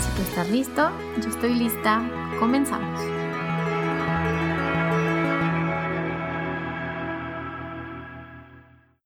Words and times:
Si 0.00 0.10
tú 0.16 0.22
estás 0.22 0.50
listo, 0.50 0.90
yo 1.22 1.28
estoy 1.28 1.54
lista. 1.54 2.02
Comenzamos. 2.38 3.15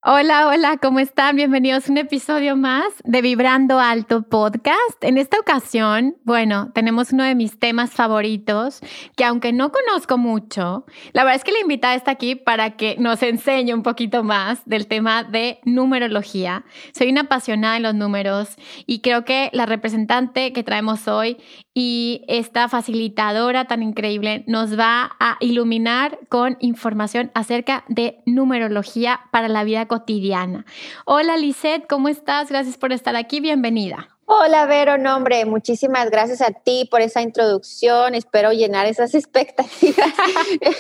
Hola, 0.02 0.48
hola, 0.48 0.78
¿cómo 0.78 0.98
están? 0.98 1.36
Bienvenidos 1.36 1.86
a 1.86 1.92
un 1.92 1.98
episodio 1.98 2.56
más 2.56 2.86
de 3.04 3.20
Vibrando 3.20 3.78
Alto 3.80 4.22
Podcast. 4.22 4.96
En 5.02 5.18
esta 5.18 5.38
ocasión, 5.38 6.16
bueno, 6.24 6.72
tenemos 6.72 7.12
uno 7.12 7.22
de 7.22 7.34
mis 7.34 7.58
temas 7.58 7.90
favoritos, 7.90 8.80
que 9.14 9.26
aunque 9.26 9.52
no 9.52 9.70
conozco 9.70 10.16
mucho, 10.16 10.86
la 11.12 11.22
verdad 11.24 11.36
es 11.36 11.44
que 11.44 11.52
la 11.52 11.60
invitada 11.60 11.94
está 11.96 12.12
aquí 12.12 12.34
para 12.34 12.78
que 12.78 12.96
nos 12.98 13.22
enseñe 13.22 13.74
un 13.74 13.82
poquito 13.82 14.24
más 14.24 14.64
del 14.64 14.86
tema 14.86 15.22
de 15.22 15.60
numerología. 15.66 16.64
Soy 16.96 17.10
una 17.10 17.22
apasionada 17.22 17.76
en 17.76 17.82
los 17.82 17.94
números 17.94 18.56
y 18.86 19.00
creo 19.00 19.26
que 19.26 19.50
la 19.52 19.66
representante 19.66 20.54
que 20.54 20.64
traemos 20.64 21.08
hoy 21.08 21.36
y 21.74 22.24
esta 22.28 22.68
facilitadora 22.68 23.66
tan 23.66 23.82
increíble 23.82 24.44
nos 24.46 24.78
va 24.78 25.12
a 25.20 25.36
iluminar 25.40 26.18
con 26.28 26.56
información 26.60 27.30
acerca 27.34 27.84
de 27.88 28.22
numerología 28.26 29.20
para 29.30 29.48
la 29.48 29.64
vida 29.64 29.86
cotidiana. 29.86 30.66
Hola 31.06 31.36
Lisette, 31.36 31.86
¿cómo 31.88 32.08
estás? 32.08 32.48
Gracias 32.48 32.76
por 32.76 32.92
estar 32.92 33.14
aquí, 33.16 33.40
bienvenida. 33.40 34.08
Hola, 34.32 34.64
Vero, 34.66 34.96
nombre, 34.96 35.44
muchísimas 35.44 36.08
gracias 36.08 36.40
a 36.40 36.52
ti 36.52 36.86
por 36.88 37.00
esa 37.00 37.20
introducción. 37.20 38.14
Espero 38.14 38.52
llenar 38.52 38.86
esas 38.86 39.12
expectativas. 39.16 40.14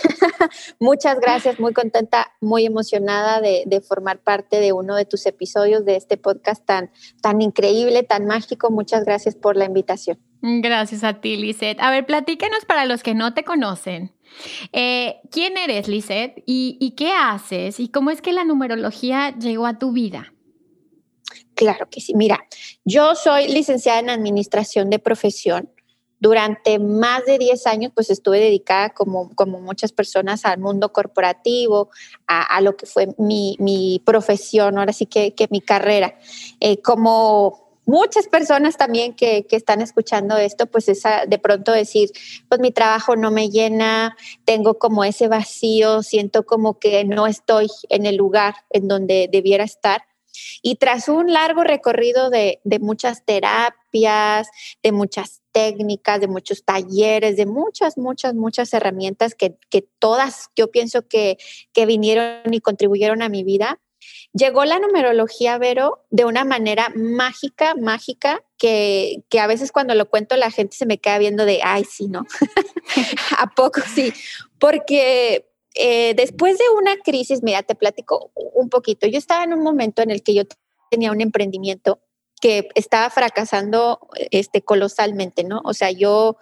Muchas 0.78 1.18
gracias, 1.18 1.58
muy 1.58 1.72
contenta, 1.72 2.32
muy 2.40 2.64
emocionada 2.64 3.40
de, 3.40 3.64
de, 3.66 3.80
formar 3.80 4.20
parte 4.20 4.60
de 4.60 4.72
uno 4.72 4.94
de 4.94 5.04
tus 5.04 5.26
episodios 5.26 5.84
de 5.84 5.96
este 5.96 6.16
podcast 6.16 6.64
tan, 6.64 6.92
tan 7.22 7.42
increíble, 7.42 8.04
tan 8.04 8.26
mágico. 8.26 8.70
Muchas 8.70 9.04
gracias 9.04 9.34
por 9.34 9.56
la 9.56 9.64
invitación. 9.64 10.29
Gracias 10.42 11.04
a 11.04 11.20
ti, 11.20 11.36
Lisette. 11.36 11.80
A 11.80 11.90
ver, 11.90 12.06
platícanos 12.06 12.64
para 12.64 12.86
los 12.86 13.02
que 13.02 13.14
no 13.14 13.34
te 13.34 13.44
conocen. 13.44 14.12
Eh, 14.72 15.20
¿Quién 15.30 15.56
eres, 15.56 15.88
Lisette? 15.88 16.42
¿Y, 16.46 16.78
¿Y 16.80 16.92
qué 16.92 17.12
haces? 17.12 17.78
¿Y 17.78 17.88
cómo 17.88 18.10
es 18.10 18.22
que 18.22 18.32
la 18.32 18.44
numerología 18.44 19.36
llegó 19.38 19.66
a 19.66 19.78
tu 19.78 19.92
vida? 19.92 20.32
Claro 21.54 21.88
que 21.90 22.00
sí. 22.00 22.14
Mira, 22.14 22.46
yo 22.84 23.14
soy 23.14 23.48
licenciada 23.48 23.98
en 24.00 24.10
Administración 24.10 24.88
de 24.88 24.98
Profesión. 24.98 25.70
Durante 26.18 26.78
más 26.78 27.24
de 27.24 27.38
10 27.38 27.66
años, 27.66 27.92
pues 27.94 28.10
estuve 28.10 28.40
dedicada, 28.40 28.90
como, 28.90 29.34
como 29.34 29.60
muchas 29.60 29.90
personas, 29.90 30.44
al 30.44 30.58
mundo 30.58 30.92
corporativo, 30.92 31.88
a, 32.26 32.60
lo 32.60 32.76
que 32.76 32.84
fue 32.84 33.14
mi, 33.16 33.56
mi, 33.58 34.02
profesión, 34.04 34.78
ahora 34.78 34.92
sí 34.92 35.06
que, 35.06 35.34
que 35.34 35.48
mi 35.50 35.62
carrera. 35.62 36.18
Eh, 36.60 36.82
como 36.82 37.59
muchas 37.86 38.28
personas 38.28 38.76
también 38.76 39.14
que, 39.14 39.46
que, 39.46 39.56
están 39.56 39.80
escuchando 39.80 40.36
esto, 40.36 40.66
pues 40.66 40.88
es 40.88 41.02
de 41.26 41.38
pronto 41.38 41.72
decir, 41.72 42.10
pues 42.48 42.60
mi 42.60 42.70
trabajo 42.70 43.16
no 43.16 43.30
me 43.30 43.50
llena, 43.50 44.16
tengo 44.44 44.78
como 44.78 45.04
ese 45.04 45.28
vacío, 45.28 46.02
siento 46.02 46.44
como 46.44 46.78
que 46.78 47.04
no 47.04 47.26
estoy 47.26 47.68
en 47.88 48.06
el 48.06 48.16
lugar 48.16 48.54
en 48.70 48.88
donde 48.88 49.28
debiera 49.30 49.64
estar. 49.64 50.04
Y 50.62 50.76
tras 50.76 51.08
un 51.08 51.32
largo 51.32 51.64
recorrido 51.64 52.30
de, 52.30 52.60
de, 52.64 52.78
muchas 52.78 53.24
terapias, 53.24 54.48
de 54.82 54.92
muchas 54.92 55.42
técnicas, 55.52 56.20
de 56.20 56.28
muchos 56.28 56.64
talleres, 56.64 57.36
de 57.36 57.46
muchas, 57.46 57.98
muchas, 57.98 58.34
muchas 58.34 58.72
herramientas 58.72 59.34
que, 59.34 59.56
que 59.70 59.82
todas 59.98 60.50
yo 60.54 60.70
pienso 60.70 61.06
que, 61.08 61.38
que 61.72 61.86
vinieron 61.86 62.52
y 62.52 62.60
contribuyeron 62.60 63.22
a 63.22 63.28
mi 63.28 63.42
vida, 63.42 63.80
llegó 64.32 64.64
la 64.64 64.78
numerología, 64.78 65.58
Vero, 65.58 66.04
de 66.10 66.24
una 66.24 66.44
manera 66.44 66.92
mágica, 66.94 67.74
mágica, 67.74 68.42
que, 68.58 69.22
que, 69.28 69.40
a 69.40 69.46
veces 69.46 69.72
cuando 69.72 69.94
lo 69.94 70.08
cuento 70.08 70.36
la 70.36 70.50
gente 70.50 70.76
se 70.76 70.86
me 70.86 70.98
queda 70.98 71.18
viendo 71.18 71.44
de, 71.46 71.60
ay, 71.62 71.84
sí, 71.84 72.08
¿no? 72.08 72.26
¿A 73.38 73.50
poco 73.54 73.80
sí? 73.94 74.12
Porque 74.58 75.46
eh, 75.74 76.14
después 76.14 76.58
de 76.58 76.64
una 76.76 76.96
crisis, 76.96 77.42
mira, 77.42 77.62
te 77.62 77.74
platico 77.74 78.32
un 78.34 78.68
poquito. 78.68 79.06
Yo 79.06 79.18
estaba 79.18 79.44
en 79.44 79.52
un 79.52 79.62
momento 79.62 80.02
en 80.02 80.10
el 80.10 80.22
que 80.22 80.34
yo 80.34 80.42
tenía 80.90 81.12
un 81.12 81.20
emprendimiento 81.20 82.00
que 82.40 82.68
estaba 82.74 83.10
fracasando 83.10 84.00
este, 84.30 84.62
colosalmente, 84.62 85.44
¿no? 85.44 85.60
O 85.64 85.74
sea, 85.74 85.90
yo 85.90 86.36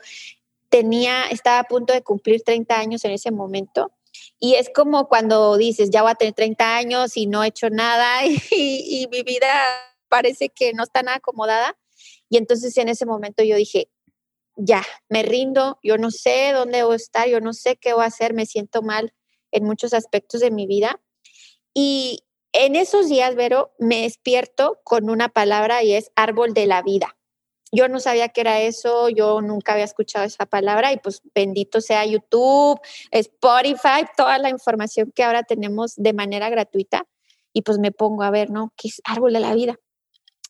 tenía, 0.68 1.26
estaba 1.26 1.60
a 1.60 1.64
punto 1.64 1.92
de 1.92 2.02
cumplir 2.02 2.42
30 2.42 2.78
años 2.78 3.04
en 3.04 3.10
ese 3.10 3.30
momento. 3.30 3.92
Y 4.38 4.54
es 4.54 4.70
como 4.74 5.08
cuando 5.08 5.56
dices, 5.56 5.90
ya 5.90 6.02
voy 6.02 6.12
a 6.12 6.14
tener 6.14 6.34
30 6.34 6.76
años 6.76 7.16
y 7.16 7.26
no 7.26 7.42
he 7.42 7.48
hecho 7.48 7.70
nada 7.70 8.24
y, 8.50 9.06
mi 9.10 9.22
vida 9.22 9.48
parece 10.08 10.48
que 10.48 10.72
no 10.72 10.84
está 10.84 11.02
nada 11.02 11.18
acomodada. 11.18 11.76
Y 12.28 12.36
entonces 12.36 12.76
en 12.76 12.88
ese 12.88 13.06
momento 13.06 13.42
yo 13.42 13.56
dije, 13.56 13.90
ya, 14.56 14.84
me 15.08 15.22
rindo, 15.22 15.78
yo 15.82 15.98
no 15.98 16.10
sé 16.10 16.52
dónde 16.52 16.82
voy 16.82 16.94
a 16.94 16.96
estar, 16.96 17.28
yo 17.28 17.40
no 17.40 17.52
sé 17.52 17.76
qué 17.76 17.92
voy 17.92 18.04
a 18.04 18.06
hacer, 18.08 18.34
me 18.34 18.46
siento 18.46 18.82
mal 18.82 19.14
en 19.50 19.64
muchos 19.64 19.94
aspectos 19.94 20.40
de 20.40 20.50
mi 20.50 20.66
vida. 20.66 21.00
Y 21.74 22.24
en 22.52 22.76
esos 22.76 23.08
días, 23.08 23.34
Vero, 23.34 23.72
me 23.78 24.02
despierto 24.02 24.80
con 24.84 25.10
una 25.10 25.28
palabra 25.28 25.82
y 25.82 25.92
es 25.92 26.10
árbol 26.16 26.54
de 26.54 26.66
la 26.66 26.82
vida. 26.82 27.17
Yo 27.72 27.88
no 27.88 28.00
sabía 28.00 28.28
qué 28.28 28.40
era 28.40 28.60
eso, 28.60 29.08
yo 29.08 29.40
nunca 29.40 29.72
había 29.72 29.84
escuchado 29.84 30.24
esa 30.24 30.46
palabra 30.46 30.92
y 30.92 30.98
pues 30.98 31.22
bendito 31.34 31.80
sea 31.80 32.06
YouTube, 32.06 32.80
Spotify, 33.10 34.06
toda 34.16 34.38
la 34.38 34.50
información 34.50 35.12
que 35.14 35.22
ahora 35.22 35.42
tenemos 35.42 35.94
de 35.96 36.12
manera 36.12 36.48
gratuita 36.48 37.06
y 37.52 37.62
pues 37.62 37.78
me 37.78 37.92
pongo 37.92 38.22
a 38.22 38.30
ver, 38.30 38.50
¿no? 38.50 38.72
¿Qué 38.76 38.88
es 38.88 39.00
árbol 39.04 39.32
de 39.32 39.40
la 39.40 39.54
vida? 39.54 39.78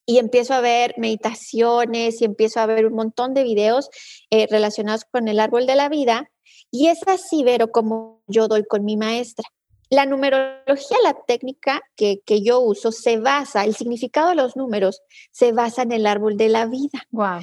y 0.09 0.17
empiezo 0.17 0.55
a 0.55 0.63
ver 0.63 0.95
meditaciones 0.97 2.23
y 2.23 2.25
empiezo 2.25 2.61
a 2.61 2.67
ver 2.67 2.87
un 2.87 2.95
montón 2.95 3.35
de 3.35 3.45
videos 3.45 3.91
eh, 4.31 4.47
relacionados 4.51 5.05
con 5.05 5.29
el 5.29 5.39
árbol 5.39 5.67
de 5.67 5.77
la 5.77 5.91
vida. 5.91 6.31
Y 6.71 6.87
es 6.87 7.07
así, 7.07 7.45
Vero, 7.45 7.71
como 7.71 8.23
yo 8.27 8.49
doy 8.49 8.65
con 8.65 8.87
mi 8.87 8.97
maestra. 8.97 9.47
La 9.91 10.07
numerología, 10.07 10.99
la 11.03 11.15
técnica 11.27 11.83
que, 11.97 12.21
que, 12.25 12.43
yo 12.43 12.61
uso, 12.61 12.93
se 12.93 13.19
basa, 13.19 13.65
el 13.65 13.75
significado 13.75 14.29
de 14.29 14.35
los 14.35 14.57
números 14.57 15.03
se 15.31 15.53
basa 15.53 15.83
en 15.83 15.93
el 15.93 16.07
árbol 16.07 16.37
de 16.37 16.49
la 16.49 16.67
vida. 16.67 17.07
Wow. 17.11 17.41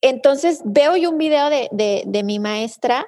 Entonces 0.00 0.60
veo 0.64 0.96
yo 0.96 1.10
un 1.10 1.18
video 1.18 1.50
de, 1.50 1.68
de, 1.72 2.04
de 2.06 2.22
mi 2.22 2.38
maestra 2.38 3.06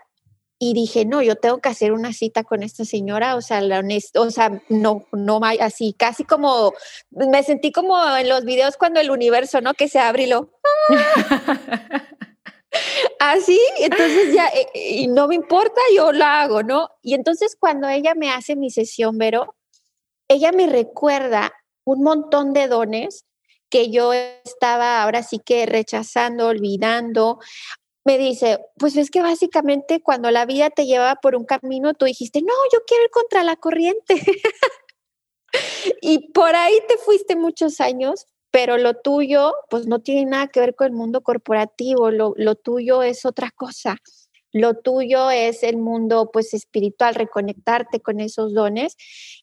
y 0.58 0.74
dije, 0.74 1.04
no, 1.04 1.22
yo 1.22 1.36
tengo 1.36 1.58
que 1.58 1.68
hacer 1.68 1.92
una 1.92 2.12
cita 2.12 2.42
con 2.42 2.62
esta 2.64 2.84
señora, 2.84 3.36
o 3.36 3.40
sea, 3.40 3.60
la 3.60 3.78
honesto, 3.78 4.22
o 4.22 4.30
sea, 4.30 4.60
no, 4.68 5.06
no, 5.12 5.40
así, 5.60 5.94
casi 5.96 6.24
como, 6.24 6.74
me 7.10 7.44
sentí 7.44 7.70
como 7.70 7.96
en 8.16 8.28
los 8.28 8.44
videos 8.44 8.76
cuando 8.76 8.98
el 8.98 9.10
universo, 9.10 9.60
¿no? 9.60 9.74
Que 9.74 9.88
se 9.88 10.00
abre 10.00 10.24
y 10.24 10.26
lo... 10.26 10.50
así, 13.20 13.58
entonces 13.78 14.32
ya, 14.34 14.48
eh, 14.48 14.68
y 14.74 15.08
no 15.08 15.28
me 15.28 15.34
importa, 15.34 15.80
yo 15.94 16.12
lo 16.12 16.24
hago, 16.24 16.62
¿no? 16.62 16.88
Y 17.02 17.14
entonces 17.14 17.56
cuando 17.58 17.88
ella 17.88 18.14
me 18.14 18.30
hace 18.30 18.56
mi 18.56 18.70
sesión, 18.70 19.18
Vero, 19.18 19.56
ella 20.28 20.52
me 20.52 20.66
recuerda 20.66 21.52
un 21.84 22.02
montón 22.02 22.52
de 22.52 22.68
dones 22.68 23.24
que 23.70 23.90
yo 23.90 24.12
estaba 24.12 25.02
ahora 25.02 25.22
sí 25.22 25.38
que 25.38 25.66
rechazando, 25.66 26.46
olvidando 26.46 27.38
me 28.08 28.16
dice, 28.16 28.58
pues 28.78 28.96
es 28.96 29.10
que 29.10 29.20
básicamente 29.20 30.00
cuando 30.00 30.30
la 30.30 30.46
vida 30.46 30.70
te 30.70 30.86
lleva 30.86 31.16
por 31.16 31.36
un 31.36 31.44
camino, 31.44 31.92
tú 31.92 32.06
dijiste, 32.06 32.40
no, 32.40 32.54
yo 32.72 32.78
quiero 32.86 33.04
ir 33.04 33.10
contra 33.10 33.44
la 33.44 33.56
corriente. 33.56 34.14
y 36.00 36.32
por 36.32 36.56
ahí 36.56 36.72
te 36.88 36.96
fuiste 36.96 37.36
muchos 37.36 37.82
años, 37.82 38.24
pero 38.50 38.78
lo 38.78 38.94
tuyo, 38.94 39.54
pues 39.70 39.86
no 39.86 40.00
tiene 40.00 40.30
nada 40.30 40.48
que 40.48 40.60
ver 40.60 40.74
con 40.74 40.86
el 40.88 40.92
mundo 40.92 41.22
corporativo, 41.22 42.10
lo, 42.10 42.34
lo 42.36 42.54
tuyo 42.54 43.02
es 43.02 43.24
otra 43.24 43.50
cosa. 43.50 43.96
lo 44.52 44.74
tuyo 44.74 45.30
es 45.30 45.62
el 45.62 45.76
mundo 45.76 46.30
pues 46.32 46.54
espiritual, 46.54 47.14
reconectarte 47.14 48.00
con 48.00 48.18
esos 48.20 48.54
dones. 48.54 48.96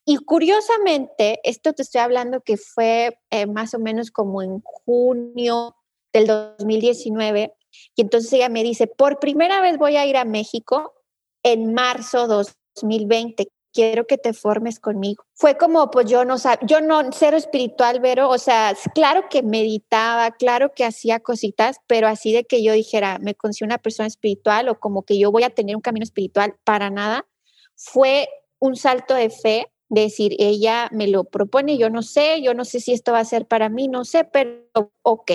Y 0.04 0.16
curiosamente, 0.16 1.40
esto 1.44 1.72
te 1.72 1.82
estoy 1.82 2.00
hablando 2.00 2.40
que 2.40 2.56
fue 2.56 3.18
eh, 3.30 3.46
más 3.46 3.74
o 3.74 3.78
menos 3.78 4.10
como 4.10 4.42
en 4.42 4.60
junio 4.62 5.76
del 6.12 6.26
2019, 6.26 7.54
y 7.94 8.02
entonces 8.02 8.32
ella 8.32 8.48
me 8.48 8.62
dice, 8.62 8.86
por 8.86 9.18
primera 9.18 9.60
vez 9.60 9.78
voy 9.78 9.96
a 9.96 10.06
ir 10.06 10.16
a 10.16 10.24
México 10.24 10.94
en 11.42 11.74
marzo 11.74 12.26
2020 12.26 13.48
quiero 13.76 14.06
que 14.06 14.16
te 14.16 14.32
formes 14.32 14.80
conmigo. 14.80 15.22
Fue 15.34 15.58
como, 15.58 15.90
pues 15.90 16.06
yo 16.06 16.24
no 16.24 16.38
sabía, 16.38 16.66
yo 16.66 16.80
no, 16.80 17.12
cero 17.12 17.36
espiritual, 17.36 18.00
pero, 18.00 18.30
o 18.30 18.38
sea, 18.38 18.74
claro 18.94 19.28
que 19.28 19.42
meditaba, 19.42 20.30
claro 20.30 20.72
que 20.74 20.84
hacía 20.84 21.20
cositas, 21.20 21.76
pero 21.86 22.08
así 22.08 22.32
de 22.32 22.44
que 22.44 22.62
yo 22.62 22.72
dijera, 22.72 23.18
me 23.18 23.34
considero 23.34 23.68
una 23.68 23.78
persona 23.78 24.06
espiritual 24.06 24.70
o 24.70 24.80
como 24.80 25.02
que 25.02 25.18
yo 25.18 25.30
voy 25.30 25.42
a 25.42 25.50
tener 25.50 25.76
un 25.76 25.82
camino 25.82 26.04
espiritual, 26.04 26.56
para 26.64 26.88
nada. 26.88 27.26
Fue 27.74 28.28
un 28.58 28.76
salto 28.76 29.14
de 29.14 29.28
fe, 29.28 29.70
decir, 29.90 30.34
ella 30.38 30.88
me 30.90 31.06
lo 31.06 31.24
propone, 31.24 31.76
yo 31.76 31.90
no 31.90 32.02
sé, 32.02 32.40
yo 32.40 32.54
no 32.54 32.64
sé 32.64 32.80
si 32.80 32.92
esto 32.92 33.12
va 33.12 33.20
a 33.20 33.24
ser 33.26 33.46
para 33.46 33.68
mí, 33.68 33.88
no 33.88 34.06
sé, 34.06 34.24
pero 34.24 34.90
ok. 35.02 35.32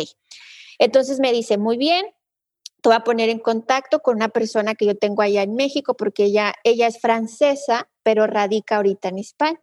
Entonces 0.80 1.20
me 1.20 1.32
dice, 1.32 1.60
muy 1.60 1.78
bien, 1.78 2.08
te 2.82 2.90
voy 2.90 2.96
a 2.96 3.04
poner 3.04 3.30
en 3.30 3.38
contacto 3.38 4.00
con 4.00 4.16
una 4.16 4.30
persona 4.30 4.74
que 4.74 4.88
yo 4.88 4.98
tengo 4.98 5.22
allá 5.22 5.44
en 5.44 5.54
México, 5.54 5.94
porque 5.96 6.24
ella, 6.24 6.56
ella 6.64 6.88
es 6.88 7.00
francesa, 7.00 7.91
pero 8.04 8.28
radica 8.28 8.78
ahorita 8.78 9.10
en 9.10 9.20
España. 9.20 9.62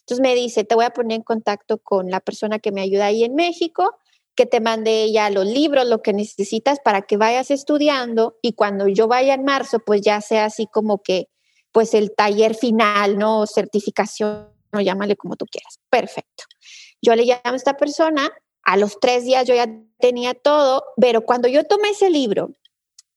Entonces 0.00 0.20
me 0.20 0.34
dice, 0.34 0.64
te 0.64 0.74
voy 0.74 0.84
a 0.84 0.90
poner 0.90 1.16
en 1.16 1.22
contacto 1.22 1.78
con 1.78 2.10
la 2.10 2.20
persona 2.20 2.58
que 2.58 2.72
me 2.72 2.80
ayuda 2.80 3.06
ahí 3.06 3.24
en 3.24 3.34
México, 3.34 3.96
que 4.34 4.46
te 4.46 4.60
mande 4.60 5.02
ella 5.02 5.30
los 5.30 5.46
libros, 5.46 5.86
lo 5.86 6.02
que 6.02 6.12
necesitas 6.12 6.78
para 6.82 7.02
que 7.02 7.16
vayas 7.16 7.50
estudiando 7.50 8.36
y 8.42 8.54
cuando 8.54 8.88
yo 8.88 9.06
vaya 9.06 9.34
en 9.34 9.44
marzo, 9.44 9.80
pues 9.80 10.00
ya 10.00 10.20
sea 10.20 10.46
así 10.46 10.66
como 10.66 11.02
que, 11.02 11.28
pues 11.72 11.94
el 11.94 12.14
taller 12.14 12.54
final, 12.54 13.18
¿no? 13.18 13.46
Certificación, 13.46 14.48
o 14.72 14.80
llámale 14.80 15.16
como 15.16 15.36
tú 15.36 15.46
quieras. 15.46 15.78
Perfecto. 15.88 16.44
Yo 17.02 17.14
le 17.14 17.24
llamo 17.24 17.40
a 17.44 17.56
esta 17.56 17.76
persona, 17.76 18.30
a 18.62 18.76
los 18.76 18.98
tres 19.00 19.24
días 19.24 19.46
yo 19.46 19.54
ya 19.54 19.68
tenía 19.98 20.34
todo, 20.34 20.84
pero 20.96 21.22
cuando 21.22 21.48
yo 21.48 21.64
tomé 21.64 21.90
ese 21.90 22.10
libro 22.10 22.50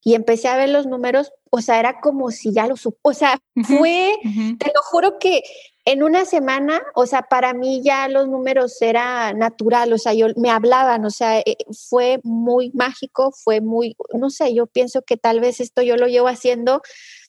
y 0.04 0.14
empecé 0.14 0.48
a 0.48 0.56
ver 0.56 0.68
los 0.68 0.86
números, 0.86 1.32
o 1.50 1.62
sea, 1.62 1.80
era 1.80 2.00
como 2.00 2.30
si 2.30 2.52
ya 2.52 2.66
lo 2.66 2.76
supo, 2.76 3.10
o 3.10 3.14
sea, 3.14 3.40
fue, 3.64 4.14
te 4.58 4.66
lo 4.66 4.82
juro 4.82 5.18
que 5.18 5.42
en 5.86 6.02
una 6.02 6.26
semana, 6.26 6.82
o 6.94 7.06
sea, 7.06 7.22
para 7.22 7.54
mí 7.54 7.82
ya 7.82 8.08
los 8.08 8.28
números 8.28 8.80
era 8.82 9.32
natural, 9.32 9.92
o 9.92 9.98
sea, 9.98 10.12
yo 10.12 10.26
me 10.36 10.50
hablaban, 10.50 11.04
o 11.06 11.10
sea, 11.10 11.40
eh, 11.40 11.56
fue 11.88 12.20
muy 12.22 12.70
mágico, 12.74 13.32
fue 13.32 13.62
muy, 13.62 13.96
no 14.14 14.28
sé, 14.28 14.54
yo 14.54 14.66
pienso 14.66 15.02
que 15.02 15.16
tal 15.16 15.40
vez 15.40 15.60
esto 15.60 15.82
yo 15.82 15.96
lo 15.96 16.06
llevo 16.06 16.28
haciendo 16.28 16.82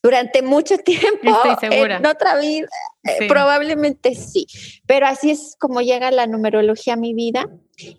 durante 0.04 0.42
mucho 0.42 0.78
tiempo. 0.86 1.20
Estoy 1.24 1.70
segura. 1.70 1.98
En 1.98 2.06
otra 2.06 2.38
vida, 2.40 2.68
eh, 3.04 3.28
probablemente 3.28 4.16
sí, 4.16 4.48
pero 4.86 5.08
así 5.08 5.32
es 5.32 5.56
como 5.60 5.82
llega 5.82 6.12
la 6.12 6.28
numerología 6.28 6.94
a 6.94 6.98
mi 6.98 7.14
vida 7.14 7.50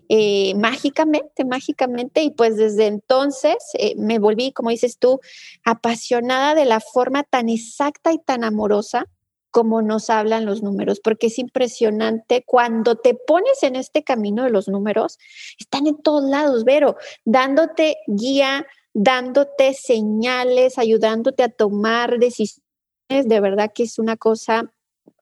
eh, 0.09 0.53
mágicamente, 0.55 1.45
mágicamente, 1.45 2.23
y 2.23 2.31
pues 2.31 2.57
desde 2.57 2.87
entonces 2.87 3.57
eh, 3.73 3.95
me 3.97 4.19
volví, 4.19 4.51
como 4.51 4.69
dices 4.69 4.97
tú, 4.97 5.19
apasionada 5.63 6.55
de 6.55 6.65
la 6.65 6.79
forma 6.79 7.23
tan 7.23 7.49
exacta 7.49 8.11
y 8.11 8.19
tan 8.19 8.43
amorosa 8.43 9.05
como 9.51 9.81
nos 9.81 10.09
hablan 10.09 10.45
los 10.45 10.61
números, 10.61 10.99
porque 10.99 11.27
es 11.27 11.39
impresionante 11.39 12.43
cuando 12.45 12.95
te 12.95 13.15
pones 13.15 13.63
en 13.63 13.75
este 13.75 14.03
camino 14.03 14.43
de 14.43 14.49
los 14.49 14.67
números, 14.67 15.17
están 15.59 15.87
en 15.87 15.97
todos 15.97 16.29
lados, 16.29 16.63
Vero, 16.63 16.95
dándote 17.25 17.97
guía, 18.07 18.67
dándote 18.93 19.73
señales, 19.73 20.77
ayudándote 20.77 21.43
a 21.43 21.49
tomar 21.49 22.19
decisiones, 22.19 22.61
de 23.09 23.39
verdad 23.39 23.71
que 23.73 23.83
es 23.83 23.99
una 23.99 24.17
cosa, 24.17 24.71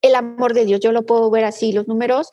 el 0.02 0.16
amor 0.16 0.54
de 0.54 0.66
Dios, 0.66 0.80
yo 0.80 0.92
lo 0.92 1.06
puedo 1.06 1.30
ver 1.30 1.46
así, 1.46 1.72
los 1.72 1.88
números 1.88 2.30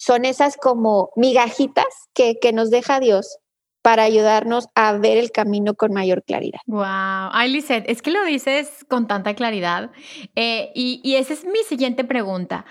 son 0.00 0.24
esas 0.24 0.56
como 0.56 1.10
migajitas 1.14 2.08
que, 2.14 2.38
nos 2.54 2.70
deja 2.70 3.00
Dios 3.00 3.36
para 3.82 4.02
ayudarnos 4.02 4.68
a 4.74 4.94
ver 4.94 5.18
el 5.18 5.30
camino 5.30 5.74
con 5.74 5.92
mayor 5.92 6.24
claridad. 6.24 6.60
Wow, 6.66 7.30
ay 7.32 7.52
Lizeth, 7.52 7.84
es 7.86 8.00
que 8.00 8.10
lo 8.10 8.24
dices 8.24 8.84
con 8.88 9.06
tanta 9.06 9.34
claridad 9.34 9.90
eh, 10.34 10.72
y, 10.74 11.14
esa 11.16 11.34
es 11.34 11.44
mi 11.44 11.58
siguiente 11.68 12.04
pregunta. 12.04 12.64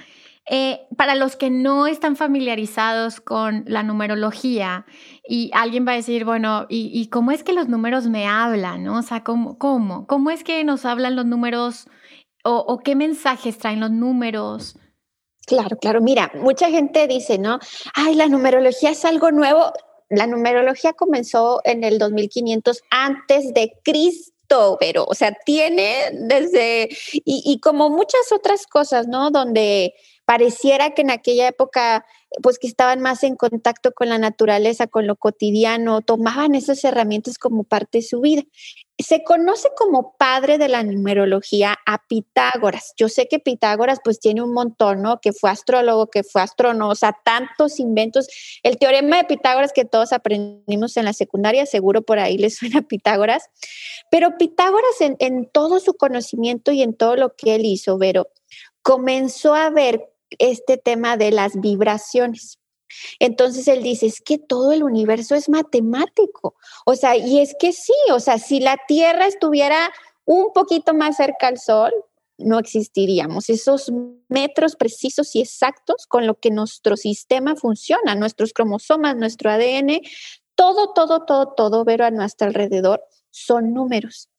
Eh, 0.52 0.88
para 0.98 1.14
los 1.14 1.36
que 1.36 1.52
no 1.52 1.86
están 1.86 2.16
familiarizados 2.16 3.22
con 3.22 3.64
la 3.68 3.84
numerología 3.84 4.88
y 5.24 5.52
alguien 5.54 5.86
va 5.88 5.92
a 5.92 5.98
decir, 5.98 6.26
bueno, 6.26 6.66
¿y, 6.68 7.08
cómo 7.10 7.32
es 7.32 7.44
que 7.44 7.54
los 7.54 7.68
números 7.68 8.08
me 8.08 8.26
hablan? 8.26 8.88
O 8.88 9.04
sea, 9.04 9.24
¿cómo, 9.24 9.60
¿cómo? 9.60 10.08
¿Cómo 10.08 10.32
es 10.32 10.44
que 10.44 10.64
nos 10.64 10.84
hablan 10.84 11.16
los 11.16 11.28
números 11.28 11.88
o 12.44 12.80
qué 12.84 12.96
mensajes 12.96 13.60
traen 13.60 13.82
los 13.82 13.92
números? 13.92 14.79
Claro, 15.50 15.78
claro. 15.78 16.00
Mira, 16.00 16.32
mucha 16.36 16.70
gente 16.70 17.08
dice, 17.08 17.40
¿no? 17.40 17.58
Ay, 17.96 18.14
la 18.14 18.28
numerología 18.28 18.92
es 18.92 19.04
algo 19.04 19.32
nuevo. 19.32 19.74
La 20.08 20.28
numerología 20.28 20.94
comenzó 20.94 21.60
en 21.64 21.84
el 21.84 21.98
2500 21.98 22.84
antes 22.92 23.52
de 23.56 23.74
Cristo, 23.84 24.78
pero, 24.80 25.06
o 25.08 25.16
sea, 25.16 25.36
tiene 25.44 26.12
desde, 26.14 26.90
y, 27.14 27.42
y 27.44 27.60
como 27.62 27.90
muchas 27.90 28.32
otras 28.32 28.68
cosas, 28.68 29.08
¿no? 29.08 29.32
Donde 29.32 29.96
pareciera 30.30 30.92
que 30.92 31.02
en 31.02 31.10
aquella 31.10 31.48
época, 31.48 32.06
pues 32.44 32.60
que 32.60 32.68
estaban 32.68 33.00
más 33.02 33.24
en 33.24 33.36
contacto 33.36 33.92
con 33.94 34.10
la 34.10 34.20
naturaleza, 34.20 34.86
con 34.86 35.08
lo 35.08 35.16
cotidiano, 35.16 36.02
tomaban 36.02 36.54
esas 36.54 36.84
herramientas 36.84 37.40
como 37.40 37.64
parte 37.64 37.98
de 37.98 38.02
su 38.04 38.22
vida. 38.22 38.44
Se 39.02 39.24
conoce 39.24 39.70
como 39.78 40.16
padre 40.18 40.58
de 40.58 40.68
la 40.68 40.84
numerología 40.84 41.78
a 41.86 42.06
Pitágoras. 42.08 42.94
Yo 42.98 43.08
sé 43.08 43.28
que 43.28 43.40
Pitágoras 43.40 44.00
pues 44.04 44.20
tiene 44.20 44.42
un 44.42 44.54
montón, 44.54 45.02
¿no? 45.02 45.22
Que 45.22 45.32
fue 45.32 45.50
astrólogo, 45.50 46.08
que 46.08 46.24
fue 46.24 46.42
astrónomo, 46.42 46.92
o 46.92 46.96
sea, 46.96 47.16
tantos 47.24 47.80
inventos. 47.80 48.28
El 48.62 48.78
teorema 48.78 49.18
de 49.18 49.24
Pitágoras 49.24 49.72
que 49.72 49.86
todos 49.86 50.12
aprendimos 50.12 50.98
en 50.98 51.06
la 51.06 51.14
secundaria, 51.14 51.66
seguro 51.66 52.02
por 52.02 52.20
ahí 52.20 52.38
les 52.38 52.56
suena 52.58 52.80
a 52.80 52.82
Pitágoras. 52.82 53.50
Pero 54.12 54.38
Pitágoras 54.38 55.00
en, 55.00 55.16
en 55.20 55.50
todo 55.50 55.80
su 55.80 55.94
conocimiento 55.94 56.72
y 56.74 56.84
en 56.84 56.94
todo 56.94 57.16
lo 57.16 57.36
que 57.36 57.56
él 57.56 57.66
hizo, 57.66 57.98
Vero, 57.98 58.28
comenzó 58.82 59.56
a 59.56 59.70
ver 59.70 60.10
este 60.38 60.78
tema 60.78 61.18
de 61.18 61.32
las 61.32 61.60
vibraciones. 61.60 62.59
Entonces 63.20 63.68
él 63.68 63.84
dice, 63.84 64.06
es 64.06 64.22
que 64.22 64.38
todo 64.38 64.72
el 64.72 64.84
universo 64.84 65.36
es 65.36 65.50
matemático. 65.50 66.56
O 66.86 66.96
sea, 66.96 67.16
y 67.16 67.40
es 67.40 67.56
que 67.60 67.74
sí, 67.74 67.94
o 68.12 68.20
sea, 68.20 68.38
si 68.38 68.60
la 68.60 68.78
Tierra 68.88 69.28
estuviera 69.28 69.92
un 70.26 70.54
poquito 70.54 70.94
más 70.94 71.18
cerca 71.18 71.48
al 71.48 71.58
Sol, 71.58 71.92
no 72.38 72.60
existiríamos. 72.60 73.50
Esos 73.50 73.92
metros 74.28 74.76
precisos 74.76 75.36
y 75.36 75.42
exactos 75.42 76.06
con 76.08 76.26
lo 76.26 76.36
que 76.36 76.52
nuestro 76.52 76.98
sistema 76.98 77.56
funciona, 77.56 78.16
nuestros 78.16 78.54
cromosomas, 78.54 79.16
nuestro 79.16 79.52
ADN, 79.52 80.02
todo, 80.56 80.94
todo, 80.94 81.26
todo, 81.26 81.54
todo, 81.56 81.86
ver 81.86 82.02
a 82.02 82.12
nuestro 82.12 82.48
alrededor 82.48 83.04
son 83.32 83.74
números. 83.74 84.30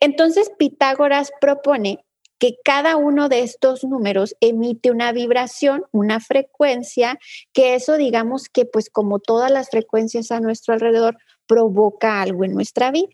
Entonces 0.00 0.50
Pitágoras 0.58 1.30
propone 1.40 2.04
que 2.40 2.56
cada 2.64 2.96
uno 2.96 3.28
de 3.28 3.42
estos 3.42 3.84
números 3.84 4.34
emite 4.40 4.90
una 4.90 5.12
vibración, 5.12 5.84
una 5.92 6.18
frecuencia, 6.20 7.18
que 7.52 7.74
eso 7.74 7.96
digamos 7.98 8.48
que 8.48 8.64
pues 8.64 8.88
como 8.90 9.20
todas 9.20 9.52
las 9.52 9.68
frecuencias 9.68 10.32
a 10.32 10.40
nuestro 10.40 10.74
alrededor 10.74 11.18
provoca 11.46 12.22
algo 12.22 12.44
en 12.44 12.54
nuestra 12.54 12.90
vida. 12.90 13.10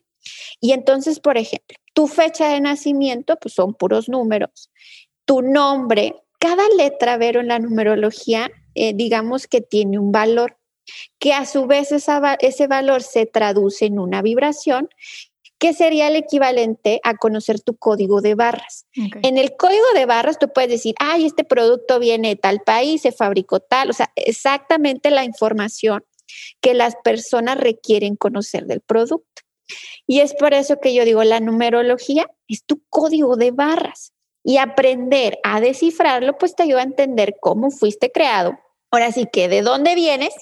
Y 0.60 0.72
entonces, 0.72 1.20
por 1.20 1.36
ejemplo, 1.36 1.76
tu 1.92 2.06
fecha 2.06 2.48
de 2.48 2.60
nacimiento 2.60 3.36
pues 3.36 3.54
son 3.54 3.74
puros 3.74 4.08
números, 4.08 4.70
tu 5.24 5.42
nombre, 5.42 6.22
cada 6.38 6.68
letra, 6.76 7.16
Vero, 7.18 7.40
en 7.40 7.48
la 7.48 7.58
numerología, 7.58 8.50
eh, 8.74 8.92
digamos 8.94 9.48
que 9.48 9.60
tiene 9.60 9.98
un 9.98 10.12
valor 10.12 10.56
que 11.18 11.32
a 11.32 11.46
su 11.46 11.66
vez 11.66 11.90
ese 11.90 12.66
valor 12.68 13.02
se 13.02 13.26
traduce 13.26 13.86
en 13.86 13.98
una 13.98 14.22
vibración 14.22 14.88
que 15.58 15.72
sería 15.72 16.08
el 16.08 16.16
equivalente 16.16 17.00
a 17.02 17.16
conocer 17.16 17.60
tu 17.60 17.76
código 17.76 18.20
de 18.20 18.34
barras. 18.34 18.86
En 18.94 19.38
el 19.38 19.56
código 19.56 19.84
de 19.94 20.06
barras 20.06 20.38
tú 20.38 20.52
puedes 20.52 20.70
decir, 20.70 20.94
ay, 20.98 21.24
este 21.24 21.44
producto 21.44 21.98
viene 21.98 22.28
de 22.28 22.36
tal 22.36 22.60
país, 22.60 23.02
se 23.02 23.12
fabricó 23.12 23.60
tal, 23.60 23.90
o 23.90 23.92
sea, 23.92 24.12
exactamente 24.16 25.10
la 25.10 25.24
información 25.24 26.04
que 26.60 26.74
las 26.74 26.96
personas 27.02 27.58
requieren 27.58 28.16
conocer 28.16 28.66
del 28.66 28.80
producto. 28.80 29.42
Y 30.06 30.20
es 30.20 30.34
por 30.34 30.54
eso 30.54 30.78
que 30.80 30.94
yo 30.94 31.04
digo, 31.04 31.24
la 31.24 31.40
numerología 31.40 32.30
es 32.48 32.64
tu 32.64 32.82
código 32.88 33.36
de 33.36 33.50
barras 33.50 34.12
y 34.44 34.58
aprender 34.58 35.38
a 35.42 35.60
descifrarlo, 35.60 36.36
pues 36.38 36.54
te 36.54 36.64
ayuda 36.64 36.80
a 36.80 36.84
entender 36.84 37.36
cómo 37.40 37.70
fuiste 37.70 38.12
creado. 38.12 38.58
Ahora 38.90 39.10
sí 39.10 39.26
que 39.32 39.48
de 39.48 39.62
dónde 39.62 39.94
vienes, 39.94 40.34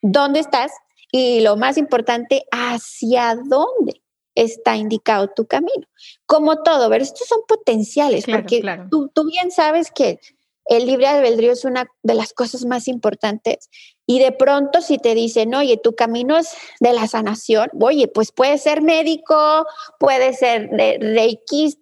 dónde 0.00 0.40
estás 0.40 0.72
y 1.10 1.40
lo 1.40 1.56
más 1.56 1.76
importante, 1.76 2.44
hacia 2.52 3.34
dónde 3.34 4.01
está 4.34 4.76
indicado 4.76 5.28
tu 5.28 5.46
camino. 5.46 5.86
Como 6.26 6.62
todo, 6.62 6.88
ver, 6.88 7.02
estos 7.02 7.28
son 7.28 7.40
potenciales, 7.46 8.24
porque 8.26 8.62
Tú, 8.90 9.10
tú, 9.14 9.24
bien 9.26 9.50
sabes 9.50 9.90
que 9.90 10.18
el 10.66 10.86
libre 10.86 11.06
albedrío 11.06 11.52
es 11.52 11.64
una 11.64 11.86
de 12.02 12.14
las 12.14 12.32
cosas 12.32 12.64
más 12.64 12.88
importantes. 12.88 13.68
Y 14.06 14.18
de 14.18 14.32
pronto 14.32 14.80
si 14.80 14.98
te 14.98 15.14
dicen, 15.14 15.54
oye, 15.54 15.76
tu 15.76 15.94
camino 15.94 16.38
es 16.38 16.50
de 16.80 16.92
la 16.92 17.06
sanación, 17.06 17.68
oye, 17.80 18.08
pues 18.08 18.32
puede 18.32 18.58
ser 18.58 18.82
médico, 18.82 19.66
puede 19.98 20.32
ser 20.34 20.68
reikista, 21.00 21.80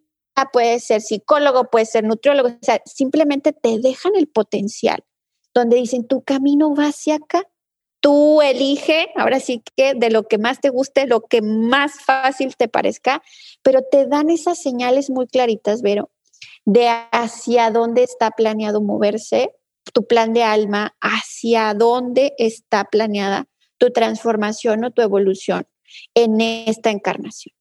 puede 0.52 0.80
ser 0.80 1.00
psicólogo, 1.00 1.64
puede 1.64 1.86
ser 1.86 2.04
nutriólogo, 2.04 2.48
o 2.48 2.58
sea, 2.62 2.80
simplemente 2.84 3.52
te 3.52 3.78
dejan 3.78 4.12
el 4.16 4.28
potencial, 4.28 5.04
donde 5.54 5.76
dicen, 5.76 6.06
tu 6.06 6.22
camino 6.22 6.74
va 6.74 6.86
hacia 6.86 7.16
acá. 7.16 7.42
Tú 8.00 8.40
elige, 8.40 9.10
ahora 9.14 9.40
sí 9.40 9.62
que 9.76 9.94
de 9.94 10.10
lo 10.10 10.26
que 10.26 10.38
más 10.38 10.60
te 10.60 10.70
guste, 10.70 11.06
lo 11.06 11.22
que 11.22 11.42
más 11.42 12.00
fácil 12.00 12.56
te 12.56 12.68
parezca, 12.68 13.22
pero 13.62 13.82
te 13.82 14.06
dan 14.06 14.30
esas 14.30 14.60
señales 14.60 15.10
muy 15.10 15.26
claritas, 15.26 15.82
Vero, 15.82 16.10
de 16.64 16.88
hacia 17.12 17.70
dónde 17.70 18.02
está 18.02 18.30
planeado 18.30 18.80
moverse 18.80 19.54
tu 19.92 20.06
plan 20.06 20.32
de 20.32 20.42
alma, 20.42 20.96
hacia 21.00 21.74
dónde 21.74 22.32
está 22.38 22.84
planeada 22.84 23.48
tu 23.78 23.90
transformación 23.90 24.84
o 24.84 24.90
tu 24.90 25.02
evolución 25.02 25.66
en 26.14 26.40
esta 26.40 26.90
encarnación. 26.90 27.54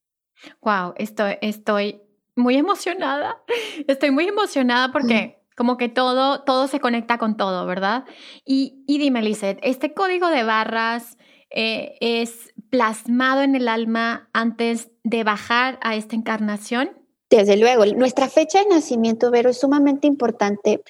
Wow, 0.62 0.94
estoy, 0.96 1.36
estoy 1.40 2.00
muy 2.36 2.56
emocionada. 2.56 3.42
Estoy 3.86 4.10
muy 4.10 4.26
emocionada 4.26 4.92
porque 4.92 5.39
como 5.60 5.76
que 5.76 5.90
todo, 5.90 6.40
todo 6.40 6.68
se 6.68 6.80
conecta 6.80 7.18
con 7.18 7.36
todo, 7.36 7.66
¿verdad? 7.66 8.04
Y, 8.46 8.82
y 8.86 8.96
dime, 8.96 9.20
Lizeth, 9.20 9.58
¿este 9.60 9.92
código 9.92 10.28
de 10.28 10.42
barras 10.42 11.18
eh, 11.50 11.98
es 12.00 12.54
plasmado 12.70 13.42
en 13.42 13.54
el 13.54 13.68
alma 13.68 14.30
antes 14.32 14.88
de 15.04 15.22
bajar 15.22 15.78
a 15.82 15.96
esta 15.96 16.16
encarnación? 16.16 16.92
Desde 17.28 17.58
luego, 17.58 17.84
nuestra 17.84 18.30
fecha 18.30 18.60
de 18.60 18.70
nacimiento, 18.70 19.30
Vero, 19.30 19.50
es 19.50 19.60
sumamente 19.60 20.06
importante. 20.06 20.82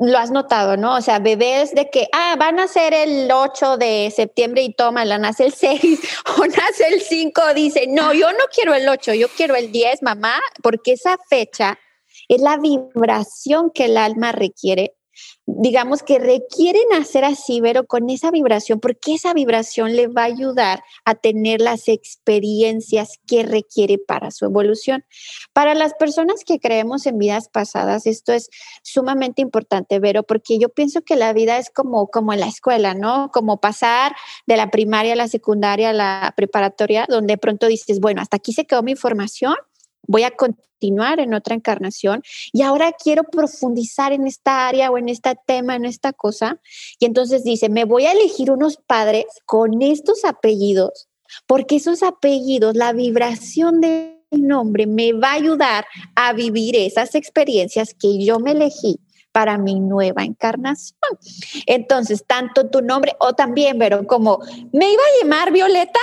Lo 0.00 0.18
has 0.18 0.32
notado, 0.32 0.76
¿no? 0.76 0.96
O 0.96 1.00
sea, 1.00 1.20
bebés 1.20 1.72
de 1.72 1.90
que, 1.90 2.08
ah, 2.12 2.34
van 2.40 2.58
a 2.58 2.66
ser 2.66 2.92
el 2.92 3.30
8 3.30 3.76
de 3.76 4.12
septiembre 4.12 4.62
y 4.62 4.74
toma, 4.74 5.04
la 5.04 5.18
nace 5.18 5.44
el 5.44 5.52
6 5.54 6.00
o 6.38 6.44
nace 6.44 6.88
el 6.88 7.02
5, 7.02 7.54
dice, 7.54 7.86
no, 7.86 8.12
yo 8.14 8.32
no 8.32 8.46
quiero 8.52 8.74
el 8.74 8.88
8, 8.88 9.14
yo 9.14 9.28
quiero 9.28 9.54
el 9.54 9.70
10, 9.70 10.02
mamá, 10.02 10.40
porque 10.60 10.94
esa 10.94 11.16
fecha 11.28 11.78
es 12.30 12.40
la 12.40 12.56
vibración 12.56 13.70
que 13.70 13.86
el 13.86 13.96
alma 13.96 14.32
requiere 14.32 14.94
digamos 15.46 16.02
que 16.02 16.18
requieren 16.18 16.92
hacer 16.92 17.24
así, 17.24 17.60
pero 17.60 17.86
con 17.86 18.10
esa 18.10 18.30
vibración, 18.30 18.80
porque 18.80 19.14
esa 19.14 19.34
vibración 19.34 19.96
le 19.96 20.06
va 20.06 20.22
a 20.22 20.26
ayudar 20.26 20.82
a 21.04 21.14
tener 21.14 21.60
las 21.60 21.88
experiencias 21.88 23.18
que 23.26 23.42
requiere 23.42 23.98
para 23.98 24.30
su 24.30 24.44
evolución. 24.44 25.04
Para 25.52 25.74
las 25.74 25.94
personas 25.94 26.44
que 26.44 26.60
creemos 26.60 27.06
en 27.06 27.18
vidas 27.18 27.48
pasadas, 27.48 28.06
esto 28.06 28.32
es 28.32 28.48
sumamente 28.82 29.42
importante, 29.42 29.98
Vero, 29.98 30.22
porque 30.22 30.58
yo 30.58 30.68
pienso 30.68 31.02
que 31.02 31.16
la 31.16 31.32
vida 31.32 31.58
es 31.58 31.70
como, 31.70 32.08
como 32.08 32.32
en 32.32 32.40
la 32.40 32.46
escuela, 32.46 32.94
¿no? 32.94 33.30
Como 33.32 33.60
pasar 33.60 34.14
de 34.46 34.56
la 34.56 34.70
primaria 34.70 35.14
a 35.14 35.16
la 35.16 35.28
secundaria 35.28 35.90
a 35.90 35.94
la 35.94 36.32
preparatoria, 36.36 37.06
donde 37.08 37.38
pronto 37.38 37.66
dices, 37.66 38.00
bueno, 38.00 38.22
hasta 38.22 38.36
aquí 38.36 38.52
se 38.52 38.66
quedó 38.66 38.82
mi 38.82 38.92
información 38.92 39.54
voy 40.06 40.22
a 40.24 40.30
continuar 40.30 41.20
en 41.20 41.34
otra 41.34 41.54
encarnación 41.54 42.22
y 42.52 42.62
ahora 42.62 42.92
quiero 42.92 43.24
profundizar 43.24 44.12
en 44.12 44.26
esta 44.26 44.68
área 44.68 44.90
o 44.90 44.98
en 44.98 45.08
este 45.08 45.36
tema, 45.46 45.76
en 45.76 45.84
esta 45.84 46.12
cosa. 46.12 46.60
Y 46.98 47.04
entonces 47.04 47.44
dice, 47.44 47.68
me 47.68 47.84
voy 47.84 48.06
a 48.06 48.12
elegir 48.12 48.50
unos 48.50 48.78
padres 48.78 49.26
con 49.46 49.82
estos 49.82 50.24
apellidos, 50.24 51.08
porque 51.46 51.76
esos 51.76 52.02
apellidos, 52.02 52.76
la 52.76 52.92
vibración 52.92 53.80
del 53.80 54.16
nombre 54.30 54.86
me 54.86 55.12
va 55.12 55.32
a 55.32 55.34
ayudar 55.34 55.86
a 56.14 56.32
vivir 56.32 56.76
esas 56.76 57.14
experiencias 57.14 57.94
que 57.94 58.24
yo 58.24 58.38
me 58.38 58.52
elegí 58.52 59.00
para 59.32 59.58
mi 59.58 59.78
nueva 59.78 60.24
encarnación. 60.24 60.98
Entonces, 61.66 62.24
tanto 62.26 62.68
tu 62.68 62.82
nombre 62.82 63.14
o 63.20 63.34
también, 63.34 63.78
pero 63.78 64.06
como 64.06 64.40
me 64.72 64.92
iba 64.92 65.02
a 65.02 65.22
llamar 65.22 65.52
Violeta 65.52 66.00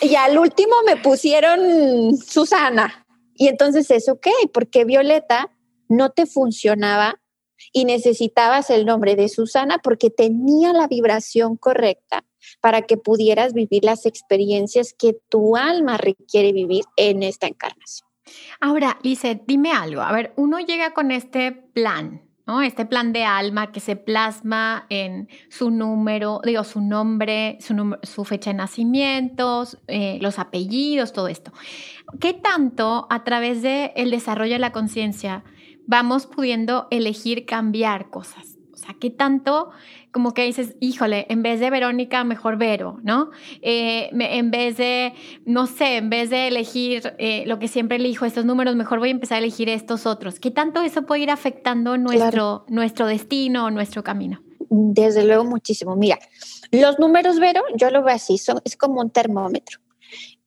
y 0.00 0.14
al 0.14 0.38
último 0.38 0.74
me 0.86 0.96
pusieron 0.96 2.16
Susana. 2.16 2.99
Y 3.40 3.48
entonces 3.48 3.90
es 3.90 4.06
ok, 4.10 4.26
porque 4.52 4.84
Violeta 4.84 5.50
no 5.88 6.10
te 6.10 6.26
funcionaba 6.26 7.22
y 7.72 7.86
necesitabas 7.86 8.68
el 8.68 8.84
nombre 8.84 9.16
de 9.16 9.30
Susana 9.30 9.78
porque 9.82 10.10
tenía 10.10 10.74
la 10.74 10.86
vibración 10.86 11.56
correcta 11.56 12.26
para 12.60 12.82
que 12.82 12.98
pudieras 12.98 13.54
vivir 13.54 13.82
las 13.82 14.04
experiencias 14.04 14.92
que 14.92 15.16
tu 15.30 15.56
alma 15.56 15.96
requiere 15.96 16.52
vivir 16.52 16.84
en 16.96 17.22
esta 17.22 17.46
encarnación. 17.46 18.10
Ahora, 18.60 18.98
Lizeth, 19.02 19.44
dime 19.46 19.72
algo. 19.72 20.02
A 20.02 20.12
ver, 20.12 20.34
uno 20.36 20.58
llega 20.58 20.92
con 20.92 21.10
este 21.10 21.50
plan, 21.50 22.29
este 22.60 22.84
plan 22.84 23.12
de 23.12 23.24
alma 23.24 23.72
que 23.72 23.80
se 23.80 23.96
plasma 23.96 24.86
en 24.88 25.28
su 25.48 25.70
número, 25.70 26.40
digo, 26.44 26.64
su 26.64 26.80
nombre, 26.80 27.58
su, 27.60 28.24
fecha 28.24 28.50
de 28.50 28.56
nacimiento, 28.56 29.64
eh, 29.86 30.18
los 30.20 30.38
apellidos, 30.38 31.12
todo 31.12 31.28
esto. 31.28 31.52
¿Qué 32.18 32.34
tanto 32.34 33.06
a 33.10 33.24
través 33.24 33.62
del 33.62 33.92
el 33.94 34.10
desarrollo 34.10 34.54
de 34.54 34.58
la 34.58 34.72
conciencia 34.72 35.44
vamos 35.86 36.26
pudiendo 36.26 36.88
elegir 36.90 37.46
cambiar 37.46 38.10
cosas? 38.10 38.59
Sea, 38.90 38.98
¿qué 39.00 39.10
tanto 39.10 39.70
como 40.12 40.34
que 40.34 40.44
dices, 40.44 40.74
híjole, 40.80 41.26
en 41.28 41.42
vez 41.42 41.60
de 41.60 41.70
Verónica, 41.70 42.24
mejor 42.24 42.56
Vero, 42.56 42.98
¿no? 43.02 43.30
Eh, 43.62 44.10
en 44.12 44.50
vez 44.50 44.76
de, 44.76 45.14
no 45.44 45.66
sé, 45.66 45.98
en 45.98 46.10
vez 46.10 46.30
de 46.30 46.48
elegir 46.48 47.14
eh, 47.18 47.44
lo 47.46 47.58
que 47.58 47.68
siempre 47.68 47.96
elijo, 47.96 48.24
estos 48.24 48.44
números, 48.44 48.74
mejor 48.74 48.98
voy 48.98 49.08
a 49.08 49.12
empezar 49.12 49.36
a 49.36 49.38
elegir 49.38 49.68
estos 49.68 50.06
otros. 50.06 50.40
¿Qué 50.40 50.50
tanto 50.50 50.82
eso 50.82 51.06
puede 51.06 51.22
ir 51.22 51.30
afectando 51.30 51.96
nuestro, 51.96 52.64
nuestro 52.68 53.06
destino, 53.06 53.70
nuestro 53.70 54.02
camino? 54.02 54.42
Desde 54.68 55.24
luego, 55.24 55.44
muchísimo. 55.44 55.96
Mira, 55.96 56.18
los 56.72 56.98
números, 56.98 57.38
Vero, 57.38 57.62
yo 57.76 57.90
lo 57.90 58.02
veo 58.02 58.14
así, 58.14 58.38
son, 58.38 58.60
es 58.64 58.76
como 58.76 59.00
un 59.00 59.10
termómetro. 59.10 59.78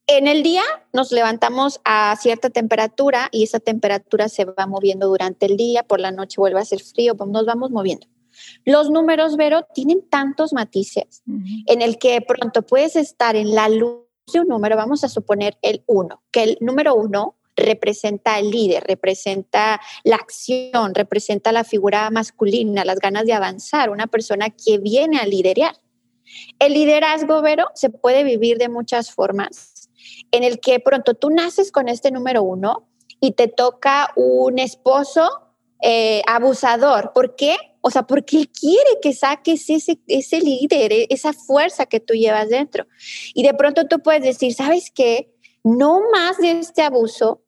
En 0.07 0.27
el 0.27 0.43
día 0.43 0.63
nos 0.91 1.13
levantamos 1.13 1.79
a 1.85 2.13
cierta 2.17 2.49
temperatura 2.49 3.29
y 3.31 3.43
esa 3.43 3.61
temperatura 3.61 4.27
se 4.27 4.43
va 4.43 4.67
moviendo 4.67 5.07
durante 5.07 5.45
el 5.45 5.55
día, 5.55 5.83
por 5.83 6.01
la 6.01 6.11
noche 6.11 6.35
vuelve 6.41 6.59
a 6.59 6.65
ser 6.65 6.81
frío, 6.81 7.15
pues 7.15 7.29
nos 7.29 7.45
vamos 7.45 7.71
moviendo. 7.71 8.07
Los 8.65 8.89
números, 8.89 9.37
Vero, 9.37 9.65
tienen 9.73 10.07
tantos 10.09 10.53
matices 10.53 11.23
en 11.67 11.81
el 11.81 11.97
que 11.97 12.21
pronto 12.21 12.61
puedes 12.61 12.95
estar 12.95 13.35
en 13.35 13.53
la 13.53 13.69
luz 13.69 14.03
de 14.31 14.39
un 14.39 14.47
número, 14.47 14.77
vamos 14.77 15.03
a 15.03 15.09
suponer 15.09 15.57
el 15.61 15.83
1, 15.87 16.23
que 16.31 16.43
el 16.43 16.57
número 16.61 16.95
1 16.95 17.35
representa 17.55 18.39
el 18.39 18.49
líder, 18.49 18.83
representa 18.83 19.79
la 20.03 20.15
acción, 20.15 20.95
representa 20.95 21.51
la 21.51 21.63
figura 21.63 22.09
masculina, 22.09 22.85
las 22.85 22.99
ganas 22.99 23.25
de 23.25 23.33
avanzar, 23.33 23.89
una 23.89 24.07
persona 24.07 24.49
que 24.49 24.77
viene 24.77 25.19
a 25.19 25.25
liderar. 25.25 25.75
El 26.59 26.73
liderazgo, 26.73 27.41
Vero, 27.41 27.67
se 27.75 27.89
puede 27.89 28.23
vivir 28.23 28.57
de 28.57 28.69
muchas 28.69 29.11
formas, 29.11 29.89
en 30.31 30.43
el 30.43 30.59
que 30.59 30.79
pronto 30.79 31.13
tú 31.13 31.29
naces 31.29 31.71
con 31.71 31.89
este 31.89 32.11
número 32.11 32.43
uno 32.43 32.87
y 33.19 33.31
te 33.31 33.47
toca 33.47 34.11
un 34.15 34.57
esposo 34.57 35.42
eh, 35.83 36.21
abusador. 36.25 37.11
¿Por 37.13 37.35
qué? 37.35 37.57
O 37.81 37.91
sea, 37.91 38.03
porque 38.03 38.37
él 38.37 38.49
quiere 38.49 38.99
que 39.01 39.11
saques 39.11 39.69
ese, 39.69 39.99
ese 40.07 40.39
líder, 40.39 40.93
e, 40.93 41.07
esa 41.09 41.33
fuerza 41.33 41.85
que 41.85 41.99
tú 41.99 42.13
llevas 42.13 42.47
dentro. 42.47 42.87
Y 43.33 43.43
de 43.43 43.53
pronto 43.53 43.85
tú 43.87 43.99
puedes 43.99 44.23
decir, 44.23 44.53
¿sabes 44.53 44.89
qué? 44.95 45.33
No 45.63 46.01
más 46.11 46.37
de 46.37 46.59
este 46.59 46.81
abuso, 46.81 47.42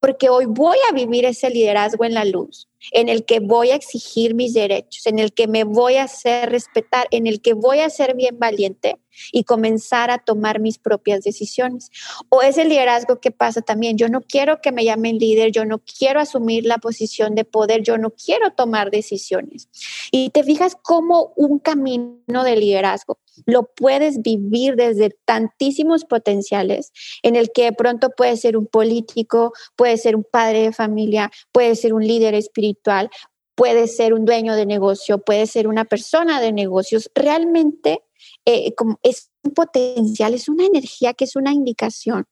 porque 0.00 0.28
hoy 0.28 0.46
voy 0.46 0.78
a 0.88 0.92
vivir 0.92 1.24
ese 1.24 1.50
liderazgo 1.50 2.04
en 2.04 2.14
la 2.14 2.24
luz 2.24 2.70
en 2.92 3.08
el 3.08 3.24
que 3.24 3.40
voy 3.40 3.70
a 3.70 3.74
exigir 3.74 4.34
mis 4.34 4.54
derechos, 4.54 5.06
en 5.06 5.18
el 5.18 5.32
que 5.32 5.46
me 5.46 5.64
voy 5.64 5.96
a 5.96 6.04
hacer 6.04 6.50
respetar, 6.50 7.06
en 7.10 7.26
el 7.26 7.40
que 7.40 7.52
voy 7.52 7.80
a 7.80 7.90
ser 7.90 8.16
bien 8.16 8.38
valiente 8.38 8.98
y 9.32 9.44
comenzar 9.44 10.10
a 10.10 10.18
tomar 10.18 10.60
mis 10.60 10.78
propias 10.78 11.22
decisiones. 11.22 11.90
O 12.30 12.42
es 12.42 12.56
el 12.56 12.68
liderazgo 12.68 13.20
que 13.20 13.30
pasa 13.30 13.60
también. 13.60 13.98
Yo 13.98 14.08
no 14.08 14.22
quiero 14.22 14.60
que 14.62 14.72
me 14.72 14.84
llamen 14.84 15.18
líder, 15.18 15.52
yo 15.52 15.64
no 15.64 15.78
quiero 15.80 16.20
asumir 16.20 16.64
la 16.64 16.78
posición 16.78 17.34
de 17.34 17.44
poder, 17.44 17.82
yo 17.82 17.98
no 17.98 18.10
quiero 18.10 18.52
tomar 18.52 18.90
decisiones. 18.90 19.68
Y 20.10 20.30
te 20.30 20.42
fijas 20.42 20.76
cómo 20.80 21.32
un 21.36 21.58
camino 21.58 22.44
de 22.44 22.56
liderazgo 22.56 23.18
lo 23.46 23.70
puedes 23.74 24.22
vivir 24.22 24.76
desde 24.76 25.16
tantísimos 25.24 26.04
potenciales 26.04 26.92
en 27.22 27.36
el 27.36 27.50
que 27.52 27.64
de 27.64 27.72
pronto 27.72 28.10
puede 28.10 28.36
ser 28.36 28.56
un 28.56 28.66
político, 28.66 29.52
puede 29.76 29.96
ser 29.96 30.16
un 30.16 30.24
padre 30.24 30.62
de 30.62 30.72
familia, 30.72 31.30
puede 31.52 31.74
ser 31.76 31.94
un 31.94 32.06
líder 32.06 32.34
espiritual, 32.34 33.10
puede 33.54 33.88
ser 33.88 34.14
un 34.14 34.24
dueño 34.24 34.54
de 34.54 34.66
negocio, 34.66 35.18
puede 35.18 35.46
ser 35.46 35.68
una 35.68 35.84
persona 35.84 36.40
de 36.40 36.52
negocios. 36.52 37.10
Realmente 37.14 38.02
eh, 38.46 38.72
es 39.02 39.30
un 39.42 39.52
potencial, 39.52 40.34
es 40.34 40.48
una 40.48 40.66
energía 40.66 41.14
que 41.14 41.24
es 41.24 41.36
una 41.36 41.52
indicación, 41.52 42.26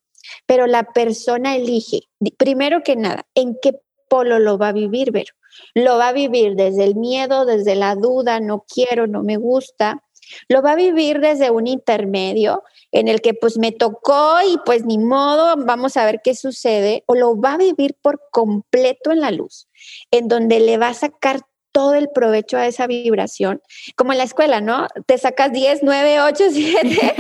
pero 0.47 0.67
la 0.67 0.85
persona 0.93 1.57
elige, 1.57 2.03
primero 2.37 2.83
que 2.83 2.97
nada, 2.97 3.27
en 3.35 3.57
qué 3.61 3.75
polo 4.09 4.39
lo 4.39 4.59
va 4.59 4.69
a 4.69 4.73
vivir, 4.73 5.13
Vero. 5.13 5.35
Lo 5.75 5.99
va 5.99 6.09
a 6.09 6.13
vivir 6.13 6.55
desde 6.55 6.85
el 6.85 6.95
miedo, 6.95 7.45
desde 7.45 7.75
la 7.75 7.95
duda, 7.95 8.41
no 8.41 8.65
quiero, 8.67 9.07
no 9.07 9.23
me 9.23 9.37
gusta, 9.37 10.05
lo 10.49 10.63
va 10.63 10.73
a 10.73 10.77
vivir 10.77 11.21
desde 11.21 11.51
un 11.51 11.67
intermedio 11.67 12.63
en 12.93 13.09
el 13.09 13.21
que 13.21 13.35
pues 13.35 13.59
me 13.59 13.73
tocó 13.73 14.37
y 14.47 14.59
pues 14.65 14.85
ni 14.85 14.99
modo, 14.99 15.55
vamos 15.65 15.97
a 15.97 16.05
ver 16.05 16.21
qué 16.23 16.35
sucede, 16.35 17.05
o 17.07 17.15
lo 17.15 17.39
va 17.39 17.55
a 17.55 17.59
vivir 17.59 17.97
por 18.01 18.21
completo 18.31 19.13
en 19.13 19.21
la 19.21 19.31
luz, 19.31 19.69
en 20.11 20.29
donde 20.29 20.61
le 20.61 20.79
va 20.79 20.89
a 20.89 20.95
sacar 20.95 21.41
todo 21.73 21.95
el 21.95 22.09
provecho 22.09 22.57
a 22.57 22.67
esa 22.67 22.87
vibración, 22.87 23.63
como 23.95 24.13
en 24.13 24.19
la 24.19 24.25
escuela, 24.25 24.61
¿no? 24.61 24.89
Te 25.07 25.19
sacas 25.19 25.53
10, 25.53 25.81
9, 25.83 26.23
8, 26.23 26.45
7. 26.51 27.15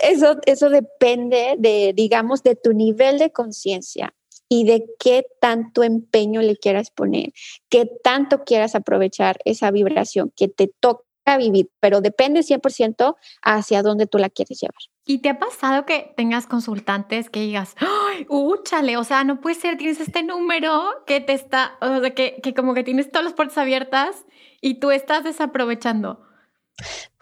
eso, 0.00 0.36
eso 0.46 0.70
depende 0.70 1.56
de, 1.58 1.92
digamos, 1.94 2.42
de 2.42 2.56
tu 2.56 2.72
nivel 2.72 3.18
de 3.18 3.30
conciencia 3.30 4.14
y 4.48 4.64
de 4.64 4.86
qué 4.98 5.26
tanto 5.40 5.82
empeño 5.82 6.40
le 6.40 6.56
quieras 6.56 6.90
poner, 6.90 7.32
qué 7.68 7.86
tanto 8.02 8.44
quieras 8.44 8.74
aprovechar 8.74 9.38
esa 9.44 9.70
vibración 9.70 10.32
que 10.36 10.48
te 10.48 10.70
toca 10.80 11.03
vivir, 11.38 11.70
pero 11.80 12.00
depende 12.00 12.40
100% 12.40 13.16
hacia 13.42 13.82
dónde 13.82 14.06
tú 14.06 14.18
la 14.18 14.30
quieres 14.30 14.60
llevar. 14.60 14.74
¿Y 15.06 15.18
te 15.18 15.28
ha 15.28 15.38
pasado 15.38 15.84
que 15.84 16.14
tengas 16.16 16.46
consultantes 16.46 17.28
que 17.28 17.40
digas, 17.40 17.74
¡ay, 17.78 18.26
úchale! 18.28 18.96
O 18.96 19.04
sea, 19.04 19.24
no 19.24 19.40
puede 19.40 19.56
ser, 19.56 19.76
tienes 19.76 20.00
este 20.00 20.22
número 20.22 21.04
que 21.06 21.20
te 21.20 21.34
está, 21.34 21.76
o 21.80 22.00
sea, 22.00 22.14
que, 22.14 22.40
que 22.42 22.54
como 22.54 22.72
que 22.74 22.84
tienes 22.84 23.10
todas 23.10 23.24
las 23.24 23.34
puertas 23.34 23.58
abiertas 23.58 24.24
y 24.60 24.80
tú 24.80 24.90
estás 24.90 25.24
desaprovechando. 25.24 26.22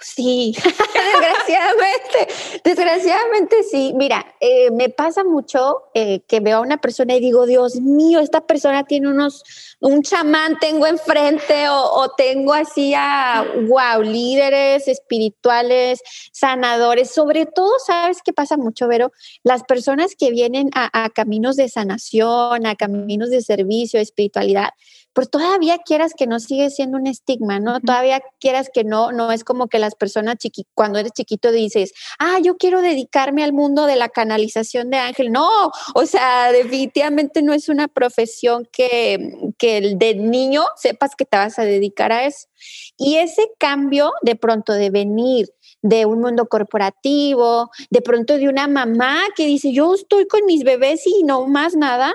Sí, 0.01 0.55
desgraciadamente, 0.63 2.29
desgraciadamente 2.65 3.63
sí. 3.63 3.93
Mira, 3.95 4.35
eh, 4.41 4.71
me 4.73 4.89
pasa 4.89 5.23
mucho 5.23 5.85
eh, 5.95 6.21
que 6.27 6.41
veo 6.41 6.59
a 6.59 6.61
una 6.61 6.81
persona 6.81 7.15
y 7.15 7.21
digo, 7.21 7.47
Dios 7.47 7.77
mío, 7.77 8.19
esta 8.19 8.41
persona 8.47 8.85
tiene 8.85 9.09
unos, 9.09 9.45
un 9.81 10.03
chamán 10.03 10.59
tengo 10.59 10.87
enfrente 10.87 11.69
o, 11.69 12.11
tengo 12.17 12.53
así 12.53 12.95
a, 12.97 13.47
wow, 13.69 14.03
líderes 14.03 14.89
espirituales, 14.89 16.01
sanadores. 16.33 17.11
Sobre 17.11 17.47
todo, 17.47 17.73
¿sabes 17.79 18.23
qué 18.25 18.33
pasa 18.33 18.57
mucho, 18.57 18.89
Vero? 18.89 19.13
Las 19.45 19.63
personas 19.63 20.17
que 20.17 20.31
vienen 20.31 20.71
a 20.75 21.11
caminos 21.11 21.57
de 21.57 21.69
sanación, 21.69 22.67
a 22.67 22.75
caminos 22.75 23.31
de 23.31 23.41
servicio, 23.41 24.01
espiritualidad, 24.01 24.71
pues 25.13 25.31
todavía 25.31 25.79
quieras 25.79 26.13
que 26.17 26.27
no 26.27 26.41
sigue 26.41 26.71
siendo 26.71 26.99
un 26.99 27.07
estigma, 27.07 27.61
¿no? 27.61 27.81
Todavía 27.81 28.23
quieras 28.41 28.71
que 28.73 28.85
no, 28.85 29.13
no 29.13 29.31
es 29.33 29.45
como 29.45 29.69
que 29.69 29.79
las 29.79 29.95
personas 29.95 30.37
chiqui, 30.37 30.67
cuando 30.75 30.99
eres 30.99 31.13
chiquito 31.13 31.53
dices, 31.53 31.93
ah, 32.19 32.39
yo 32.43 32.57
quiero 32.57 32.81
dedicarme 32.81 33.45
al 33.45 33.53
mundo 33.53 33.87
de 33.87 33.97
la 33.97 34.09
canalización 34.09 34.91
de 34.91 34.99
ángel. 34.99 35.33
No, 35.33 35.71
o 35.95 36.07
sea, 36.07 36.53
definitivamente 36.53 37.43
no 37.43 37.53
es 37.53 37.69
una 37.69 37.89
profesión 37.89 38.69
que, 38.73 39.53
que 39.59 39.95
de 39.97 40.15
niño 40.15 40.65
sepas 40.77 41.15
que 41.17 41.25
te 41.25 41.37
vas 41.37 41.59
a 41.59 41.65
dedicar 41.65 42.13
a 42.13 42.27
eso. 42.27 42.49
Y 42.97 43.17
ese 43.17 43.51
cambio 43.59 44.13
de 44.23 44.37
pronto 44.37 44.73
de 44.73 44.91
venir 44.91 45.49
de 45.83 46.07
un 46.07 46.21
mundo 46.21 46.47
corporativo, 46.47 47.71
de 47.91 48.01
pronto 48.03 48.39
de 48.39 48.49
una 48.49 48.69
mamá 48.69 49.21
que 49.37 49.47
dice, 49.47 49.73
yo 49.73 49.95
estoy 49.95 50.27
con 50.27 50.47
mis 50.47 50.63
bebés 50.63 51.07
y 51.07 51.25
no 51.25 51.47
más 51.47 51.75
nada, 51.75 52.15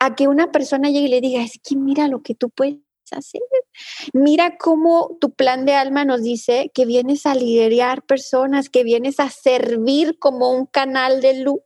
a 0.00 0.14
que 0.16 0.26
una 0.26 0.50
persona 0.50 0.88
llegue 0.88 1.06
y 1.06 1.10
le 1.10 1.20
diga, 1.20 1.42
es 1.42 1.60
que 1.62 1.76
mira 1.76 2.08
lo 2.08 2.22
que 2.22 2.34
tú 2.34 2.50
puedes 2.50 2.78
hacer. 3.12 3.42
Mira 4.12 4.56
cómo 4.56 5.16
tu 5.20 5.32
plan 5.32 5.66
de 5.66 5.74
alma 5.74 6.04
nos 6.04 6.22
dice 6.22 6.70
que 6.74 6.86
vienes 6.86 7.26
a 7.26 7.34
liderar 7.34 8.02
personas, 8.02 8.70
que 8.70 8.82
vienes 8.82 9.20
a 9.20 9.28
servir 9.28 10.18
como 10.18 10.52
un 10.52 10.66
canal 10.66 11.20
de 11.20 11.34
luz, 11.34 11.60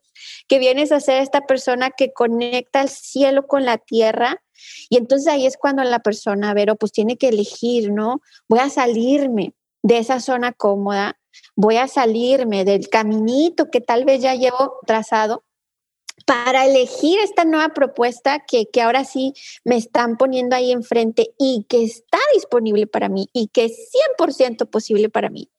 que 0.49 0.59
vienes 0.59 0.91
a 0.91 1.01
ser 1.01 1.23
esta 1.23 1.43
persona 1.43 1.91
que 1.91 2.13
conecta 2.13 2.83
el 2.83 2.89
cielo 2.89 3.47
con 3.47 3.65
la 3.65 3.79
tierra. 3.79 4.43
Y 4.89 4.97
entonces 4.97 5.33
ahí 5.33 5.47
es 5.47 5.57
cuando 5.57 5.85
la 5.85 6.01
persona, 6.01 6.55
Vero, 6.55 6.77
pues 6.77 6.91
tiene 6.93 7.17
que 7.17 7.29
elegir, 7.29 7.93
¿no? 7.93 8.21
Voy 8.49 8.59
a 8.59 8.69
salirme 8.69 9.55
de 9.83 9.99
esa 9.99 10.19
zona 10.19 10.53
cómoda, 10.53 11.21
voy 11.55 11.77
a 11.77 11.87
salirme 11.87 12.65
del 12.65 12.89
caminito 12.89 13.71
que 13.71 13.81
tal 13.81 14.05
vez 14.05 14.23
ya 14.23 14.35
llevo 14.35 14.79
trazado 14.87 15.45
para 16.27 16.65
elegir 16.65 17.19
esta 17.21 17.45
nueva 17.45 17.75
propuesta 17.75 18.45
que, 18.47 18.67
que, 18.71 18.81
ahora 18.81 19.05
sí 19.05 19.35
me 19.65 19.77
están 19.77 20.17
poniendo 20.17 20.57
ahí 20.57 20.73
enfrente 20.73 21.35
y 21.39 21.67
que 21.69 21.85
está 21.85 22.19
disponible 22.35 22.87
para 22.87 23.09
mí 23.09 23.29
y 23.33 23.49
que 23.49 23.67
es 23.67 23.91
100% 24.19 24.71
posible 24.71 25.09
para 25.11 25.29
mí. 25.29 25.51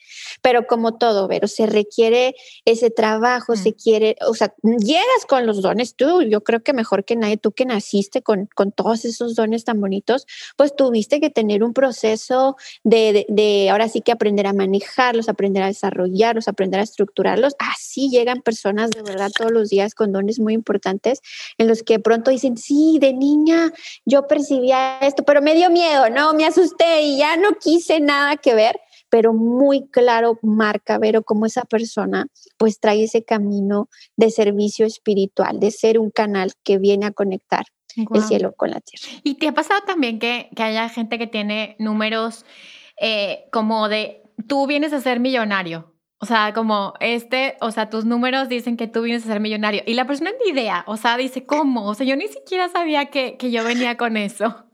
Pero 0.42 0.68
como 0.68 0.98
todo, 0.98 1.28
pero 1.28 1.48
se 1.48 1.66
requiere 1.66 2.36
ese 2.66 2.90
trabajo, 2.90 3.56
se 3.56 3.72
mm. 3.72 3.74
quiere, 3.74 4.16
o 4.28 4.34
sea, 4.34 4.54
llegas 4.64 5.26
con 5.28 5.46
los 5.46 5.62
dones 5.62 5.96
tú, 5.96 6.22
yo 6.22 6.42
creo 6.44 6.64
que 6.64 6.74
mejor 6.74 7.06
que 7.06 7.16
nadie, 7.16 7.38
tú 7.38 7.52
que 7.52 7.66
naciste 7.66 8.22
con, 8.22 8.48
con 8.54 8.72
todos 8.72 9.06
esos 9.06 9.36
dones 9.36 9.64
tan 9.64 9.80
bonitos, 9.80 10.26
pues 10.56 10.76
tuviste 10.76 11.20
que 11.20 11.30
tener 11.30 11.64
un 11.64 11.74
proceso 11.74 12.56
de, 12.84 13.26
de, 13.30 13.70
ahora 13.70 13.90
sí 13.90 14.02
que 14.02 14.12
aprender 14.12 14.48
a 14.48 14.54
manejarlos, 14.54 15.30
aprender 15.30 15.64
a 15.64 15.68
desarrollarlos, 15.68 16.48
aprender 16.48 16.80
a 16.80 16.84
estructurarlos. 16.84 17.56
Así 17.60 18.10
llegan 18.10 18.42
personas 18.42 18.92
de 18.92 19.02
verdad 19.02 19.32
todos 19.36 19.52
los 19.52 19.70
días 19.70 19.96
con 19.96 20.12
dones 20.12 20.40
muy 20.40 20.54
importantes 20.54 21.22
en 21.58 21.68
los 21.68 21.84
que 21.84 22.00
pronto 22.00 22.32
dicen, 22.32 22.58
sí, 22.58 22.98
de 23.00 23.14
niña 23.14 23.74
yo 24.06 24.28
percibía 24.28 25.00
esto, 25.00 25.24
pero 25.24 25.42
me 25.42 25.56
dio 25.56 25.70
miedo, 25.70 26.10
no, 26.10 26.34
me 26.34 26.46
asusté 26.46 27.02
y 27.02 27.18
ya 27.18 27.38
no 27.38 27.56
quise 27.60 28.00
nada 28.00 28.38
que 28.38 28.54
ver 28.54 28.80
pero 29.10 29.34
muy 29.34 29.88
claro 29.90 30.40
marca, 30.42 30.98
Vero, 30.98 31.24
cómo 31.24 31.46
esa 31.46 31.64
persona 31.64 32.28
pues 32.58 32.80
trae 32.80 33.04
ese 33.04 33.24
camino 33.24 33.90
de 34.16 34.32
servicio 34.32 34.86
espiritual, 34.86 35.60
de 35.60 35.72
ser 35.72 36.00
un 36.00 36.12
canal 36.12 36.54
que 36.64 36.78
viene 36.78 37.06
a 37.06 37.12
conectar 37.12 37.66
el 37.96 38.24
cielo 38.24 38.54
con 38.54 38.72
la 38.72 38.82
tierra. 38.82 39.08
¿Y 39.24 39.36
te 39.36 39.48
ha 39.48 39.54
pasado 39.54 39.82
también 39.86 40.20
que, 40.20 40.50
que 40.56 40.64
haya 40.64 40.90
gente 40.90 41.18
que 41.18 41.28
tiene 41.28 41.76
números 41.80 42.46
eh, 43.00 43.46
como 43.52 43.88
de, 43.88 44.24
tú 44.48 44.68
vienes 44.68 44.94
a 44.94 45.02
ser 45.02 45.20
millonario? 45.20 45.94
O 46.20 46.26
sea, 46.26 46.54
como 46.54 46.94
este, 47.02 47.58
o 47.62 47.72
sea, 47.72 47.90
tus 47.90 48.06
números 48.06 48.50
dicen 48.50 48.78
que 48.78 48.88
tú 48.88 49.02
vienes 49.02 49.24
a 49.26 49.28
ser 49.28 49.40
millonario 49.40 49.84
y 49.86 49.94
la 49.94 50.08
persona 50.08 50.32
ni 50.44 50.52
idea, 50.52 50.84
o 50.88 50.98
sea, 50.98 51.18
dice, 51.18 51.46
¿cómo? 51.46 51.88
O 51.88 51.94
sea, 51.94 52.06
yo 52.06 52.16
ni 52.16 52.28
siquiera 52.28 52.70
sabía 52.70 53.08
que, 53.08 53.38
que 53.38 53.52
yo 53.52 53.64
venía 53.64 53.98
con 53.98 54.18
eso. 54.18 54.65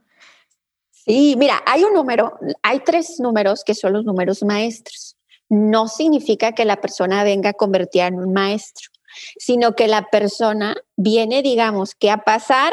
Sí, 1.04 1.34
mira, 1.36 1.60
hay 1.66 1.82
un 1.82 1.94
número, 1.94 2.38
hay 2.62 2.80
tres 2.80 3.18
números 3.18 3.64
que 3.64 3.74
son 3.74 3.92
los 3.92 4.04
números 4.04 4.42
maestros. 4.44 5.16
No 5.48 5.88
significa 5.88 6.52
que 6.52 6.64
la 6.64 6.80
persona 6.80 7.24
venga 7.24 7.52
convertida 7.54 8.06
en 8.06 8.20
un 8.20 8.32
maestro, 8.32 8.88
sino 9.36 9.74
que 9.74 9.88
la 9.88 10.08
persona 10.10 10.76
viene, 10.96 11.42
digamos, 11.42 11.96
que 11.96 12.10
a 12.10 12.18
pasar 12.18 12.72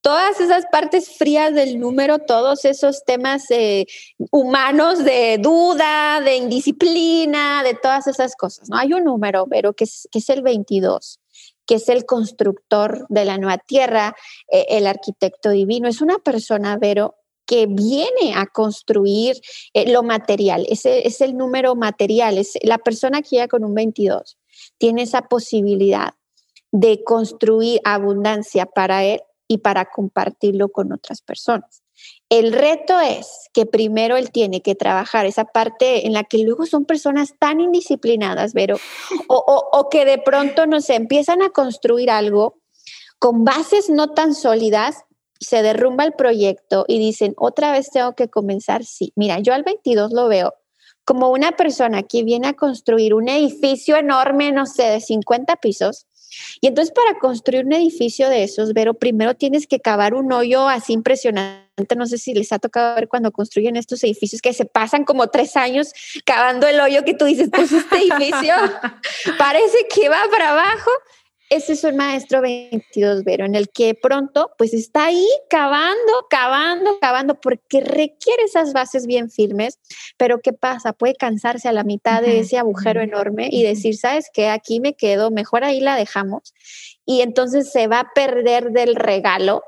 todas 0.00 0.40
esas 0.40 0.64
partes 0.72 1.18
frías 1.18 1.54
del 1.54 1.78
número, 1.78 2.18
todos 2.20 2.64
esos 2.64 3.04
temas 3.04 3.50
eh, 3.50 3.86
humanos 4.30 5.04
de 5.04 5.36
duda, 5.38 6.20
de 6.20 6.36
indisciplina, 6.36 7.62
de 7.62 7.74
todas 7.74 8.06
esas 8.06 8.36
cosas. 8.36 8.70
¿no? 8.70 8.78
Hay 8.78 8.94
un 8.94 9.04
número, 9.04 9.46
pero 9.50 9.74
que 9.74 9.84
es, 9.84 10.28
el 10.28 10.42
22 10.42 11.20
que 11.66 11.74
es 11.74 11.88
el 11.88 12.06
constructor 12.06 13.06
de 13.08 13.24
la 13.24 13.38
nueva 13.38 13.58
tierra, 13.58 14.14
eh, 14.52 14.66
el 14.68 14.86
arquitecto 14.86 15.50
divino. 15.50 15.88
Es 15.88 16.00
una 16.00 16.18
persona, 16.18 16.78
Vero, 16.78 17.16
que 17.46 17.66
viene 17.66 18.34
a 18.34 18.46
construir 18.46 19.36
eh, 19.72 19.90
lo 19.90 20.02
material. 20.02 20.66
Ese 20.68 21.06
es 21.06 21.20
el 21.20 21.36
número 21.36 21.74
material. 21.74 22.38
Es 22.38 22.58
la 22.62 22.78
persona 22.78 23.22
que 23.22 23.36
llega 23.36 23.48
con 23.48 23.64
un 23.64 23.74
22 23.74 24.36
tiene 24.78 25.02
esa 25.02 25.22
posibilidad 25.22 26.14
de 26.72 27.02
construir 27.04 27.80
abundancia 27.84 28.66
para 28.66 29.04
él 29.04 29.20
y 29.48 29.58
para 29.58 29.86
compartirlo 29.86 30.68
con 30.68 30.92
otras 30.92 31.22
personas. 31.22 31.82
El 32.28 32.52
reto 32.52 33.00
es 33.00 33.48
que 33.54 33.64
primero 33.64 34.16
él 34.16 34.30
tiene 34.30 34.60
que 34.60 34.74
trabajar 34.74 35.24
esa 35.24 35.44
parte 35.46 36.06
en 36.06 36.12
la 36.12 36.24
que 36.24 36.38
luego 36.38 36.66
son 36.66 36.84
personas 36.84 37.34
tan 37.38 37.60
indisciplinadas, 37.60 38.52
pero 38.52 38.76
o, 39.28 39.68
o 39.72 39.88
que 39.88 40.04
de 40.04 40.18
pronto, 40.18 40.66
no 40.66 40.80
sé, 40.80 40.96
empiezan 40.96 41.40
a 41.42 41.50
construir 41.50 42.10
algo 42.10 42.58
con 43.18 43.44
bases 43.44 43.88
no 43.88 44.12
tan 44.12 44.34
sólidas 44.34 45.05
se 45.40 45.62
derrumba 45.62 46.04
el 46.04 46.12
proyecto 46.12 46.84
y 46.88 46.98
dicen, 46.98 47.34
otra 47.36 47.72
vez 47.72 47.90
tengo 47.90 48.14
que 48.14 48.28
comenzar, 48.28 48.84
sí. 48.84 49.12
Mira, 49.16 49.38
yo 49.40 49.54
al 49.54 49.62
22 49.62 50.12
lo 50.12 50.28
veo 50.28 50.54
como 51.04 51.30
una 51.30 51.52
persona 51.52 52.02
que 52.02 52.24
viene 52.24 52.48
a 52.48 52.54
construir 52.54 53.14
un 53.14 53.28
edificio 53.28 53.96
enorme, 53.96 54.50
no 54.50 54.66
sé, 54.66 54.82
de 54.84 55.00
50 55.00 55.56
pisos. 55.56 56.06
Y 56.60 56.66
entonces 56.66 56.92
para 56.92 57.18
construir 57.18 57.64
un 57.64 57.72
edificio 57.72 58.28
de 58.28 58.42
esos, 58.42 58.72
Vero, 58.72 58.94
primero 58.94 59.34
tienes 59.34 59.68
que 59.68 59.78
cavar 59.78 60.14
un 60.14 60.32
hoyo 60.32 60.68
así 60.68 60.92
impresionante. 60.92 61.94
No 61.96 62.06
sé 62.06 62.18
si 62.18 62.34
les 62.34 62.52
ha 62.52 62.58
tocado 62.58 62.96
ver 62.96 63.06
cuando 63.08 63.30
construyen 63.30 63.76
estos 63.76 64.02
edificios 64.02 64.42
que 64.42 64.52
se 64.52 64.64
pasan 64.64 65.04
como 65.04 65.28
tres 65.28 65.56
años 65.56 65.92
cavando 66.24 66.66
el 66.66 66.80
hoyo 66.80 67.04
que 67.04 67.14
tú 67.14 67.26
dices, 67.26 67.50
pues 67.52 67.70
este 67.70 67.96
edificio 67.98 68.54
parece 69.38 69.78
que 69.94 70.08
va 70.08 70.22
para 70.30 70.50
abajo 70.50 70.90
ese 71.48 71.74
es 71.74 71.84
un 71.84 71.96
maestro 71.96 72.40
22, 72.40 73.22
Vero, 73.24 73.44
en 73.44 73.54
el 73.54 73.68
que 73.68 73.94
pronto 73.94 74.50
pues 74.58 74.74
está 74.74 75.06
ahí 75.06 75.26
cavando, 75.48 76.26
cavando, 76.28 76.98
cavando, 77.00 77.40
porque 77.40 77.80
requiere 77.80 78.42
esas 78.44 78.72
bases 78.72 79.06
bien 79.06 79.30
firmes, 79.30 79.78
pero 80.16 80.40
¿qué 80.40 80.52
pasa? 80.52 80.92
Puede 80.92 81.14
cansarse 81.14 81.68
a 81.68 81.72
la 81.72 81.84
mitad 81.84 82.20
de 82.20 82.40
ese 82.40 82.58
agujero 82.58 83.00
enorme 83.00 83.48
y 83.50 83.62
decir, 83.62 83.96
¿sabes 83.96 84.28
qué? 84.32 84.48
Aquí 84.48 84.80
me 84.80 84.94
quedo, 84.94 85.30
mejor 85.30 85.62
ahí 85.62 85.80
la 85.80 85.96
dejamos. 85.96 86.52
Y 87.04 87.20
entonces 87.20 87.70
se 87.70 87.86
va 87.86 88.00
a 88.00 88.12
perder 88.12 88.72
del 88.72 88.96
regalo 88.96 89.62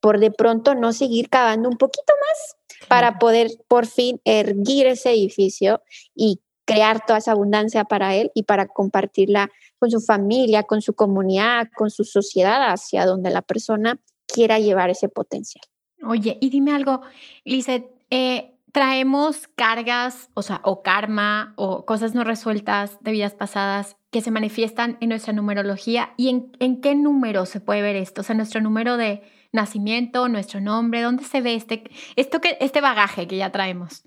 por 0.00 0.18
de 0.18 0.30
pronto 0.32 0.74
no 0.74 0.92
seguir 0.92 1.28
cavando 1.28 1.68
un 1.68 1.76
poquito 1.76 2.12
más 2.28 2.88
para 2.88 3.18
poder 3.18 3.50
por 3.68 3.86
fin 3.86 4.20
erguir 4.24 4.86
ese 4.86 5.10
edificio 5.10 5.82
y 6.14 6.40
crear 6.64 7.04
toda 7.04 7.18
esa 7.18 7.32
abundancia 7.32 7.84
para 7.84 8.14
él 8.14 8.30
y 8.34 8.44
para 8.44 8.66
compartirla 8.66 9.50
con 9.80 9.90
su 9.90 10.00
familia, 10.00 10.62
con 10.64 10.82
su 10.82 10.94
comunidad, 10.94 11.68
con 11.74 11.90
su 11.90 12.04
sociedad, 12.04 12.70
hacia 12.70 13.06
donde 13.06 13.30
la 13.30 13.42
persona 13.42 13.98
quiera 14.26 14.58
llevar 14.58 14.90
ese 14.90 15.08
potencial. 15.08 15.64
Oye, 16.06 16.38
y 16.40 16.50
dime 16.50 16.72
algo, 16.72 17.00
Lizeth, 17.44 17.86
eh, 18.10 18.54
traemos 18.72 19.48
cargas, 19.56 20.28
o 20.34 20.42
sea, 20.42 20.60
o 20.64 20.82
karma, 20.82 21.54
o 21.56 21.84
cosas 21.86 22.14
no 22.14 22.24
resueltas 22.24 22.98
de 23.00 23.10
vidas 23.10 23.34
pasadas 23.34 23.96
que 24.10 24.20
se 24.20 24.30
manifiestan 24.30 24.98
en 25.00 25.08
nuestra 25.08 25.32
numerología. 25.32 26.12
¿Y 26.16 26.28
en, 26.28 26.52
en 26.60 26.80
qué 26.80 26.94
número 26.94 27.46
se 27.46 27.60
puede 27.60 27.82
ver 27.82 27.96
esto? 27.96 28.20
O 28.20 28.24
sea, 28.24 28.36
nuestro 28.36 28.60
número 28.60 28.96
de 28.98 29.22
nacimiento, 29.52 30.28
nuestro 30.28 30.60
nombre, 30.60 31.00
¿dónde 31.00 31.24
se 31.24 31.40
ve 31.40 31.54
este, 31.54 31.84
esto 32.16 32.40
que, 32.40 32.58
este 32.60 32.80
bagaje 32.80 33.26
que 33.26 33.38
ya 33.38 33.50
traemos? 33.50 34.04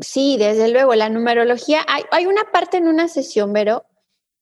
Sí, 0.00 0.36
desde 0.38 0.68
luego, 0.70 0.94
la 0.94 1.08
numerología, 1.08 1.84
hay, 1.86 2.02
hay 2.12 2.26
una 2.26 2.50
parte 2.52 2.78
en 2.78 2.88
una 2.88 3.08
sesión, 3.08 3.52
Vero, 3.52 3.84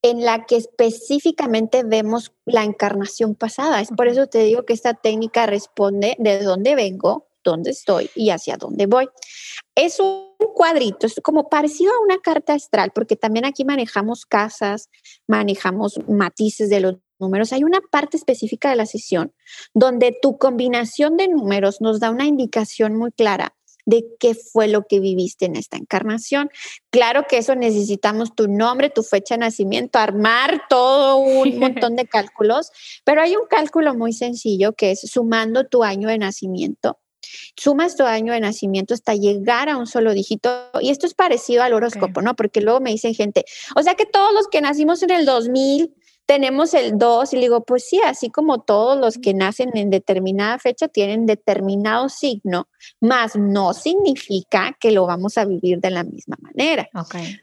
en 0.05 0.23
la 0.23 0.45
que 0.45 0.57
específicamente 0.57 1.83
vemos 1.83 2.35
la 2.45 2.63
encarnación 2.63 3.35
pasada. 3.35 3.81
Es 3.81 3.89
por 3.89 4.07
eso 4.07 4.27
te 4.27 4.41
digo 4.41 4.67
que 4.67 4.75
esta 4.75 4.93
técnica 4.93 5.47
responde 5.47 6.15
de 6.19 6.43
dónde 6.43 6.75
vengo, 6.75 7.27
dónde 7.43 7.71
estoy 7.71 8.11
y 8.15 8.29
hacia 8.29 8.59
dónde 8.59 8.85
voy. 8.85 9.09
Es 9.75 10.01
un 10.01 10.27
cuadrito, 10.55 11.07
es 11.07 11.19
como 11.23 11.49
parecido 11.49 11.91
a 11.95 12.05
una 12.05 12.19
carta 12.19 12.53
astral, 12.53 12.93
porque 12.95 13.17
también 13.17 13.47
aquí 13.47 13.65
manejamos 13.65 14.27
casas, 14.27 14.91
manejamos 15.27 15.99
matices 16.07 16.69
de 16.69 16.81
los 16.81 16.97
números. 17.19 17.55
Hay 17.55 17.65
una 17.65 17.81
parte 17.81 18.19
específica 18.19 18.69
de 18.69 18.77
la 18.77 18.85
sesión 18.85 19.33
donde 19.73 20.15
tu 20.21 20.37
combinación 20.37 21.17
de 21.17 21.29
números 21.29 21.81
nos 21.81 21.99
da 21.99 22.11
una 22.11 22.27
indicación 22.27 22.95
muy 22.95 23.11
clara 23.11 23.55
de 23.87 24.07
qué 24.19 24.35
fue 24.35 24.69
lo 24.69 24.87
que 24.87 25.01
viviste 25.01 25.47
en 25.47 25.57
esta 25.57 25.77
encarnación. 25.77 26.51
Claro 26.91 27.27
que 27.29 27.39
eso 27.39 27.55
necesitamos 27.55 28.35
tu 28.35 28.49
nombre, 28.49 28.91
tu 28.91 29.03
fecha 29.03 29.35
de 29.35 29.41
nacimiento, 29.41 29.99
armar 29.99 30.63
todo 30.69 31.17
un 31.17 31.59
montón 31.59 31.97
de 31.97 32.07
cálculos, 32.07 32.71
pero 33.05 33.23
hay 33.23 33.37
un 33.37 33.47
cálculo 33.49 33.95
muy 33.95 34.13
sencillo 34.13 34.73
que 34.73 34.93
es 34.93 35.01
sumando 35.01 35.67
tu 35.67 35.85
año 35.85 36.09
de 36.09 36.19
nacimiento. 36.19 36.99
Sumas 37.57 37.97
tu 37.97 38.05
año 38.05 38.33
de 38.33 38.41
nacimiento 38.41 38.95
hasta 38.95 39.15
llegar 39.15 39.69
a 39.69 39.77
un 39.77 39.87
solo 39.87 40.13
dígito. 40.13 40.71
Y 40.81 40.91
esto 40.91 41.07
es 41.07 41.15
parecido 41.15 41.63
al 41.63 41.73
horóscopo, 41.73 42.21
¿no? 42.21 42.35
Porque 42.37 42.61
luego 42.61 42.81
me 42.81 42.91
dicen 42.91 43.15
gente, 43.15 43.45
o 43.75 43.83
sea 43.83 43.95
que 43.95 44.07
todos 44.07 44.33
los 44.35 44.49
que 44.49 44.61
nacimos 44.61 45.03
en 45.03 45.11
el 45.11 45.25
2000 45.25 45.95
tenemos 46.27 46.75
el 46.75 46.99
2 46.99 47.33
y 47.35 47.37
digo, 47.39 47.65
pues 47.65 47.89
sí, 47.89 48.01
así 48.05 48.31
como 48.31 48.63
todos 48.63 48.99
los 48.99 49.19
que 49.19 49.35
nacen 49.35 49.77
en 49.77 49.91
determinada 49.91 50.59
fecha 50.59 50.89
tienen 50.89 51.27
determinado 51.27 52.09
signo, 52.09 52.69
más 53.01 53.37
no 53.37 53.75
significa 53.75 54.77
que 54.81 54.91
lo 54.91 55.07
vamos 55.07 55.39
a 55.39 55.45
vivir 55.45 55.81
de 55.81 55.91
la 55.91 56.05
misma 56.05 56.37
manera. 56.41 56.89
Okay. 56.95 57.41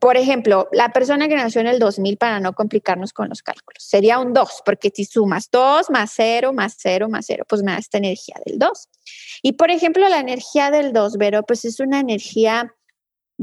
Por 0.00 0.16
ejemplo, 0.16 0.68
la 0.72 0.90
persona 0.90 1.28
que 1.28 1.36
nació 1.36 1.60
en 1.60 1.66
el 1.66 1.78
2000, 1.78 2.16
para 2.16 2.40
no 2.40 2.54
complicarnos 2.54 3.12
con 3.12 3.28
los 3.28 3.42
cálculos, 3.42 3.82
sería 3.82 4.18
un 4.18 4.32
2, 4.32 4.62
porque 4.64 4.90
si 4.94 5.04
sumas 5.04 5.50
2 5.50 5.90
más 5.90 6.12
0 6.14 6.52
más 6.54 6.76
0 6.78 7.08
más 7.10 7.26
0, 7.26 7.44
pues 7.46 7.62
me 7.62 7.72
da 7.72 7.78
esta 7.78 7.98
energía 7.98 8.36
del 8.46 8.58
2. 8.58 8.88
Y 9.42 9.52
por 9.52 9.70
ejemplo, 9.70 10.08
la 10.08 10.20
energía 10.20 10.70
del 10.70 10.92
2, 10.92 11.18
Vero, 11.18 11.42
pues 11.42 11.64
es 11.64 11.80
una 11.80 12.00
energía 12.00 12.74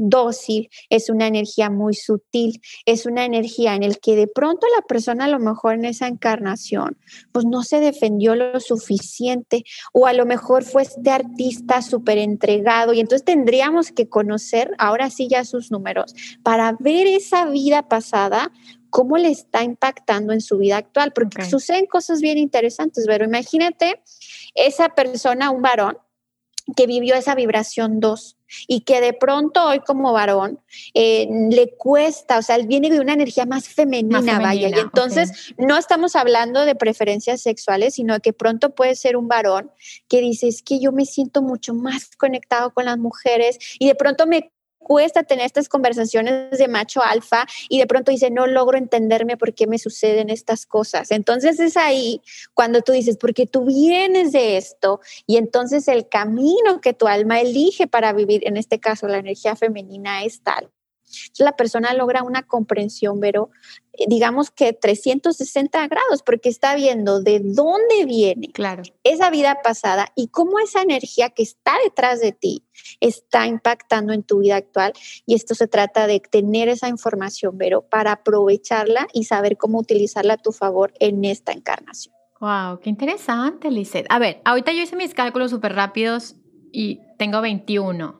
dócil, 0.00 0.68
es 0.88 1.10
una 1.10 1.26
energía 1.26 1.70
muy 1.70 1.94
sutil, 1.94 2.60
es 2.86 3.06
una 3.06 3.24
energía 3.24 3.74
en 3.74 3.82
el 3.82 3.98
que 3.98 4.16
de 4.16 4.26
pronto 4.26 4.66
la 4.76 4.82
persona 4.86 5.26
a 5.26 5.28
lo 5.28 5.38
mejor 5.38 5.74
en 5.74 5.84
esa 5.84 6.08
encarnación 6.08 6.96
pues 7.32 7.44
no 7.44 7.62
se 7.62 7.80
defendió 7.80 8.34
lo 8.34 8.58
suficiente 8.60 9.64
o 9.92 10.06
a 10.06 10.12
lo 10.12 10.26
mejor 10.26 10.64
fue 10.64 10.82
este 10.82 11.10
artista 11.10 11.82
súper 11.82 12.18
entregado 12.18 12.92
y 12.92 13.00
entonces 13.00 13.24
tendríamos 13.24 13.92
que 13.92 14.08
conocer 14.08 14.74
ahora 14.78 15.10
sí 15.10 15.28
ya 15.28 15.44
sus 15.44 15.70
números 15.70 16.14
para 16.42 16.76
ver 16.78 17.06
esa 17.06 17.46
vida 17.46 17.88
pasada 17.88 18.50
cómo 18.90 19.16
le 19.16 19.28
está 19.28 19.62
impactando 19.62 20.32
en 20.32 20.40
su 20.40 20.58
vida 20.58 20.76
actual, 20.76 21.12
porque 21.14 21.44
suceden 21.44 21.86
cosas 21.86 22.20
bien 22.20 22.38
interesantes, 22.38 23.04
pero 23.06 23.24
imagínate 23.24 24.02
esa 24.54 24.90
persona, 24.90 25.50
un 25.50 25.62
varón, 25.62 25.96
que 26.74 26.86
vivió 26.86 27.14
esa 27.14 27.34
vibración 27.34 28.00
2 28.00 28.36
y 28.66 28.80
que 28.80 29.00
de 29.00 29.12
pronto 29.12 29.64
hoy 29.64 29.80
como 29.80 30.12
varón 30.12 30.58
eh, 30.94 31.28
le 31.50 31.74
cuesta, 31.76 32.38
o 32.38 32.42
sea, 32.42 32.56
él 32.56 32.66
viene 32.66 32.90
de 32.90 33.00
una 33.00 33.12
energía 33.12 33.46
más 33.46 33.68
femenina, 33.68 34.40
vaya, 34.40 34.68
y 34.68 34.78
entonces 34.78 35.54
no 35.56 35.76
estamos 35.76 36.16
hablando 36.16 36.64
de 36.64 36.74
preferencias 36.74 37.40
sexuales, 37.40 37.94
sino 37.94 38.18
que 38.20 38.32
pronto 38.32 38.74
puede 38.74 38.96
ser 38.96 39.16
un 39.16 39.28
varón 39.28 39.70
que 40.08 40.20
dice, 40.20 40.48
es 40.48 40.62
que 40.62 40.80
yo 40.80 40.92
me 40.92 41.04
siento 41.04 41.42
mucho 41.42 41.74
más 41.74 42.10
conectado 42.16 42.72
con 42.72 42.86
las 42.86 42.98
mujeres 42.98 43.58
y 43.78 43.86
de 43.86 43.94
pronto 43.94 44.26
me 44.26 44.50
cuesta 44.90 45.22
tener 45.22 45.46
estas 45.46 45.68
conversaciones 45.68 46.58
de 46.58 46.66
macho 46.66 47.00
alfa 47.00 47.46
y 47.68 47.78
de 47.78 47.86
pronto 47.86 48.10
dice, 48.10 48.28
no 48.28 48.48
logro 48.48 48.76
entenderme 48.76 49.36
por 49.36 49.54
qué 49.54 49.68
me 49.68 49.78
suceden 49.78 50.30
estas 50.30 50.66
cosas. 50.66 51.12
Entonces 51.12 51.60
es 51.60 51.76
ahí 51.76 52.22
cuando 52.54 52.82
tú 52.82 52.90
dices, 52.90 53.16
porque 53.16 53.46
tú 53.46 53.66
vienes 53.66 54.32
de 54.32 54.56
esto 54.56 54.98
y 55.28 55.36
entonces 55.36 55.86
el 55.86 56.08
camino 56.08 56.80
que 56.82 56.92
tu 56.92 57.06
alma 57.06 57.40
elige 57.40 57.86
para 57.86 58.12
vivir, 58.12 58.42
en 58.48 58.56
este 58.56 58.80
caso 58.80 59.06
la 59.06 59.18
energía 59.18 59.54
femenina, 59.54 60.24
es 60.24 60.42
tal 60.42 60.72
la 61.38 61.56
persona 61.56 61.94
logra 61.94 62.22
una 62.22 62.42
comprensión, 62.42 63.20
pero 63.20 63.50
eh, 63.92 64.04
digamos 64.08 64.50
que 64.50 64.72
360 64.72 65.88
grados, 65.88 66.22
porque 66.24 66.48
está 66.48 66.74
viendo 66.74 67.20
de 67.20 67.40
dónde 67.40 68.04
viene 68.06 68.48
claro. 68.52 68.82
esa 69.04 69.30
vida 69.30 69.58
pasada 69.62 70.12
y 70.14 70.28
cómo 70.28 70.58
esa 70.58 70.82
energía 70.82 71.30
que 71.30 71.42
está 71.42 71.72
detrás 71.84 72.20
de 72.20 72.32
ti 72.32 72.64
está 73.00 73.46
impactando 73.46 74.12
en 74.12 74.22
tu 74.22 74.40
vida 74.40 74.56
actual. 74.56 74.92
Y 75.26 75.34
esto 75.34 75.54
se 75.54 75.66
trata 75.66 76.06
de 76.06 76.20
tener 76.20 76.68
esa 76.68 76.88
información, 76.88 77.56
pero 77.58 77.82
para 77.82 78.12
aprovecharla 78.12 79.06
y 79.12 79.24
saber 79.24 79.56
cómo 79.56 79.78
utilizarla 79.78 80.34
a 80.34 80.38
tu 80.38 80.52
favor 80.52 80.92
en 81.00 81.24
esta 81.24 81.52
encarnación. 81.52 82.14
Wow, 82.40 82.80
qué 82.80 82.88
interesante, 82.88 83.70
Lizeth. 83.70 84.06
A 84.08 84.18
ver, 84.18 84.40
ahorita 84.44 84.72
yo 84.72 84.82
hice 84.82 84.96
mis 84.96 85.12
cálculos 85.12 85.50
súper 85.50 85.74
rápidos 85.74 86.36
y 86.72 87.00
tengo 87.18 87.42
21. 87.42 88.19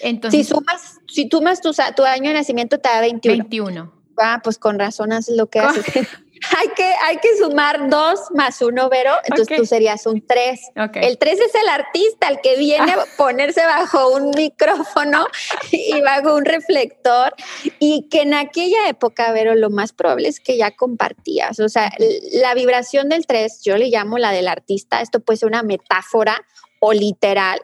Entonces, 0.00 0.46
si 0.46 0.52
sumas, 0.52 1.00
si 1.08 1.28
tú 1.28 1.42
más 1.42 1.60
tu, 1.60 1.72
tu 1.96 2.04
año 2.04 2.30
de 2.30 2.34
nacimiento 2.34 2.78
te 2.78 2.88
da 2.88 3.00
21. 3.00 3.36
21. 3.44 3.92
Ah, 4.18 4.40
pues 4.42 4.58
con 4.58 4.78
razón 4.78 5.12
haces 5.12 5.36
lo 5.36 5.46
que 5.46 5.60
haces. 5.60 5.84
hay, 6.58 6.68
que, 6.68 6.84
hay 7.04 7.16
que 7.18 7.36
sumar 7.38 7.88
dos 7.88 8.20
más 8.34 8.60
uno, 8.62 8.88
Vero, 8.88 9.12
entonces 9.24 9.56
tú 9.56 9.66
serías 9.66 10.06
un 10.06 10.24
tres. 10.26 10.60
El 10.94 11.18
tres 11.18 11.40
es 11.40 11.54
el 11.54 11.68
artista, 11.68 12.28
el 12.28 12.40
que 12.40 12.56
viene 12.56 12.92
a 12.92 13.04
ponerse 13.16 13.64
bajo 13.64 14.10
un 14.14 14.30
micrófono 14.30 15.26
y 15.72 16.00
bajo 16.00 16.34
un 16.34 16.44
reflector 16.44 17.34
y 17.78 18.08
que 18.08 18.22
en 18.22 18.34
aquella 18.34 18.88
época, 18.88 19.32
Vero, 19.32 19.54
lo 19.54 19.70
más 19.70 19.92
probable 19.92 20.28
es 20.28 20.40
que 20.40 20.56
ya 20.56 20.72
compartías. 20.72 21.60
O 21.60 21.68
sea, 21.68 21.92
la 22.32 22.54
vibración 22.54 23.08
del 23.08 23.26
tres, 23.26 23.62
yo 23.62 23.76
le 23.76 23.88
llamo 23.88 24.18
la 24.18 24.32
del 24.32 24.48
artista, 24.48 25.00
esto 25.00 25.20
puede 25.20 25.38
ser 25.38 25.48
una 25.48 25.62
metáfora 25.62 26.44
o 26.80 26.92
literal, 26.92 27.60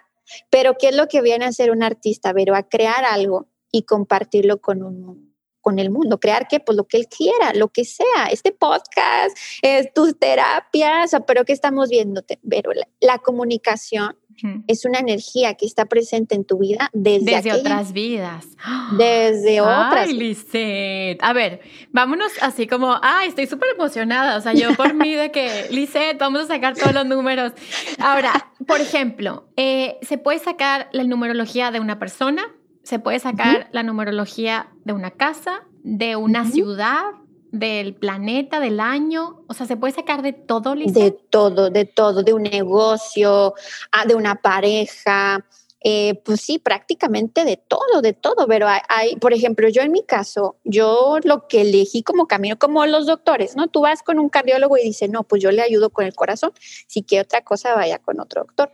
pero 0.50 0.76
¿qué 0.78 0.88
es 0.88 0.96
lo 0.96 1.08
que 1.08 1.22
viene 1.22 1.44
a 1.44 1.52
ser 1.52 1.70
un 1.70 1.82
artista, 1.82 2.32
Pero 2.32 2.54
A 2.54 2.62
crear 2.62 3.04
algo 3.04 3.48
y 3.70 3.82
compartirlo 3.82 4.60
con 4.60 4.82
un 4.82 5.28
con 5.60 5.78
el 5.78 5.90
mundo, 5.90 6.18
crear 6.18 6.48
que 6.48 6.60
pues 6.60 6.76
lo 6.76 6.86
que 6.86 6.96
él 6.96 7.08
quiera, 7.08 7.52
lo 7.52 7.68
que 7.68 7.84
sea, 7.84 8.26
este 8.30 8.52
podcast, 8.52 9.36
es 9.60 9.92
tus 9.92 10.18
terapias, 10.18 11.14
pero 11.26 11.44
¿qué 11.44 11.52
estamos 11.52 11.90
viendo? 11.90 12.22
Pero 12.48 12.70
la 13.00 13.18
comunicación 13.18 14.16
es 14.66 14.84
una 14.84 14.98
energía 14.98 15.54
que 15.54 15.66
está 15.66 15.86
presente 15.86 16.34
en 16.34 16.44
tu 16.44 16.58
vida 16.58 16.90
desde, 16.92 17.36
desde 17.36 17.52
otras 17.52 17.92
vidas. 17.92 18.46
Desde 18.96 19.60
otras. 19.60 20.08
Ay, 20.08 20.12
A 21.20 21.32
ver, 21.32 21.60
vámonos 21.92 22.32
así 22.40 22.66
como, 22.66 22.98
ay, 23.02 23.28
estoy 23.28 23.46
súper 23.46 23.70
emocionada. 23.74 24.36
O 24.36 24.40
sea, 24.40 24.52
yo 24.52 24.74
por 24.74 24.94
mí 24.94 25.14
de 25.14 25.30
que, 25.30 25.68
Lisette, 25.70 26.18
vamos 26.18 26.42
a 26.42 26.46
sacar 26.46 26.74
todos 26.74 26.94
los 26.94 27.06
números. 27.06 27.52
Ahora, 27.98 28.52
por 28.66 28.80
ejemplo, 28.80 29.48
eh, 29.56 29.98
se 30.02 30.18
puede 30.18 30.38
sacar 30.38 30.88
la 30.92 31.04
numerología 31.04 31.70
de 31.70 31.80
una 31.80 31.98
persona, 31.98 32.42
se 32.82 32.98
puede 32.98 33.18
sacar 33.18 33.68
la 33.72 33.82
numerología 33.82 34.68
de 34.84 34.92
una 34.92 35.10
casa, 35.10 35.62
de 35.82 36.16
una 36.16 36.44
ciudad, 36.46 37.04
del 37.52 37.94
planeta, 37.94 38.60
del 38.60 38.80
año? 38.80 39.42
O 39.48 39.54
sea, 39.54 39.66
¿se 39.66 39.76
puede 39.76 39.94
sacar 39.94 40.22
de 40.22 40.32
todo, 40.32 40.74
Lisa? 40.74 40.98
De 40.98 41.10
todo, 41.10 41.70
de 41.70 41.84
todo, 41.84 42.22
de 42.22 42.32
un 42.32 42.42
negocio, 42.42 43.54
ah, 43.92 44.06
de 44.06 44.14
una 44.14 44.36
pareja, 44.36 45.44
eh, 45.80 46.20
pues 46.24 46.40
sí, 46.40 46.58
prácticamente 46.58 47.44
de 47.44 47.56
todo, 47.56 48.02
de 48.02 48.12
todo, 48.12 48.48
pero 48.48 48.66
hay, 48.88 49.14
por 49.16 49.32
ejemplo, 49.32 49.68
yo 49.68 49.82
en 49.82 49.92
mi 49.92 50.02
caso, 50.02 50.56
yo 50.64 51.18
lo 51.22 51.46
que 51.46 51.60
elegí 51.60 52.02
como 52.02 52.26
camino, 52.26 52.58
como 52.58 52.84
los 52.86 53.06
doctores, 53.06 53.54
¿no? 53.54 53.68
Tú 53.68 53.82
vas 53.82 54.02
con 54.02 54.18
un 54.18 54.28
cardiólogo 54.28 54.76
y 54.76 54.82
dice, 54.82 55.06
no, 55.06 55.22
pues 55.22 55.40
yo 55.40 55.52
le 55.52 55.62
ayudo 55.62 55.90
con 55.90 56.04
el 56.04 56.14
corazón, 56.14 56.52
si 56.88 57.04
quiere 57.04 57.22
otra 57.22 57.42
cosa, 57.44 57.76
vaya 57.76 58.00
con 58.00 58.18
otro 58.18 58.42
doctor. 58.42 58.72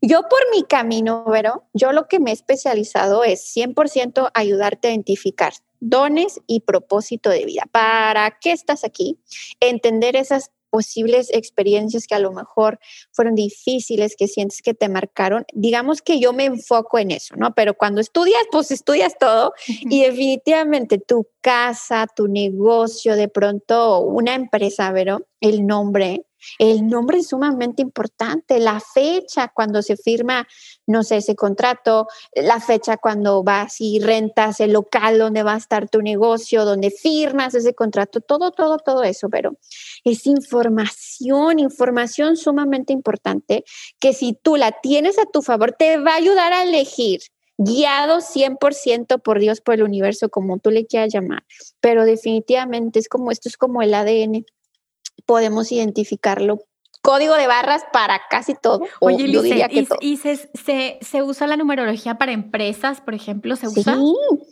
Yo 0.00 0.22
por 0.22 0.40
mi 0.50 0.62
camino, 0.62 1.26
pero 1.30 1.64
yo 1.74 1.92
lo 1.92 2.08
que 2.08 2.20
me 2.20 2.30
he 2.30 2.34
especializado 2.34 3.22
es 3.22 3.54
100% 3.54 4.30
ayudarte 4.32 4.88
a 4.88 4.92
identificar 4.92 5.52
dones 5.80 6.40
y 6.46 6.60
propósito 6.60 7.30
de 7.30 7.44
vida. 7.44 7.64
¿Para 7.70 8.38
qué 8.40 8.52
estás 8.52 8.84
aquí? 8.84 9.18
Entender 9.60 10.16
esas 10.16 10.50
posibles 10.70 11.30
experiencias 11.32 12.06
que 12.06 12.14
a 12.14 12.18
lo 12.18 12.32
mejor 12.32 12.78
fueron 13.12 13.34
difíciles, 13.34 14.14
que 14.14 14.28
sientes 14.28 14.60
que 14.62 14.74
te 14.74 14.88
marcaron. 14.88 15.46
Digamos 15.54 16.02
que 16.02 16.20
yo 16.20 16.32
me 16.32 16.44
enfoco 16.44 16.98
en 16.98 17.12
eso, 17.12 17.34
¿no? 17.36 17.54
Pero 17.54 17.74
cuando 17.74 18.00
estudias, 18.00 18.42
pues 18.50 18.70
estudias 18.70 19.16
todo 19.18 19.54
y 19.66 20.02
definitivamente 20.02 20.98
tu 20.98 21.28
casa, 21.40 22.06
tu 22.14 22.28
negocio, 22.28 23.16
de 23.16 23.28
pronto 23.28 24.00
una 24.00 24.34
empresa, 24.34 24.90
pero 24.92 25.26
el 25.40 25.66
nombre, 25.66 26.26
El 26.58 26.86
nombre 26.86 27.18
es 27.18 27.28
sumamente 27.28 27.82
importante, 27.82 28.58
la 28.60 28.80
fecha 28.80 29.52
cuando 29.54 29.82
se 29.82 29.96
firma, 29.96 30.46
no 30.86 31.02
sé, 31.02 31.18
ese 31.18 31.34
contrato, 31.34 32.06
la 32.34 32.60
fecha 32.60 32.96
cuando 32.96 33.42
vas 33.42 33.76
y 33.80 34.00
rentas 34.00 34.60
el 34.60 34.72
local 34.72 35.18
donde 35.18 35.42
va 35.42 35.54
a 35.54 35.58
estar 35.58 35.88
tu 35.88 36.02
negocio, 36.02 36.64
donde 36.64 36.90
firmas 36.90 37.54
ese 37.54 37.74
contrato, 37.74 38.20
todo, 38.20 38.50
todo, 38.50 38.78
todo 38.78 39.02
eso, 39.02 39.28
pero 39.28 39.56
es 40.04 40.26
información, 40.26 41.58
información 41.58 42.36
sumamente 42.36 42.92
importante 42.92 43.64
que 43.98 44.12
si 44.12 44.32
tú 44.32 44.56
la 44.56 44.72
tienes 44.72 45.18
a 45.18 45.26
tu 45.26 45.42
favor, 45.42 45.72
te 45.72 45.98
va 45.98 46.12
a 46.12 46.16
ayudar 46.16 46.52
a 46.52 46.62
elegir 46.62 47.20
guiado 47.58 48.20
100% 48.20 49.22
por 49.22 49.38
Dios, 49.38 49.60
por 49.60 49.74
el 49.74 49.82
universo, 49.82 50.28
como 50.28 50.58
tú 50.58 50.70
le 50.70 50.86
quieras 50.86 51.12
llamar, 51.12 51.44
pero 51.80 52.04
definitivamente 52.04 52.98
es 52.98 53.08
como, 53.08 53.30
esto 53.30 53.48
es 53.48 53.56
como 53.56 53.82
el 53.82 53.94
ADN 53.94 54.44
podemos 55.26 55.70
identificarlo. 55.72 56.60
Código 57.02 57.34
de 57.34 57.46
barras 57.46 57.82
para 57.92 58.20
casi 58.30 58.54
todo. 58.54 58.80
Oye, 59.00 59.30
yo 59.30 59.42
diría 59.42 59.68
que 59.68 59.86
¿y, 60.00 60.16
se, 60.16 60.48
se, 61.00 61.22
usa 61.22 61.46
la 61.46 61.56
numerología 61.56 62.18
para 62.18 62.32
empresas, 62.32 63.00
por 63.00 63.14
ejemplo? 63.14 63.54
¿Se 63.54 63.68
usa 63.68 63.96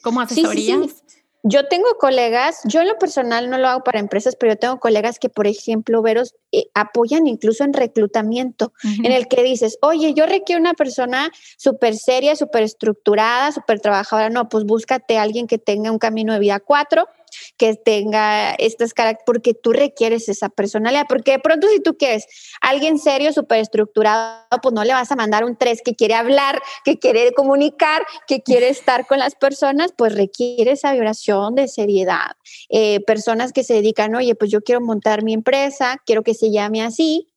como 0.03 0.21
asesorías? 0.21 1.03
yo 1.47 1.67
tengo 1.69 1.87
colegas, 2.01 2.61
yo 2.65 2.81
en 2.81 2.89
lo 2.89 2.99
personal 2.99 3.51
no 3.51 3.59
lo 3.59 3.69
hago 3.69 3.85
para 3.85 4.01
empresas, 4.01 4.35
pero 4.35 4.55
yo 4.55 4.59
tengo 4.59 4.81
colegas 4.81 5.19
que, 5.19 5.29
por 5.29 5.47
ejemplo, 5.47 6.01
veros, 6.01 6.35
eh, 6.53 6.69
apoyan 6.73 7.27
incluso 7.27 7.65
en 7.65 7.75
reclutamiento, 7.75 8.73
en 8.83 9.13
el 9.13 9.29
que 9.29 9.43
dices, 9.43 9.77
oye, 9.83 10.15
yo 10.15 10.25
requiero 10.25 10.59
una 10.59 10.73
persona 10.73 11.31
súper 11.59 11.97
seria, 11.97 12.35
súper 12.35 12.63
estructurada, 12.63 13.53
súper 13.53 13.81
trabajadora. 13.81 14.31
No, 14.31 14.49
pues 14.49 14.65
búscate 14.65 15.19
a 15.19 15.23
alguien 15.23 15.47
que 15.47 15.59
tenga 15.59 15.93
un 15.93 15.99
camino 15.99 16.33
de 16.33 16.39
vida 16.39 16.61
cuatro 16.61 17.09
que 17.57 17.75
tenga 17.75 18.53
estas 18.55 18.93
características, 18.93 19.25
porque 19.27 19.55
tú 19.55 19.73
requieres 19.73 20.29
esa 20.29 20.49
personalidad, 20.49 21.07
porque 21.09 21.33
de 21.33 21.39
pronto 21.39 21.69
si 21.69 21.81
tú 21.81 21.97
quieres 21.97 22.27
alguien 22.61 22.99
serio, 22.99 23.33
súper 23.33 23.61
estructurado, 23.61 24.45
pues 24.63 24.75
no 24.75 24.85
le 24.85 24.93
vas 24.93 25.11
a 25.11 25.17
mandar 25.17 25.45
un 25.45 25.57
tres 25.57 25.81
que 25.85 25.95
quiere 25.95 26.15
hablar, 26.15 26.61
que 26.85 26.99
quiere 26.99 27.33
comunicar, 27.33 28.03
que 28.27 28.43
quiere 28.43 28.69
estar 28.69 29.07
con 29.07 29.19
las 29.19 29.35
personas, 29.35 29.93
pues 29.97 30.15
requiere 30.15 30.73
esa 30.73 30.93
vibración 30.93 31.55
de 31.55 31.69
seriedad. 31.69 32.33
Eh, 32.69 33.01
personas 33.07 33.53
que 33.53 33.65
se 33.65 33.75
dedican, 33.75 34.15
oye, 34.15 34.35
pues 34.35 34.51
yo 34.51 34.63
quiero 34.63 34.81
montar 34.81 35.23
mi 35.23 35.33
empresa, 35.33 36.01
quiero 36.07 36.23
que 36.23 36.35
se 36.35 36.51
llame 36.51 36.83
así, 36.83 37.34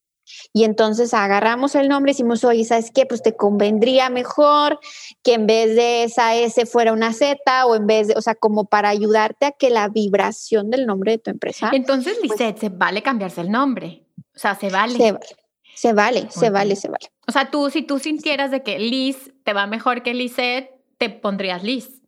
y 0.53 0.63
entonces 0.63 1.13
agarramos 1.13 1.75
el 1.75 1.87
nombre 1.87 2.11
y 2.11 2.13
decimos, 2.13 2.43
oye, 2.43 2.63
¿sabes 2.65 2.91
qué? 2.91 3.05
Pues 3.05 3.21
te 3.21 3.35
convendría 3.35 4.09
mejor 4.09 4.79
que 5.23 5.33
en 5.33 5.47
vez 5.47 5.75
de 5.75 6.03
esa 6.03 6.35
S 6.35 6.65
fuera 6.65 6.93
una 6.93 7.13
Z 7.13 7.65
o 7.65 7.75
en 7.75 7.87
vez 7.87 8.07
de, 8.07 8.15
o 8.15 8.21
sea, 8.21 8.35
como 8.35 8.65
para 8.65 8.89
ayudarte 8.89 9.45
a 9.45 9.51
que 9.51 9.69
la 9.69 9.87
vibración 9.89 10.69
del 10.69 10.85
nombre 10.85 11.13
de 11.13 11.17
tu 11.19 11.29
empresa. 11.29 11.71
Entonces, 11.73 12.17
pues 12.19 12.31
Lisette, 12.31 12.59
se 12.59 12.69
vale 12.69 13.01
cambiarse 13.01 13.41
el 13.41 13.51
nombre. 13.51 14.05
O 14.35 14.39
sea, 14.39 14.55
se 14.55 14.69
vale. 14.69 14.97
Se, 14.97 15.17
se 15.73 15.93
vale, 15.93 16.27
se 16.31 16.49
vale, 16.49 16.75
se 16.75 16.87
vale. 16.89 17.07
O 17.27 17.31
sea, 17.31 17.51
tú, 17.51 17.69
si 17.69 17.81
tú 17.83 17.99
sintieras 17.99 18.51
de 18.51 18.63
que 18.63 18.79
Liz 18.79 19.31
te 19.43 19.53
va 19.53 19.67
mejor 19.67 20.03
que 20.03 20.13
Lisette, 20.13 20.71
te 20.97 21.09
pondrías 21.09 21.63
Liz. 21.63 22.01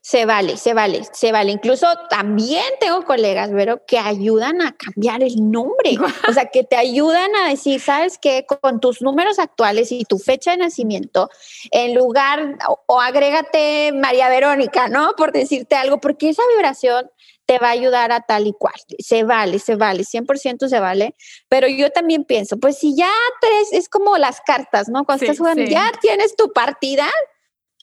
Se 0.00 0.24
vale, 0.24 0.56
se 0.56 0.72
vale, 0.72 1.02
se 1.12 1.32
vale. 1.32 1.52
Incluso 1.52 1.86
también 2.08 2.64
tengo 2.80 3.04
colegas, 3.04 3.50
pero 3.52 3.84
que 3.84 3.98
ayudan 3.98 4.62
a 4.62 4.72
cambiar 4.72 5.22
el 5.22 5.50
nombre. 5.50 5.98
O 6.28 6.32
sea, 6.32 6.46
que 6.46 6.64
te 6.64 6.76
ayudan 6.76 7.34
a 7.36 7.48
decir, 7.48 7.80
¿sabes 7.80 8.18
qué? 8.18 8.46
Con 8.46 8.80
tus 8.80 9.02
números 9.02 9.38
actuales 9.38 9.92
y 9.92 10.04
tu 10.04 10.18
fecha 10.18 10.52
de 10.52 10.58
nacimiento, 10.58 11.28
en 11.70 11.94
lugar, 11.94 12.56
o, 12.86 13.00
agrégate 13.00 13.92
María 13.92 14.28
Verónica, 14.28 14.88
¿no? 14.88 15.14
Por 15.16 15.32
decirte 15.32 15.76
algo, 15.76 16.00
porque 16.00 16.30
esa 16.30 16.42
vibración 16.54 17.10
te 17.44 17.58
va 17.58 17.68
a 17.68 17.72
ayudar 17.72 18.12
a 18.12 18.20
tal 18.20 18.46
y 18.46 18.52
cual. 18.52 18.74
Se 18.98 19.24
vale, 19.24 19.58
se 19.58 19.76
vale, 19.76 20.04
100% 20.04 20.68
se 20.68 20.80
vale. 20.80 21.14
Pero 21.48 21.68
yo 21.68 21.90
también 21.90 22.24
pienso, 22.24 22.58
pues 22.58 22.78
si 22.78 22.96
ya 22.96 23.10
tres, 23.40 23.72
es 23.72 23.88
como 23.88 24.16
las 24.18 24.40
cartas, 24.40 24.88
¿no? 24.88 25.04
Cuando 25.04 25.24
estás 25.24 25.38
jugando, 25.38 25.62
ya 25.64 25.92
tienes 26.00 26.34
tu 26.34 26.52
partida, 26.52 27.08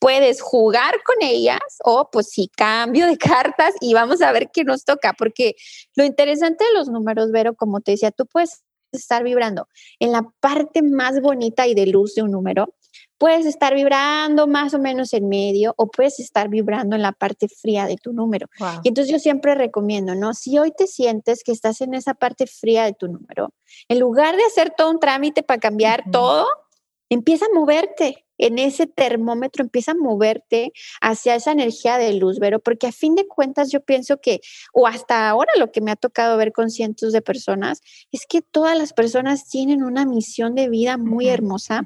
puedes 0.04 0.42
jugar 0.42 1.02
con 1.06 1.16
ellas 1.22 1.62
o 1.82 2.10
pues 2.12 2.30
sí, 2.30 2.52
cambio 2.58 3.08
de 3.08 3.18
cartas 3.18 3.74
y 3.80 3.94
vamos 3.94 4.22
a 4.22 4.34
ver 4.34 4.50
qué 4.52 4.66
nos 4.66 4.84
toca, 4.84 5.14
porque 5.18 5.56
lo 5.96 6.04
interesante 6.04 6.66
de 6.66 6.78
los 6.78 6.90
números, 6.90 7.32
Vero, 7.32 7.56
como 7.56 7.80
te 7.80 7.92
decía, 7.92 8.12
tú 8.12 8.26
puedes 8.26 8.64
estar 8.92 9.24
vibrando 9.24 9.70
en 10.00 10.12
la 10.12 10.24
parte 10.42 10.82
más 10.82 11.22
bonita 11.22 11.68
y 11.68 11.74
de 11.74 11.88
luz 11.88 12.16
de 12.16 12.22
un 12.22 12.32
número, 12.32 12.76
puedes 13.18 13.46
estar 13.46 13.74
vibrando 13.76 14.46
más 14.46 14.74
o 14.74 14.80
menos 14.80 15.14
en 15.14 15.30
medio 15.30 15.74
o 15.78 15.90
puedes 15.90 16.20
estar 16.20 16.50
vibrando 16.50 16.98
en 16.98 17.02
la 17.02 17.14
parte 17.14 17.48
fría 17.48 17.88
de 17.88 17.96
tu 17.96 18.12
número. 18.12 18.48
Y 18.84 18.90
entonces 18.90 19.10
yo 19.10 19.20
siempre 19.20 19.56
recomiendo, 19.56 20.16
¿no? 20.16 20.34
Si 20.34 20.60
hoy 20.60 20.74
te 20.78 20.86
sientes 20.86 21.44
que 21.46 21.54
estás 21.54 21.80
en 21.80 21.94
esa 21.94 22.14
parte 22.14 22.46
fría 22.46 22.84
de 22.84 22.94
tu 22.94 23.08
número, 23.08 23.54
en 23.88 24.00
lugar 24.00 24.36
de 24.36 24.44
hacer 24.44 24.74
todo 24.76 24.92
un 24.92 25.00
trámite 25.00 25.44
para 25.44 25.62
cambiar 25.62 26.04
todo, 26.12 26.46
empieza 27.10 27.46
a 27.46 27.56
moverte 27.56 28.26
en 28.38 28.60
ese 28.60 28.88
termómetro, 28.88 29.64
empieza 29.64 29.92
a 29.92 29.96
moverte 29.96 30.74
hacia 31.02 31.36
esa 31.36 31.52
energía 31.52 31.98
de 31.98 32.14
luz, 32.14 32.38
pero 32.40 32.60
porque 32.60 32.88
a 32.88 32.92
fin 32.92 33.16
de 33.16 33.28
cuentas 33.28 33.72
yo 33.72 33.82
pienso 33.82 34.20
que, 34.20 34.42
o 34.74 34.88
hasta 34.88 35.30
ahora 35.30 35.52
lo 35.58 35.72
que 35.72 35.82
me 35.82 35.92
ha 35.92 35.96
tocado 35.96 36.38
ver 36.38 36.52
con 36.52 36.70
cientos 36.70 37.14
de 37.14 37.22
personas, 37.22 37.82
es 38.12 38.26
que 38.28 38.42
todas 38.42 38.78
las 38.78 38.94
personas 38.94 39.48
tienen 39.48 39.84
una 39.84 40.06
misión 40.06 40.56
de 40.56 40.70
vida 40.70 40.98
muy 40.98 41.28
hermosa. 41.28 41.84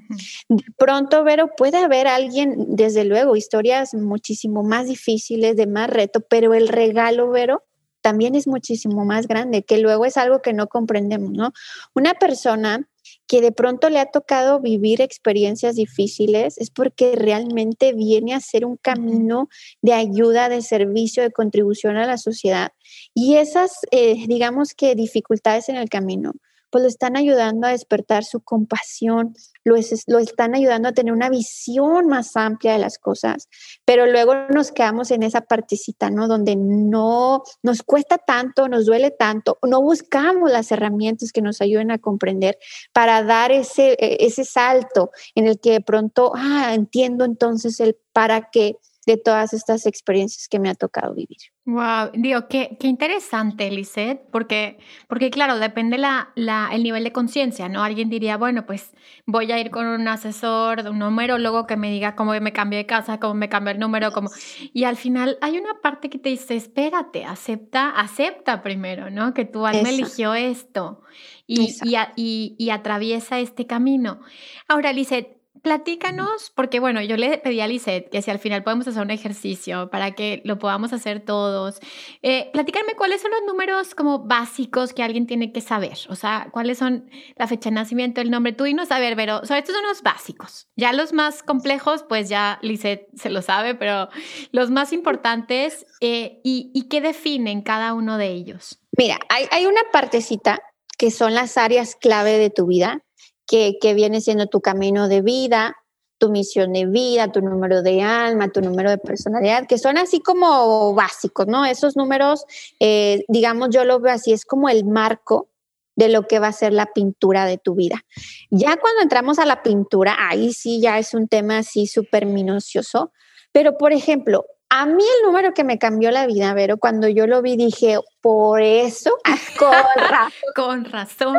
Pronto, 0.77 1.23
Vero, 1.23 1.51
puede 1.55 1.77
haber 1.77 2.07
alguien, 2.07 2.75
desde 2.75 3.03
luego, 3.03 3.35
historias 3.35 3.93
muchísimo 3.93 4.63
más 4.63 4.87
difíciles, 4.87 5.55
de 5.55 5.67
más 5.67 5.89
reto, 5.89 6.21
pero 6.21 6.53
el 6.53 6.67
regalo, 6.67 7.29
Vero, 7.29 7.63
también 8.01 8.35
es 8.35 8.47
muchísimo 8.47 9.03
más 9.05 9.27
grande, 9.27 9.63
que 9.63 9.79
luego 9.79 10.05
es 10.05 10.17
algo 10.17 10.41
que 10.41 10.53
no 10.53 10.67
comprendemos, 10.67 11.31
¿no? 11.31 11.51
Una 11.93 12.13
persona 12.13 12.87
que 13.27 13.41
de 13.41 13.51
pronto 13.51 13.89
le 13.89 13.99
ha 13.99 14.05
tocado 14.05 14.59
vivir 14.59 15.01
experiencias 15.01 15.75
difíciles 15.75 16.57
es 16.57 16.69
porque 16.69 17.15
realmente 17.15 17.93
viene 17.93 18.33
a 18.33 18.39
ser 18.39 18.65
un 18.65 18.77
camino 18.77 19.49
de 19.81 19.93
ayuda, 19.93 20.49
de 20.49 20.61
servicio, 20.61 21.23
de 21.23 21.31
contribución 21.31 21.97
a 21.97 22.07
la 22.07 22.17
sociedad. 22.17 22.71
Y 23.13 23.35
esas, 23.35 23.71
eh, 23.91 24.25
digamos 24.27 24.73
que 24.73 24.95
dificultades 24.95 25.69
en 25.69 25.75
el 25.75 25.89
camino, 25.89 26.33
pues 26.69 26.81
lo 26.83 26.87
están 26.87 27.17
ayudando 27.17 27.67
a 27.67 27.71
despertar 27.71 28.23
su 28.23 28.41
compasión, 28.41 29.33
lo, 29.63 29.75
lo 30.07 30.19
están 30.19 30.55
ayudando 30.55 30.89
a 30.89 30.91
tener 30.93 31.13
una 31.13 31.29
visión 31.29 32.07
más 32.07 32.35
amplia 32.35 32.73
de 32.73 32.79
las 32.79 32.97
cosas, 32.97 33.47
pero 33.85 34.05
luego 34.05 34.33
nos 34.49 34.71
quedamos 34.71 35.11
en 35.11 35.23
esa 35.23 35.41
partecita, 35.41 36.09
¿no? 36.09 36.27
Donde 36.27 36.55
no 36.55 37.43
nos 37.63 37.83
cuesta 37.83 38.17
tanto, 38.17 38.67
nos 38.67 38.85
duele 38.85 39.11
tanto, 39.11 39.57
no 39.63 39.81
buscamos 39.81 40.51
las 40.51 40.71
herramientas 40.71 41.31
que 41.31 41.41
nos 41.41 41.61
ayuden 41.61 41.91
a 41.91 41.99
comprender 41.99 42.57
para 42.93 43.23
dar 43.23 43.51
ese, 43.51 43.93
e, 43.99 44.25
ese 44.25 44.43
salto 44.43 45.11
en 45.35 45.47
el 45.47 45.59
que 45.59 45.71
de 45.71 45.81
pronto, 45.81 46.31
ah, 46.35 46.73
entiendo 46.73 47.25
entonces 47.25 47.79
el 47.79 47.97
para 48.13 48.49
qué 48.51 48.77
de 49.07 49.15
todas 49.15 49.53
estas 49.53 49.85
experiencias 49.85 50.49
que 50.49 50.59
me 50.59 50.69
ha 50.69 50.75
tocado 50.75 51.13
vivir. 51.13 51.37
Wow, 51.63 52.11
digo, 52.13 52.49
qué, 52.49 52.77
qué 52.77 52.87
interesante, 52.87 53.71
Lisette, 53.71 54.21
porque, 54.31 54.79
porque 55.07 55.29
claro, 55.29 55.59
depende 55.59 55.97
la, 55.97 56.33
la, 56.35 56.69
el 56.73 56.83
nivel 56.83 57.05
de 57.05 57.13
conciencia, 57.13 57.69
¿no? 57.69 57.83
Alguien 57.83 58.09
diría, 58.09 58.35
bueno, 58.35 58.65
pues 58.65 58.91
voy 59.25 59.49
a 59.53 59.59
ir 59.59 59.71
con 59.71 59.87
un 59.87 60.09
asesor, 60.09 60.81
un 60.89 60.99
numerólogo 60.99 61.65
que 61.67 61.77
me 61.77 61.89
diga 61.89 62.15
cómo 62.15 62.33
me 62.33 62.51
cambio 62.51 62.77
de 62.79 62.85
casa, 62.85 63.17
cómo 63.17 63.33
me 63.33 63.47
cambio 63.47 63.71
el 63.71 63.79
número, 63.79 64.11
cómo... 64.11 64.29
Y 64.73 64.83
al 64.83 64.97
final 64.97 65.37
hay 65.39 65.57
una 65.57 65.79
parte 65.81 66.09
que 66.09 66.19
te 66.19 66.27
dice, 66.27 66.57
espérate, 66.57 67.23
acepta, 67.23 67.91
acepta 67.91 68.61
primero, 68.61 69.09
¿no? 69.09 69.33
Que 69.33 69.45
tu 69.45 69.65
alma 69.65 69.89
eligió 69.89 70.33
esto 70.33 71.01
y, 71.45 71.77
y, 71.81 71.95
y, 72.17 72.55
y, 72.57 72.69
atraviesa 72.71 73.39
este 73.39 73.65
camino. 73.65 74.19
Ahora, 74.67 74.91
Lisette, 74.91 75.36
Platícanos, 75.61 76.51
porque 76.55 76.79
bueno, 76.79 77.01
yo 77.01 77.17
le 77.17 77.37
pedí 77.37 77.61
a 77.61 77.67
Lisette 77.67 78.09
que 78.09 78.21
si 78.21 78.31
al 78.31 78.39
final 78.39 78.63
podemos 78.63 78.87
hacer 78.87 79.01
un 79.01 79.11
ejercicio 79.11 79.89
para 79.89 80.11
que 80.11 80.41
lo 80.45 80.59
podamos 80.59 80.93
hacer 80.93 81.21
todos. 81.21 81.79
Eh, 82.21 82.49
platícame 82.53 82.95
cuáles 82.95 83.21
son 83.21 83.31
los 83.31 83.41
números 83.45 83.95
como 83.95 84.19
básicos 84.19 84.93
que 84.93 85.03
alguien 85.03 85.25
tiene 85.25 85.51
que 85.51 85.61
saber. 85.61 85.97
O 86.09 86.15
sea, 86.15 86.49
cuáles 86.51 86.77
son 86.77 87.09
la 87.35 87.47
fecha 87.47 87.69
de 87.69 87.75
nacimiento, 87.75 88.21
el 88.21 88.29
nombre. 88.29 88.53
Tú 88.53 88.65
y 88.65 88.73
no 88.73 88.85
saber, 88.85 89.15
pero 89.15 89.37
o 89.37 89.41
estos 89.41 89.75
son 89.75 89.83
los 89.83 90.01
básicos. 90.01 90.67
Ya 90.75 90.93
los 90.93 91.13
más 91.13 91.43
complejos, 91.43 92.03
pues 92.07 92.29
ya 92.29 92.59
Lisette 92.61 93.07
se 93.15 93.29
lo 93.29 93.41
sabe, 93.41 93.75
pero 93.75 94.09
los 94.51 94.69
más 94.69 94.93
importantes 94.93 95.85
eh, 96.01 96.41
y, 96.43 96.71
y, 96.73 96.87
qué 96.89 97.01
definen 97.01 97.61
cada 97.61 97.93
uno 97.93 98.17
de 98.17 98.27
ellos. 98.27 98.79
Mira, 98.97 99.19
hay, 99.29 99.45
hay 99.51 99.65
una 99.65 99.81
partecita 99.91 100.59
que 100.97 101.11
son 101.11 101.33
las 101.33 101.57
áreas 101.57 101.95
clave 101.95 102.37
de 102.37 102.49
tu 102.49 102.67
vida 102.67 103.03
que, 103.47 103.93
viene 103.95 104.21
siendo 104.21 104.47
tu 104.47 104.61
camino 104.61 105.07
de 105.07 105.21
vida, 105.21 105.75
tu 106.19 106.29
misión 106.29 106.73
de 106.73 106.85
vida, 106.85 107.31
tu 107.31 107.41
número 107.41 107.81
de 107.81 108.01
alma, 108.01 108.49
tu 108.49 108.61
número 108.61 108.89
de 108.89 108.97
personalidad, 108.97 109.67
que 109.67 109.77
son 109.77 109.97
así 109.97 110.19
como 110.19 110.93
básicos, 110.93 111.47
¿no? 111.47 111.65
Esos 111.65 111.95
números, 111.95 112.45
eh, 112.79 113.23
digamos, 113.27 113.69
yo 113.71 113.85
lo 113.85 113.99
veo 113.99 114.13
así, 114.13 114.33
es 114.33 114.45
como 114.45 114.69
el 114.69 114.83
marco 114.83 115.49
de 115.95 116.09
lo 116.09 116.27
que 116.27 116.39
va 116.39 116.47
a 116.47 116.53
ser 116.53 116.73
la 116.73 116.87
pintura 116.93 117.45
de 117.45 117.57
tu 117.57 117.75
vida. 117.75 118.03
Ya 118.51 118.77
cuando 118.77 119.01
entramos 119.01 119.39
a 119.39 119.45
la 119.45 119.63
pintura, 119.63 120.15
ahí 120.29 120.53
sí 120.53 120.79
ya 120.79 120.99
es 120.99 121.13
un 121.13 121.27
tema 121.27 121.59
así 121.59 121.87
súper 121.87 122.25
minucioso, 122.25 123.11
pero 123.51 123.77
por 123.77 123.93
ejemplo, 123.93 124.45
A 124.69 124.85
mí 124.85 125.03
el 125.03 125.25
número 125.25 125.53
que 125.53 125.63
me 125.63 125.79
cambió 125.79 126.11
la 126.11 126.27
vida, 126.27 126.53
Vero, 126.53 126.77
cuando 126.77 127.07
yo 127.07 127.25
lo 127.25 127.41
vi 127.41 127.55
dije, 127.55 127.99
por 128.19 128.61
eso, 128.61 129.17
con 129.57 129.71
razón. 129.71 130.31
con 130.55 130.85
razón. 130.85 131.37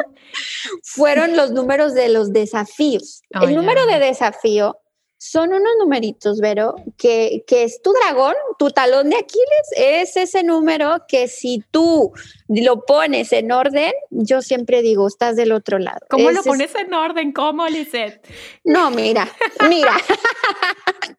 Fueron 0.82 1.36
los 1.36 1.50
números 1.50 1.92
de 1.92 2.08
los 2.08 2.32
desafíos. 2.32 3.22
el 3.42 3.54
número 3.54 3.84
de 3.86 3.98
desafío 3.98 4.78
son 5.18 5.52
unos 5.52 5.72
numeritos, 5.80 6.40
Vero, 6.40 6.76
que, 6.96 7.44
que, 7.46 7.64
es 7.64 7.82
tu 7.82 7.92
dragón, 7.92 8.34
tu 8.58 8.70
talón 8.70 9.10
de 9.10 9.16
Aquiles, 9.16 9.68
es 9.76 10.16
ese 10.16 10.44
número 10.44 11.04
que 11.08 11.26
si 11.26 11.62
tú 11.72 12.12
lo 12.46 12.84
pones 12.86 13.32
en 13.32 13.50
orden, 13.50 13.92
yo 14.10 14.42
siempre 14.42 14.80
digo, 14.80 15.08
estás 15.08 15.34
del 15.34 15.52
otro 15.52 15.80
lado. 15.80 15.98
¿Cómo 16.08 16.30
lo 16.30 16.42
pones 16.44 16.72
en 16.76 16.94
orden? 16.94 17.32
¿Cómo, 17.32 17.66
Lisette? 17.66 18.24
No, 18.64 18.90
mira, 18.90 19.28
mira. 19.68 19.96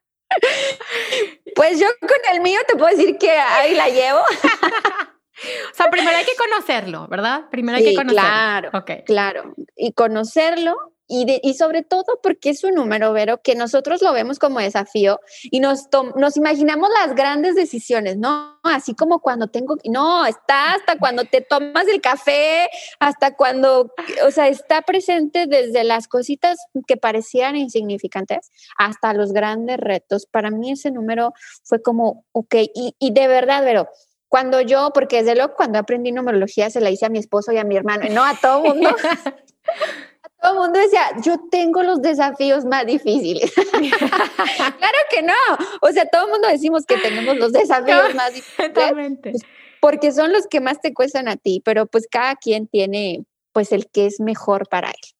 pues 1.55 1.79
yo 1.79 1.87
con 2.01 2.35
el 2.35 2.41
mío 2.41 2.59
te 2.67 2.75
puedo 2.75 2.95
decir 2.95 3.17
que 3.17 3.31
ahí 3.31 3.75
la 3.75 3.89
llevo. 3.89 4.19
O 4.19 5.73
sea, 5.73 5.89
primero 5.89 6.17
hay 6.17 6.25
que 6.25 6.35
conocerlo, 6.35 7.07
¿verdad? 7.07 7.45
Primero 7.49 7.77
hay 7.77 7.85
que 7.85 7.95
conocerlo. 7.95 8.71
Claro, 8.71 8.71
claro. 9.05 9.53
Y 9.75 9.93
conocerlo 9.93 10.75
y, 11.09 11.53
sobre 11.55 11.81
todo 11.81 12.19
porque 12.21 12.51
es 12.51 12.63
un 12.63 12.75
número, 12.75 13.11
Vero, 13.11 13.41
que 13.41 13.55
nosotros 13.55 14.01
lo 14.03 14.13
vemos 14.13 14.37
como 14.37 14.59
desafío 14.59 15.19
y 15.43 15.59
nos, 15.59 15.87
nos 16.15 16.37
imaginamos 16.37 16.89
las 16.91 17.15
grandes 17.15 17.55
decisiones, 17.55 18.17
¿no? 18.17 18.59
Así 18.63 18.93
como 18.93 19.19
cuando 19.19 19.47
tengo, 19.47 19.75
no, 19.85 20.27
está 20.27 20.75
hasta 20.75 20.99
cuando 20.99 21.25
te 21.25 21.41
tomas 21.41 21.87
el 21.87 21.99
café, 21.99 22.69
hasta 22.99 23.35
cuando, 23.35 23.91
o 24.25 24.31
sea, 24.31 24.49
está 24.49 24.83
presente 24.83 25.47
desde 25.47 25.83
las 25.83 26.07
cositas 26.07 26.59
que 26.87 26.95
parecían 26.95 27.55
insignificantes 27.55 28.51
hasta 28.77 29.13
los 29.13 29.33
grandes 29.33 29.77
retos. 29.77 30.27
Para 30.27 30.51
mí 30.51 30.73
ese 30.73 30.91
número 30.91 31.33
fue 31.63 31.81
como, 31.81 32.25
ok, 32.33 32.53
y, 32.75 32.95
y 32.99 33.11
de 33.13 33.27
verdad, 33.27 33.63
Vero, 33.63 33.89
cuando 34.27 34.61
yo, 34.61 34.91
porque 34.93 35.17
desde 35.17 35.35
luego 35.35 35.55
cuando 35.55 35.79
aprendí 35.79 36.11
numerología 36.11 36.69
se 36.69 36.81
la 36.81 36.91
hice 36.91 37.07
a 37.07 37.09
mi 37.09 37.17
esposo 37.17 37.51
y 37.51 37.57
a 37.57 37.63
mi 37.63 37.75
hermano, 37.75 38.05
y 38.05 38.09
no 38.09 38.23
a 38.23 38.35
todo 38.39 38.61
mundo. 38.61 38.95
Todo 40.41 40.53
el 40.53 40.59
mundo 40.59 40.79
decía, 40.79 41.01
yo 41.21 41.37
tengo 41.51 41.83
los 41.83 42.01
desafíos 42.01 42.63
más 42.63 42.85
difíciles. 42.85 43.53
claro 43.71 44.97
que 45.09 45.21
no. 45.21 45.33
O 45.81 45.91
sea, 45.91 46.05
todo 46.05 46.25
el 46.25 46.31
mundo 46.31 46.47
decimos 46.47 46.85
que 46.85 46.97
tenemos 46.97 47.37
los 47.37 47.51
desafíos 47.51 48.15
más 48.15 48.33
difíciles. 48.33 49.17
Pues, 49.21 49.41
porque 49.81 50.11
son 50.11 50.31
los 50.31 50.47
que 50.47 50.61
más 50.61 50.79
te 50.81 50.93
cuestan 50.93 51.27
a 51.27 51.35
ti, 51.35 51.61
pero 51.63 51.87
pues 51.87 52.07
cada 52.09 52.35
quien 52.35 52.67
tiene 52.67 53.25
pues 53.51 53.71
el 53.71 53.89
que 53.89 54.05
es 54.05 54.19
mejor 54.19 54.67
para 54.69 54.89
él. 54.89 55.15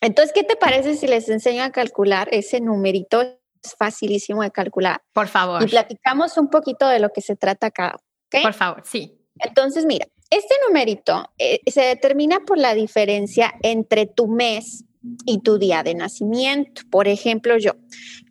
Entonces, 0.00 0.32
¿qué 0.32 0.44
te 0.44 0.56
parece 0.56 0.94
si 0.94 1.08
les 1.08 1.28
enseño 1.28 1.64
a 1.64 1.70
calcular 1.70 2.28
ese 2.30 2.60
numerito? 2.60 3.22
Es 3.22 3.74
facilísimo 3.76 4.42
de 4.42 4.52
calcular. 4.52 5.02
Por 5.12 5.26
favor. 5.26 5.62
Y 5.62 5.66
platicamos 5.66 6.36
un 6.38 6.48
poquito 6.48 6.86
de 6.88 7.00
lo 7.00 7.10
que 7.10 7.20
se 7.20 7.34
trata 7.34 7.70
cada. 7.72 7.96
Por 8.42 8.54
favor, 8.54 8.82
sí. 8.84 9.18
Entonces, 9.40 9.84
mira, 9.84 10.06
este 10.30 10.54
numerito 10.66 11.30
eh, 11.38 11.60
se 11.66 11.82
determina 11.82 12.40
por 12.40 12.58
la 12.58 12.74
diferencia 12.74 13.54
entre 13.62 14.06
tu 14.06 14.28
mes 14.28 14.84
y 15.24 15.40
tu 15.40 15.58
día 15.58 15.82
de 15.82 15.94
nacimiento. 15.94 16.82
Por 16.90 17.08
ejemplo, 17.08 17.56
yo, 17.56 17.72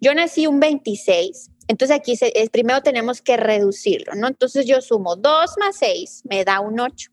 yo 0.01 0.13
nací 0.13 0.47
un 0.47 0.59
26, 0.59 1.51
entonces 1.67 1.97
aquí 1.97 2.17
primero 2.51 2.81
tenemos 2.81 3.21
que 3.21 3.37
reducirlo, 3.37 4.13
¿no? 4.15 4.27
Entonces 4.27 4.65
yo 4.65 4.81
sumo 4.81 5.15
2 5.15 5.55
más 5.59 5.75
6, 5.77 6.23
me 6.29 6.43
da 6.45 6.59
un 6.59 6.79
8. 6.79 7.11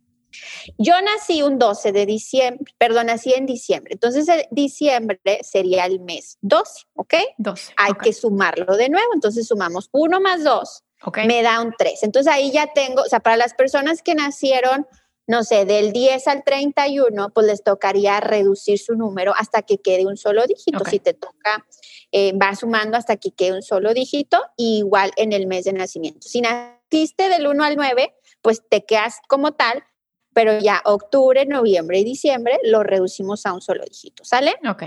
Yo 0.79 0.94
nací 1.01 1.42
un 1.42 1.59
12 1.59 1.92
de 1.92 2.07
diciembre, 2.07 2.73
perdón, 2.79 3.07
nací 3.07 3.33
en 3.33 3.47
diciembre. 3.47 3.94
Entonces, 3.94 4.27
diciembre 4.51 5.20
sería 5.42 5.87
el 5.87 6.01
mes 6.01 6.38
12, 6.42 6.87
¿ok? 6.94 7.14
12. 7.38 7.73
Hay 7.77 7.92
que 7.94 8.12
sumarlo 8.12 8.77
de 8.77 8.88
nuevo. 8.88 9.11
Entonces, 9.14 9.47
sumamos 9.47 9.88
1 9.92 10.20
más 10.20 10.42
2, 10.44 10.84
me 11.26 11.42
da 11.42 11.61
un 11.61 11.74
3. 11.76 12.02
Entonces 12.02 12.33
ahí 12.33 12.50
ya 12.50 12.72
tengo, 12.74 13.02
o 13.02 13.07
sea, 13.07 13.20
para 13.20 13.37
las 13.37 13.54
personas 13.54 14.02
que 14.02 14.14
nacieron, 14.14 14.87
no 15.26 15.42
sé, 15.44 15.64
del 15.64 15.92
10 15.92 16.26
al 16.28 16.44
31, 16.44 17.30
pues 17.30 17.46
les 17.46 17.62
tocaría 17.62 18.20
reducir 18.20 18.78
su 18.78 18.94
número 18.94 19.35
hasta 19.37 19.62
que 19.62 19.78
quede 19.78 20.07
un 20.07 20.16
solo 20.16 20.46
dígito. 20.46 20.85
Si 20.85 20.98
te 20.98 21.14
toca, 21.14 21.66
eh, 22.12 22.33
va 22.37 22.54
sumando 22.54 22.96
hasta 22.96 23.16
que 23.16 23.30
quede 23.30 23.52
un 23.52 23.62
solo 23.62 23.94
dígito, 23.94 24.42
igual 24.57 25.12
en 25.16 25.33
el 25.33 25.46
mes 25.46 25.64
de 25.64 25.72
nacimiento. 25.72 26.28
Si 26.28 26.40
naciste 26.40 27.28
del 27.28 27.46
1 27.46 27.64
al 27.64 27.76
9, 27.76 28.14
pues 28.42 28.62
te 28.68 28.85
quedas 28.85 29.18
como 29.28 29.52
tal, 29.52 29.83
pero 30.35 30.59
ya 30.59 30.83
octubre, 30.85 31.46
noviembre 31.46 32.00
y 32.00 32.04
diciembre 32.04 32.59
lo 32.64 32.83
reducimos 32.83 33.46
a 33.46 33.52
un 33.52 33.61
solo 33.61 33.85
dígito, 33.85 34.24
¿sale? 34.24 34.57
Ok. 34.68 34.85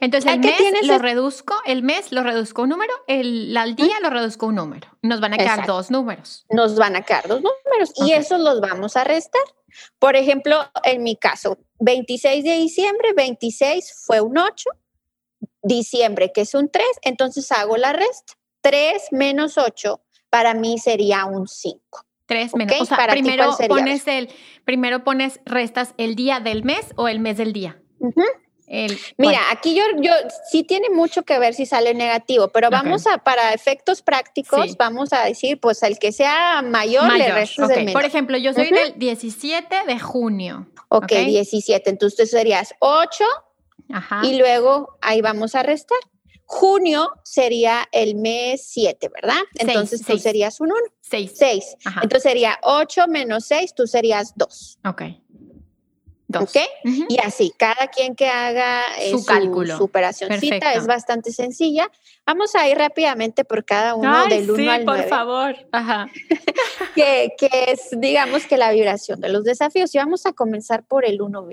Entonces 0.00 0.32
el 0.32 0.40
mes 0.40 0.86
lo 0.86 0.98
reduzco, 0.98 1.54
el 1.66 1.82
mes 1.82 2.12
lo 2.12 2.22
reduzco 2.22 2.62
un 2.62 2.70
número, 2.70 2.92
el 3.06 3.56
al 3.56 3.76
día 3.76 3.94
lo 4.02 4.10
reduzco 4.10 4.46
un 4.46 4.56
número. 4.56 4.88
Nos 5.02 5.20
van 5.20 5.34
a 5.34 5.38
quedar 5.38 5.66
dos 5.66 5.90
números. 5.90 6.46
Nos 6.50 6.76
van 6.76 6.96
a 6.96 7.02
quedar 7.02 7.28
dos 7.28 7.42
números 7.42 7.92
y 7.96 8.12
esos 8.12 8.40
los 8.40 8.60
vamos 8.60 8.96
a 8.96 9.04
restar. 9.04 9.42
Por 9.98 10.16
ejemplo, 10.16 10.58
en 10.84 11.02
mi 11.02 11.16
caso, 11.16 11.58
26 11.80 12.44
de 12.44 12.56
diciembre, 12.56 13.12
26 13.14 14.02
fue 14.06 14.20
un 14.20 14.38
8, 14.38 14.70
diciembre 15.62 16.32
que 16.32 16.42
es 16.42 16.54
un 16.54 16.70
3, 16.70 16.84
entonces 17.02 17.50
hago 17.52 17.76
la 17.76 17.92
resta. 17.92 18.34
3 18.62 19.08
menos 19.12 19.58
8 19.58 20.00
para 20.30 20.54
mí 20.54 20.78
sería 20.78 21.24
un 21.26 21.46
5. 21.46 21.80
3 22.26 22.56
menos, 22.56 22.80
o 22.80 22.84
sea, 22.84 23.06
primero 23.08 23.56
pones 23.68 24.08
el, 24.08 24.28
primero 24.64 25.04
pones, 25.04 25.40
restas 25.44 25.94
el 25.96 26.16
día 26.16 26.40
del 26.40 26.64
mes 26.64 26.92
o 26.96 27.06
el 27.06 27.20
mes 27.20 27.36
del 27.36 27.52
día. 27.52 27.80
Mira, 29.16 29.40
aquí 29.50 29.74
yo, 29.74 29.82
yo 30.00 30.12
sí 30.50 30.64
tiene 30.64 30.90
mucho 30.90 31.22
que 31.22 31.38
ver 31.38 31.54
si 31.54 31.66
sale 31.66 31.94
negativo, 31.94 32.48
pero 32.48 32.70
vamos 32.70 33.06
a, 33.06 33.18
para 33.18 33.52
efectos 33.52 34.02
prácticos, 34.02 34.76
vamos 34.76 35.12
a 35.12 35.24
decir, 35.24 35.60
pues 35.60 35.82
el 35.82 35.98
que 35.98 36.12
sea 36.12 36.62
mayor, 36.62 37.12
le 37.12 37.32
restas 37.32 37.70
okay. 37.70 37.92
Por 37.92 38.04
ejemplo, 38.04 38.36
yo 38.36 38.52
soy 38.52 38.70
del 38.70 38.98
17 38.98 39.84
de 39.86 39.98
junio. 39.98 40.66
Ok, 40.88 41.12
17. 41.12 41.90
Entonces 41.90 42.30
serías 42.30 42.74
8 42.80 43.24
y 44.22 44.38
luego 44.38 44.98
ahí 45.00 45.20
vamos 45.20 45.54
a 45.54 45.62
restar. 45.62 45.98
Junio 46.48 47.10
sería 47.24 47.88
el 47.90 48.14
mes 48.14 48.64
7, 48.68 49.10
¿verdad? 49.12 49.40
Entonces 49.54 50.02
tú 50.04 50.16
serías 50.16 50.60
un 50.60 50.70
1. 50.70 50.80
6. 51.00 51.32
6. 51.34 51.76
Entonces 52.02 52.22
sería 52.22 52.58
8 52.62 53.08
menos 53.08 53.46
6, 53.46 53.74
tú 53.74 53.86
serías 53.86 54.32
2. 54.36 54.78
Ok. 54.84 55.02
¿Ok? 56.34 56.56
Y 57.08 57.18
así, 57.22 57.52
cada 57.56 57.86
quien 57.88 58.16
que 58.16 58.26
haga 58.26 58.82
eh, 58.98 59.10
su, 59.12 59.24
cálculo. 59.24 59.76
Su 59.76 59.84
operacióncita 59.84 60.72
es 60.74 60.86
bastante 60.86 61.30
sencilla. 61.30 61.90
Vamos 62.24 62.54
a 62.56 62.68
ir 62.68 62.76
rápidamente 62.76 63.44
por 63.44 63.64
cada 63.64 63.94
uno 63.94 64.26
del 64.26 64.50
1 64.50 64.72
al 64.72 64.84
9. 64.84 65.02
por 65.02 65.08
favor. 65.08 65.56
Ajá. 65.70 66.08
que, 66.94 67.34
que, 67.38 67.48
es, 67.68 67.90
digamos 67.92 68.46
que 68.46 68.56
la 68.56 68.72
vibración 68.72 69.20
de 69.20 69.28
los 69.28 69.44
desafíos. 69.44 69.94
Y 69.94 69.98
vamos 69.98 70.26
a 70.26 70.32
comenzar 70.32 70.84
por 70.84 71.04
el 71.04 71.22
1, 71.22 71.48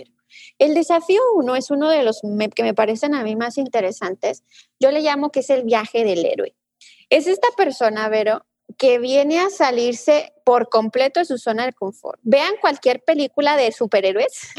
El 0.58 0.74
desafío 0.74 1.22
1 1.36 1.56
es 1.56 1.70
uno 1.70 1.90
de 1.90 2.04
los 2.04 2.22
que 2.56 2.64
me 2.64 2.74
parecen 2.74 3.14
a 3.14 3.24
mí 3.24 3.36
más 3.36 3.60
interesantes. 3.60 4.44
Yo 4.80 4.90
le 4.90 5.02
llamo 5.02 5.32
que 5.32 5.42
es 5.42 5.50
el 5.52 5.64
viaje 5.64 6.04
del 6.04 6.26
héroe. 6.26 6.56
Es 7.10 7.28
esta 7.28 7.48
persona, 7.56 8.10
Vero, 8.10 8.44
que 8.78 9.00
viene 9.00 9.40
a 9.40 9.50
salirse 9.50 10.34
por 10.44 10.70
completo 10.70 11.20
de 11.20 11.26
su 11.26 11.38
zona 11.38 11.66
de 11.66 11.74
confort. 11.74 12.20
Vean 12.24 12.54
cualquier 12.60 13.02
película 13.04 13.56
de 13.56 13.72
superhéroes 13.72 14.50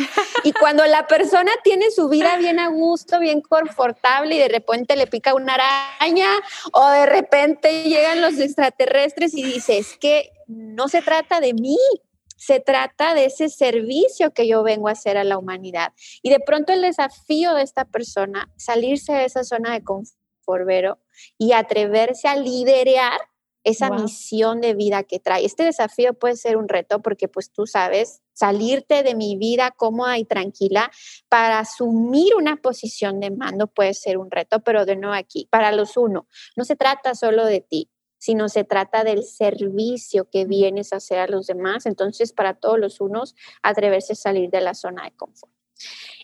y 0.45 0.53
cuando 0.61 0.85
la 0.87 1.07
persona 1.07 1.51
tiene 1.63 1.91
su 1.91 2.09
vida 2.09 2.37
bien 2.39 2.59
a 2.59 2.69
gusto, 2.69 3.21
bien 3.21 3.41
confortable 3.41 4.35
y 4.35 4.39
de 4.39 4.49
repente 4.49 4.97
le 4.97 5.07
pica 5.07 5.35
una 5.35 5.55
araña 5.55 6.29
o 6.73 6.89
de 6.91 7.07
repente 7.07 7.85
llegan 7.85 8.21
los 8.21 8.39
extraterrestres 8.39 9.35
y 9.35 9.43
dices 9.43 9.97
que 10.01 10.31
no 10.47 10.89
se 10.89 11.03
trata 11.03 11.41
de 11.41 11.55
mí, 11.55 11.79
se 12.37 12.61
trata 12.61 13.15
de 13.15 13.27
ese 13.27 13.49
servicio 13.49 14.33
que 14.33 14.47
yo 14.47 14.63
vengo 14.63 14.89
a 14.89 14.93
hacer 14.93 15.17
a 15.17 15.25
la 15.25 15.39
humanidad. 15.39 15.93
Y 16.23 16.31
de 16.31 16.41
pronto 16.41 16.73
el 16.73 16.83
desafío 16.83 17.55
de 17.55 17.63
esta 17.63 17.87
persona, 17.87 18.51
salirse 18.57 19.13
de 19.13 19.25
esa 19.25 19.45
zona 19.45 19.73
de 19.73 19.83
confort, 19.83 20.19
y 21.39 21.53
atreverse 21.53 22.29
a 22.29 22.37
liderar 22.37 23.19
esa 23.65 23.91
misión 23.91 24.61
de 24.61 24.75
vida 24.75 25.03
que 25.03 25.19
trae. 25.19 25.45
Este 25.45 25.65
desafío 25.65 26.15
puede 26.15 26.37
ser 26.37 26.57
un 26.57 26.69
reto 26.69 27.01
porque 27.01 27.29
pues 27.29 27.51
tú 27.51 27.67
sabes, 27.67 28.23
salirte 28.35 29.03
de 29.03 29.15
mi 29.15 29.37
vida 29.37 29.71
cómoda 29.71 30.19
y 30.19 30.25
tranquila 30.25 30.91
para 31.29 31.59
asumir 31.61 32.35
una 32.35 32.57
posición 32.57 33.21
de 33.21 33.31
mando 33.31 33.67
puede 33.67 33.95
ser 33.95 34.19
un 34.19 34.31
reto, 34.31 34.61
pero 34.61 34.85
de 34.85 34.97
nuevo 34.97 35.15
aquí, 35.15 35.49
para 35.51 35.73
los 35.73 35.97
uno, 35.97 36.29
no 36.57 36.65
se 36.65 36.77
trata 36.77 37.15
solo 37.15 37.47
de 37.47 37.61
ti, 37.61 37.91
sino 38.19 38.49
se 38.49 38.65
trata 38.65 39.03
del 39.03 39.25
servicio 39.25 40.29
que 40.31 40.45
vienes 40.45 40.93
a 40.93 40.97
hacer 40.97 41.19
a 41.19 41.27
los 41.27 41.47
demás. 41.47 41.87
Entonces, 41.87 42.33
para 42.33 42.55
todos 42.55 42.79
los 42.79 43.01
unos, 43.01 43.35
atreverse 43.63 44.15
a 44.15 44.17
salir 44.17 44.51
de 44.51 44.61
la 44.61 44.75
zona 44.75 45.05
de 45.05 45.13
confort. 45.13 45.53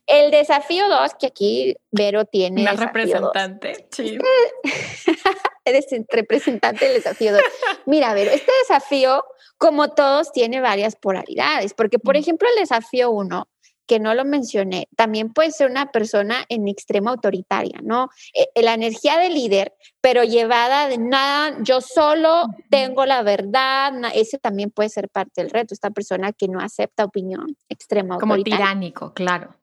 El 0.07 0.31
desafío 0.31 0.89
2, 0.89 1.14
que 1.19 1.27
aquí 1.27 1.77
Vero 1.91 2.25
tiene. 2.25 2.62
Una 2.62 2.73
representante. 2.73 3.89
Sí. 3.91 4.19
Eres 5.65 5.87
representante 6.09 6.87
del 6.87 6.95
desafío 6.95 7.33
2. 7.33 7.43
Mira, 7.87 8.15
Vero, 8.15 8.31
este 8.31 8.53
desafío, 8.63 9.25
como 9.59 9.91
todos, 9.91 10.33
tiene 10.33 10.61
varias 10.61 10.97
polaridades, 10.97 11.75
porque, 11.75 11.99
por 11.99 12.17
ejemplo, 12.17 12.49
el 12.49 12.61
desafío 12.61 13.11
1, 13.11 13.49
que 13.91 13.99
no 13.99 14.15
lo 14.15 14.25
mencioné, 14.25 14.89
también 14.97 15.33
puede 15.33 15.51
ser 15.51 15.69
una 15.69 15.91
persona 15.91 16.45
en 16.49 16.69
extrema 16.69 17.11
autoritaria, 17.11 17.81
¿no? 17.83 18.09
Eh, 18.35 18.47
eh, 18.55 18.63
la 18.63 18.75
energía 18.75 19.19
de 19.19 19.31
líder, 19.31 19.75
pero 20.01 20.23
llevada 20.23 20.87
de 20.87 20.97
nada, 20.99 21.59
yo 21.63 21.81
solo 21.81 22.45
tengo 22.71 23.05
la 23.05 23.25
verdad, 23.25 23.93
ese 24.15 24.39
también 24.39 24.71
puede 24.71 24.91
ser 24.91 25.09
parte 25.09 25.43
del 25.43 25.51
reto, 25.51 25.75
esta 25.75 25.91
persona 25.91 26.33
que 26.33 26.47
no 26.47 26.61
acepta 26.61 27.05
opinión 27.05 27.57
extrema 27.69 28.19
Como 28.19 28.41
tiránico, 28.43 29.13
claro. 29.13 29.57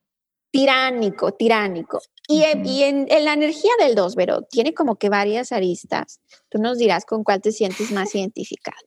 Tiránico, 0.58 1.34
tiránico. 1.34 2.02
Y, 2.28 2.42
en, 2.42 3.06
la 3.24 3.34
energía 3.34 3.70
del 3.78 3.94
dos, 3.94 4.16
pero 4.16 4.42
tiene 4.42 4.74
como 4.74 4.96
que 4.96 5.08
varias 5.08 5.52
aristas. 5.52 6.20
Tú 6.50 6.58
nos 6.58 6.80
dirás 6.80 7.06
con 7.06 7.24
cuál 7.24 7.42
te 7.42 7.52
sientes 7.52 7.92
más 7.92 8.16
identificado. 8.16 8.78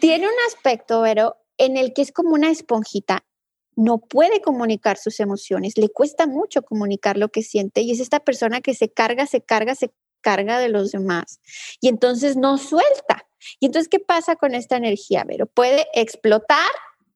Tiene 0.00 0.26
un 0.26 0.34
aspecto, 0.48 1.02
pero 1.04 1.36
en 1.56 1.76
el 1.76 1.92
que 1.92 2.02
es 2.02 2.10
como 2.10 2.30
una 2.30 2.50
esponjita 2.50 3.24
no 3.76 3.98
puede 3.98 4.40
comunicar 4.40 4.98
sus 4.98 5.20
emociones, 5.20 5.78
le 5.78 5.88
cuesta 5.88 6.26
mucho 6.26 6.62
comunicar 6.62 7.16
lo 7.16 7.28
que 7.28 7.42
siente 7.42 7.82
y 7.82 7.92
es 7.92 8.00
esta 8.00 8.18
persona 8.18 8.60
que 8.60 8.74
se 8.74 8.92
carga, 8.92 9.24
se 9.26 9.40
carga, 9.40 9.76
se 9.76 9.92
carga 10.22 10.58
de 10.58 10.68
los 10.68 10.90
demás 10.90 11.38
y 11.80 11.86
entonces 11.86 12.36
no 12.36 12.58
suelta. 12.58 13.24
Y 13.60 13.66
entonces, 13.66 13.88
¿qué 13.88 14.00
pasa 14.00 14.34
con 14.34 14.56
esta 14.56 14.76
energía, 14.76 15.22
Vero? 15.24 15.46
Puede 15.46 15.86
explotar 15.94 16.70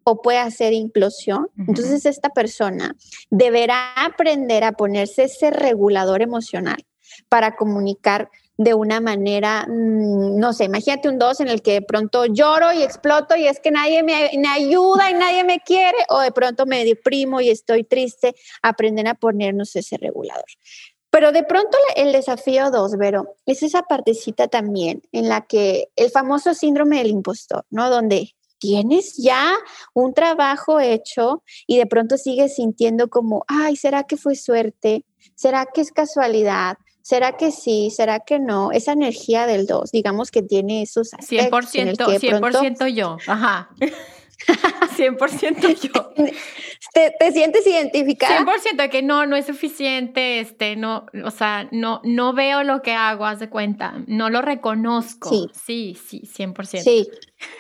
o 0.05 0.23
puede 0.23 0.39
hacer 0.39 0.73
implosión. 0.73 1.49
Entonces, 1.57 2.07
esta 2.07 2.29
persona 2.31 2.95
deberá 3.31 3.95
aprender 3.95 4.65
a 4.65 4.73
ponerse 4.73 5.25
ese 5.25 5.51
regulador 5.51 6.23
emocional 6.23 6.85
para 7.29 7.57
comunicar 7.57 8.31
de 8.57 8.75
una 8.75 9.01
manera, 9.01 9.67
mm, 9.69 10.39
no 10.39 10.53
sé, 10.53 10.65
imagínate 10.65 11.09
un 11.09 11.19
dos 11.19 11.41
en 11.41 11.49
el 11.49 11.61
que 11.61 11.73
de 11.73 11.83
pronto 11.83 12.27
lloro 12.27 12.73
y 12.73 12.83
exploto 12.83 13.35
y 13.35 13.49
es 13.49 13.59
que 13.59 13.73
nadie 13.73 14.03
me, 14.03 14.31
ayuda 14.49 15.11
y 15.11 15.15
nadie 15.15 15.43
me 15.43 15.59
quiere, 15.61 15.99
o 16.09 16.21
de 16.21 16.31
pronto 16.31 16.67
me 16.67 16.85
deprimo 16.85 17.41
y 17.41 17.51
estoy 17.51 17.83
triste, 17.83 18.35
aprenden 18.63 19.09
a 19.09 19.15
ponernos 19.15 19.75
ese 19.75 19.97
regulador. 19.97 20.45
Pero 21.11 21.33
de 21.33 21.45
pronto 21.45 21.77
el 21.97 22.13
desafío 22.13 22.71
dos, 22.71 22.97
Vero, 22.97 23.37
es 23.47 23.63
esa 23.63 23.83
partecita 23.83 24.49
también 24.49 25.03
en 25.13 25.29
la 25.29 25.43
que 25.47 25.89
el 25.97 26.11
famoso 26.11 26.55
síndrome 26.55 26.99
del 26.99 27.09
impostor, 27.09 27.65
¿no? 27.71 27.89
Donde 27.89 28.35
tienes 28.65 29.17
ya 29.19 29.53
un 29.93 30.15
trabajo 30.15 30.81
hecho 30.81 31.43
y 31.67 31.77
de 31.77 31.85
pronto 31.85 32.17
sigues 32.17 32.55
sintiendo 32.55 33.09
como, 33.09 33.45
ay, 33.47 33.77
¿será 33.77 34.05
que 34.05 34.17
fue 34.17 34.37
suerte? 34.37 35.05
¿Será 35.35 35.67
que 35.67 35.83
es 35.83 35.93
casualidad? 35.93 36.79
¿Será 37.03 37.37
que 37.37 37.51
sí? 37.51 37.91
¿Será 37.91 38.21
que 38.21 38.39
no? 38.39 38.73
Esa 38.73 38.93
energía 38.93 39.47
del 39.47 39.67
2, 39.67 39.91
digamos 39.91 40.31
que 40.31 40.41
tiene 40.43 40.81
esos 40.81 41.13
aspectos. 41.13 41.75
100%, 41.75 42.19
100% 42.19 42.89
yo, 42.95 43.19
ajá. 43.27 43.69
100% 44.97 45.81
yo. 45.81 46.15
¿Te, 46.93 47.13
¿Te, 47.19 47.33
sientes 47.33 47.67
identificada? 47.67 48.41
100% 48.45 48.89
que 48.91 49.03
no, 49.03 49.27
no 49.27 49.37
es 49.37 49.47
suficiente, 49.47 50.41
este, 50.41 50.77
no, 50.77 51.07
o 51.25 51.31
sea, 51.31 51.69
no, 51.73 52.01
no 52.05 52.35
veo 52.35 52.63
lo 52.63 52.83
que 52.83 52.93
hago, 52.93 53.27
haz 53.27 53.41
de 53.41 53.49
cuenta, 53.49 53.95
no 54.07 54.31
lo 54.31 54.43
reconozco. 54.43 55.31
Sí, 55.31 55.49
sí, 55.53 55.99
sí 56.07 56.23
100%. 56.45 56.83
Sí, 56.83 57.09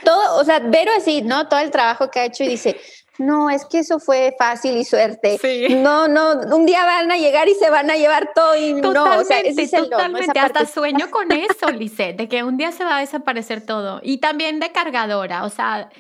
todo, 0.04 0.40
o 0.40 0.44
sea, 0.44 0.60
Vero 0.60 0.92
así, 0.96 1.22
¿no? 1.22 1.48
Todo 1.48 1.60
el 1.60 1.70
trabajo 1.70 2.10
que 2.10 2.20
ha 2.20 2.24
hecho 2.26 2.44
y 2.44 2.48
dice, 2.48 2.76
no, 3.18 3.48
es 3.48 3.64
que 3.64 3.78
eso 3.78 4.00
fue 4.00 4.34
fácil 4.36 4.76
y 4.76 4.84
suerte. 4.84 5.38
No, 5.70 6.08
no, 6.08 6.32
un 6.54 6.66
día 6.66 6.84
van 6.84 7.10
a 7.12 7.16
llegar 7.16 7.48
y 7.48 7.54
se 7.54 7.70
van 7.70 7.90
a 7.90 7.96
llevar 7.96 8.32
todo 8.34 8.56
y 8.56 8.72
no, 8.72 9.18
o 9.18 9.24
sea, 9.24 9.38
es 9.38 9.70
totalmente. 9.70 10.38
Hasta 10.38 10.66
sueño 10.66 11.10
con 11.10 11.30
eso, 11.30 11.70
Lisette, 11.72 12.16
de 12.16 12.28
que 12.28 12.42
un 12.42 12.56
día 12.56 12.72
se 12.72 12.84
va 12.84 12.96
a 12.96 13.00
desaparecer 13.00 13.64
todo. 13.64 14.00
Y 14.02 14.18
también 14.18 14.58
de 14.58 14.72
cargadora, 14.72 15.44
o 15.44 15.50
sea, 15.50 15.90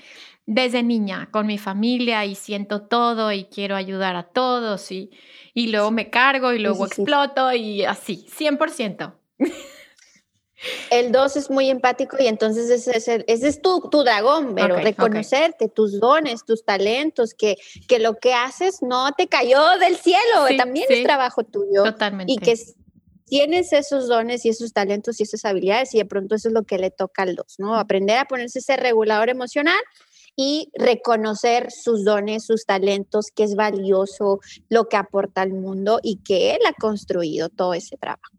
desde 0.46 0.82
niña 0.82 1.28
con 1.30 1.46
mi 1.46 1.58
familia 1.58 2.24
y 2.24 2.34
siento 2.34 2.82
todo 2.82 3.32
y 3.32 3.44
quiero 3.44 3.76
ayudar 3.76 4.16
a 4.16 4.24
todos 4.24 4.90
y, 4.92 5.10
y 5.54 5.68
luego 5.68 5.90
me 5.90 6.10
cargo 6.10 6.52
y 6.52 6.58
luego 6.58 6.86
exploto 6.86 7.52
y 7.52 7.84
así, 7.84 8.26
100%. 8.36 9.14
El 10.90 11.12
2 11.12 11.36
es 11.36 11.50
muy 11.50 11.68
empático 11.68 12.16
y 12.18 12.26
entonces 12.26 12.70
ese, 12.70 13.24
es 13.26 13.62
tu, 13.62 13.80
dragón, 14.02 14.54
pero 14.54 14.76
reconocerte, 14.76 15.68
tus 15.68 16.00
dones, 16.00 16.44
tus 16.44 16.64
talentos, 16.64 17.34
que, 17.34 17.56
que 17.86 17.98
lo 17.98 18.14
que 18.14 18.32
haces 18.32 18.78
no 18.80 19.12
te 19.12 19.26
cayó 19.26 19.60
del 19.78 19.96
cielo, 19.96 20.46
también 20.56 20.86
es 20.88 21.04
trabajo 21.04 21.44
tuyo. 21.44 21.84
Totalmente. 21.84 22.32
Y 22.32 22.38
que 22.38 22.54
tienes 23.26 23.72
esos 23.72 24.08
dones 24.08 24.44
y 24.44 24.50
esos 24.50 24.72
talentos 24.72 25.20
y 25.20 25.24
esas 25.24 25.44
habilidades 25.44 25.94
y 25.94 25.98
de 25.98 26.04
pronto 26.04 26.34
eso 26.34 26.48
es 26.48 26.54
lo 26.54 26.62
que 26.62 26.78
le 26.78 26.90
toca 26.90 27.22
al 27.22 27.34
2, 27.34 27.56
¿no? 27.58 27.76
Aprender 27.76 28.18
a 28.18 28.24
ponerse 28.26 28.60
ese 28.60 28.76
regulador 28.76 29.28
emocional 29.28 29.80
y 30.36 30.70
reconocer 30.74 31.70
sus 31.70 32.04
dones, 32.04 32.44
sus 32.44 32.66
talentos, 32.66 33.30
que 33.34 33.44
es 33.44 33.54
valioso, 33.54 34.40
lo 34.68 34.88
que 34.88 34.96
aporta 34.96 35.42
al 35.42 35.52
mundo 35.52 36.00
y 36.02 36.16
que 36.16 36.52
él 36.52 36.60
ha 36.66 36.72
construido 36.72 37.48
todo 37.48 37.74
ese 37.74 37.96
trabajo. 37.96 38.34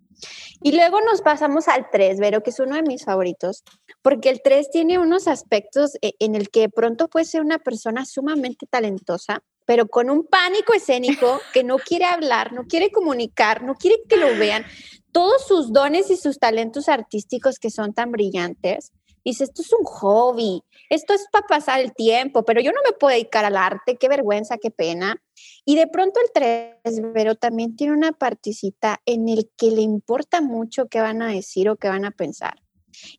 Y 0.61 0.71
luego 0.71 1.01
nos 1.01 1.21
pasamos 1.21 1.67
al 1.67 1.87
3, 1.91 2.19
Vero, 2.19 2.41
que 2.41 2.49
es 2.49 2.59
uno 2.59 2.75
de 2.75 2.83
mis 2.83 3.05
favoritos, 3.05 3.63
porque 4.01 4.29
el 4.29 4.41
3 4.41 4.69
tiene 4.71 4.99
unos 4.99 5.27
aspectos 5.27 5.95
e, 6.01 6.13
en 6.19 6.35
el 6.35 6.49
que 6.49 6.69
pronto 6.69 7.07
puede 7.07 7.25
ser 7.25 7.41
una 7.41 7.59
persona 7.59 8.05
sumamente 8.05 8.65
talentosa, 8.65 9.43
pero 9.65 9.87
con 9.87 10.09
un 10.09 10.25
pánico 10.25 10.73
escénico 10.73 11.39
que 11.53 11.63
no 11.63 11.77
quiere 11.77 12.05
hablar, 12.05 12.53
no 12.53 12.65
quiere 12.65 12.91
comunicar, 12.91 13.63
no 13.63 13.75
quiere 13.75 14.01
que 14.07 14.17
lo 14.17 14.27
vean. 14.37 14.65
Todos 15.11 15.47
sus 15.47 15.71
dones 15.71 16.09
y 16.11 16.17
sus 16.17 16.39
talentos 16.39 16.89
artísticos 16.89 17.57
que 17.57 17.69
son 17.69 17.93
tan 17.93 18.11
brillantes, 18.11 18.91
dice, 19.25 19.43
esto 19.43 19.61
es 19.61 19.73
un 19.73 19.83
hobby, 19.83 20.63
esto 20.89 21.13
es 21.13 21.27
para 21.31 21.47
pasar 21.47 21.81
el 21.81 21.93
tiempo, 21.93 22.45
pero 22.45 22.61
yo 22.61 22.71
no 22.71 22.79
me 22.85 22.95
puedo 22.95 23.13
dedicar 23.13 23.43
al 23.43 23.57
arte, 23.57 23.97
qué 23.97 24.07
vergüenza, 24.07 24.57
qué 24.57 24.71
pena. 24.71 25.21
Y 25.65 25.75
de 25.75 25.87
pronto 25.87 26.19
el 26.19 26.31
3, 26.33 27.01
pero 27.13 27.35
también 27.35 27.75
tiene 27.75 27.93
una 27.93 28.11
partecita 28.11 29.01
en 29.05 29.27
el 29.27 29.49
que 29.57 29.71
le 29.71 29.81
importa 29.81 30.41
mucho 30.41 30.87
qué 30.87 31.01
van 31.01 31.21
a 31.21 31.31
decir 31.31 31.69
o 31.69 31.75
qué 31.75 31.89
van 31.89 32.05
a 32.05 32.11
pensar. 32.11 32.61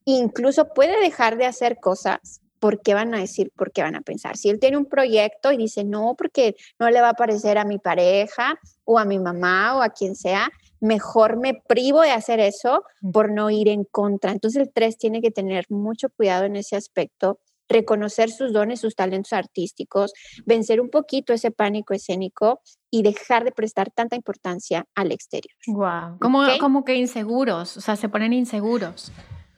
Incluso 0.05 0.73
puede 0.73 0.99
dejar 1.01 1.37
de 1.37 1.47
hacer 1.47 1.79
cosas 1.81 2.41
porque 2.59 2.95
van 2.95 3.15
a 3.15 3.19
decir, 3.19 3.53
por 3.55 3.73
qué 3.73 3.83
van 3.83 3.97
a 3.97 4.01
pensar. 4.01 4.37
Si 4.37 4.49
él 4.49 4.59
tiene 4.59 4.77
un 4.79 4.87
proyecto 4.87 5.53
y 5.53 5.57
dice, 5.57 5.85
no, 5.85 6.15
porque 6.17 6.57
no 6.79 6.89
le 6.91 7.01
va 7.01 7.11
a 7.11 7.15
parecer 7.15 7.59
a 7.59 7.65
mi 7.65 7.79
pareja 7.79 8.59
o 8.85 8.99
a 8.99 9.05
mi 9.05 9.19
mamá 9.19 9.77
o 9.77 9.83
a 9.83 9.91
quien 9.91 10.17
sea, 10.17 10.51
mejor 10.81 11.39
me 11.39 11.55
privo 11.67 12.03
de 12.03 12.11
hacer 12.11 12.41
eso 12.41 12.83
por 13.13 13.31
no 13.31 13.51
ir 13.51 13.69
en 13.69 13.85
contra. 13.85 14.33
Entonces 14.33 14.63
el 14.63 14.73
3 14.73 14.99
tiene 14.99 15.21
que 15.21 15.31
tener 15.31 15.67
mucho 15.71 16.09
cuidado 16.11 16.45
en 16.45 16.57
ese 16.57 16.77
aspecto 16.77 17.41
reconocer 17.69 18.31
sus 18.31 18.53
dones, 18.53 18.81
sus 18.81 18.95
talentos 18.95 19.33
artísticos, 19.33 20.13
vencer 20.45 20.81
un 20.81 20.89
poquito 20.89 21.33
ese 21.33 21.51
pánico 21.51 21.95
escénico 21.95 22.61
y 22.91 23.03
dejar 23.03 23.45
de 23.45 23.53
prestar 23.53 23.91
tanta 23.91 24.17
importancia 24.17 24.87
al 24.95 25.13
exterior. 25.13 25.53
Wow, 25.67 26.19
como, 26.21 26.45
como 26.61 26.85
que 26.85 26.95
inseguros, 26.95 27.77
o 27.77 27.81
sea, 27.81 27.97
se 27.97 28.09
ponen 28.09 28.33
inseguros. 28.33 29.13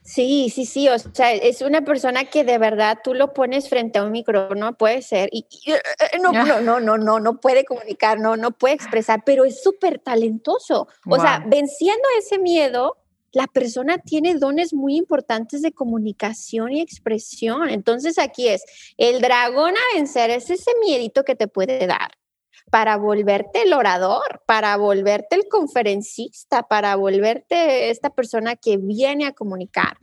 Sí, 0.09 0.49
sí, 0.49 0.65
sí, 0.65 0.89
o 0.89 0.99
sea, 0.99 1.35
es 1.35 1.61
una 1.61 1.83
persona 1.83 2.25
que 2.25 2.43
de 2.43 2.57
verdad 2.57 2.97
tú 3.05 3.13
lo 3.13 3.35
pones 3.35 3.69
frente 3.69 3.99
a 3.99 4.05
un 4.05 4.11
micrófono, 4.11 4.73
puede 4.73 5.03
ser, 5.03 5.29
y, 5.31 5.47
eh, 5.67 5.75
eh, 6.15 6.19
no, 6.19 6.33
no, 6.33 6.63
no, 6.63 6.81
no, 6.81 6.97
no, 6.97 7.21
no 7.21 7.41
puede 7.41 7.67
comunicar, 7.67 8.19
no, 8.19 8.35
no 8.35 8.53
puede 8.53 8.75
expresar, 8.75 9.23
pero 9.27 9.45
es 9.45 9.63
súper 9.63 9.99
talentoso. 9.99 10.89
O 11.07 11.21
sea, 11.21 11.45
venciendo 11.47 12.03
ese 12.19 12.39
miedo, 12.39 12.97
la 13.33 13.47
persona 13.49 13.99
tiene 13.99 14.35
dones 14.37 14.73
muy 14.73 14.97
importantes 14.97 15.61
de 15.61 15.73
comunicación 15.73 16.73
y 16.73 16.81
expresión. 16.81 17.69
Entonces 17.69 18.19
aquí 18.19 18.49
es, 18.49 18.65
el 18.97 19.21
dragón 19.21 19.75
a 19.75 19.95
vencer 19.95 20.31
es 20.31 20.49
ese 20.49 20.71
miedito 20.81 21.23
que 21.23 21.37
te 21.37 21.49
puede 21.49 21.87
dar 21.87 22.13
para 22.71 22.97
volverte 22.97 23.63
el 23.63 23.73
orador, 23.73 24.43
para 24.47 24.77
volverte 24.77 25.37
el 25.37 25.49
conferencista, 25.49 26.65
para 26.65 26.97
volverte 26.97 27.91
esta 27.91 28.11
persona 28.11 28.57
que 28.57 28.77
viene 28.77 29.27
a 29.27 29.33
comunicar. 29.33 29.97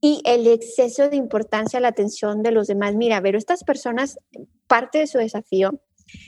Y 0.00 0.22
el 0.24 0.46
exceso 0.46 1.08
de 1.08 1.16
importancia 1.16 1.78
a 1.78 1.82
la 1.82 1.88
atención 1.88 2.42
de 2.42 2.52
los 2.52 2.68
demás. 2.68 2.94
Mira, 2.94 3.20
pero 3.20 3.36
estas 3.36 3.64
personas, 3.64 4.18
parte 4.66 4.98
de 4.98 5.06
su 5.06 5.18
desafío 5.18 5.80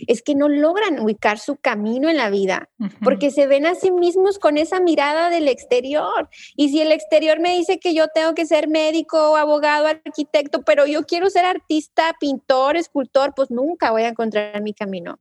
es 0.06 0.22
que 0.22 0.34
no 0.34 0.48
logran 0.48 1.00
ubicar 1.00 1.38
su 1.38 1.56
camino 1.56 2.08
en 2.08 2.16
la 2.16 2.30
vida, 2.30 2.68
porque 3.02 3.30
se 3.30 3.46
ven 3.46 3.66
a 3.66 3.74
sí 3.74 3.90
mismos 3.90 4.38
con 4.38 4.58
esa 4.58 4.80
mirada 4.80 5.30
del 5.30 5.48
exterior. 5.48 6.28
Y 6.56 6.70
si 6.70 6.80
el 6.80 6.92
exterior 6.92 7.40
me 7.40 7.56
dice 7.56 7.78
que 7.78 7.94
yo 7.94 8.08
tengo 8.08 8.34
que 8.34 8.46
ser 8.46 8.68
médico, 8.68 9.36
abogado, 9.36 9.86
arquitecto, 9.86 10.62
pero 10.62 10.86
yo 10.86 11.04
quiero 11.04 11.30
ser 11.30 11.44
artista, 11.44 12.14
pintor, 12.20 12.76
escultor, 12.76 13.32
pues 13.34 13.50
nunca 13.50 13.90
voy 13.90 14.02
a 14.02 14.08
encontrar 14.08 14.60
mi 14.62 14.74
camino 14.74 15.18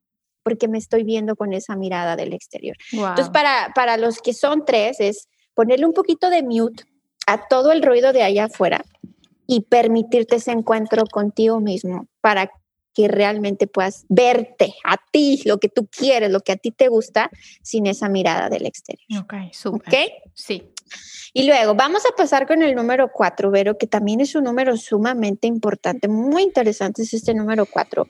porque 0.50 0.68
me 0.68 0.80
estoy 0.80 1.04
viendo 1.04 1.36
con 1.36 1.54
esa 1.54 1.76
mirada 1.76 2.16
del 2.16 2.34
exterior. 2.34 2.76
Entonces, 2.92 3.30
para, 3.30 3.72
para 3.76 3.98
los 3.98 4.20
que 4.20 4.34
son 4.34 4.66
tres, 4.66 5.00
es 5.00 5.28
ponerle 5.54 5.86
un 5.86 5.94
poquito 5.94 6.32
de 6.32 6.42
mute 6.42 6.86
a 7.28 7.48
todo 7.48 7.72
el 7.72 7.84
ruido 7.84 8.14
de 8.14 8.24
allá 8.24 8.46
afuera 8.46 8.84
y 9.46 9.62
permitirte 9.62 10.38
ese 10.38 10.52
encuentro 10.52 11.04
contigo 11.06 11.60
mismo 11.60 12.08
para 12.20 12.50
que 12.96 13.08
realmente 13.08 13.68
puedas 13.68 14.06
verte 14.10 14.74
a 14.84 14.98
ti, 15.12 15.40
lo 15.46 15.60
que 15.60 15.70
tú 15.70 15.88
quieres, 15.88 16.32
lo 16.32 16.40
que 16.40 16.54
a 16.54 16.58
ti 16.58 16.72
te 16.72 16.88
gusta, 16.88 17.30
sin 17.62 17.86
esa 17.86 18.10
mirada 18.10 18.50
del 18.50 18.66
exterior. 18.66 19.22
Ok, 19.22 19.34
súper. 19.54 19.88
¿Ok? 19.88 20.12
Sí. 20.34 20.74
Y 21.32 21.44
luego 21.44 21.76
vamos 21.76 22.04
a 22.08 22.16
pasar 22.16 22.48
con 22.48 22.64
el 22.64 22.74
número 22.74 23.12
cuatro, 23.14 23.52
Vero, 23.52 23.78
que 23.78 23.86
también 23.86 24.20
es 24.20 24.34
un 24.34 24.46
número 24.46 24.76
sumamente 24.78 25.48
importante, 25.48 26.08
muy 26.08 26.42
interesante 26.42 27.04
es 27.04 27.14
este 27.14 27.36
número 27.36 27.68
cuatro. 27.68 28.08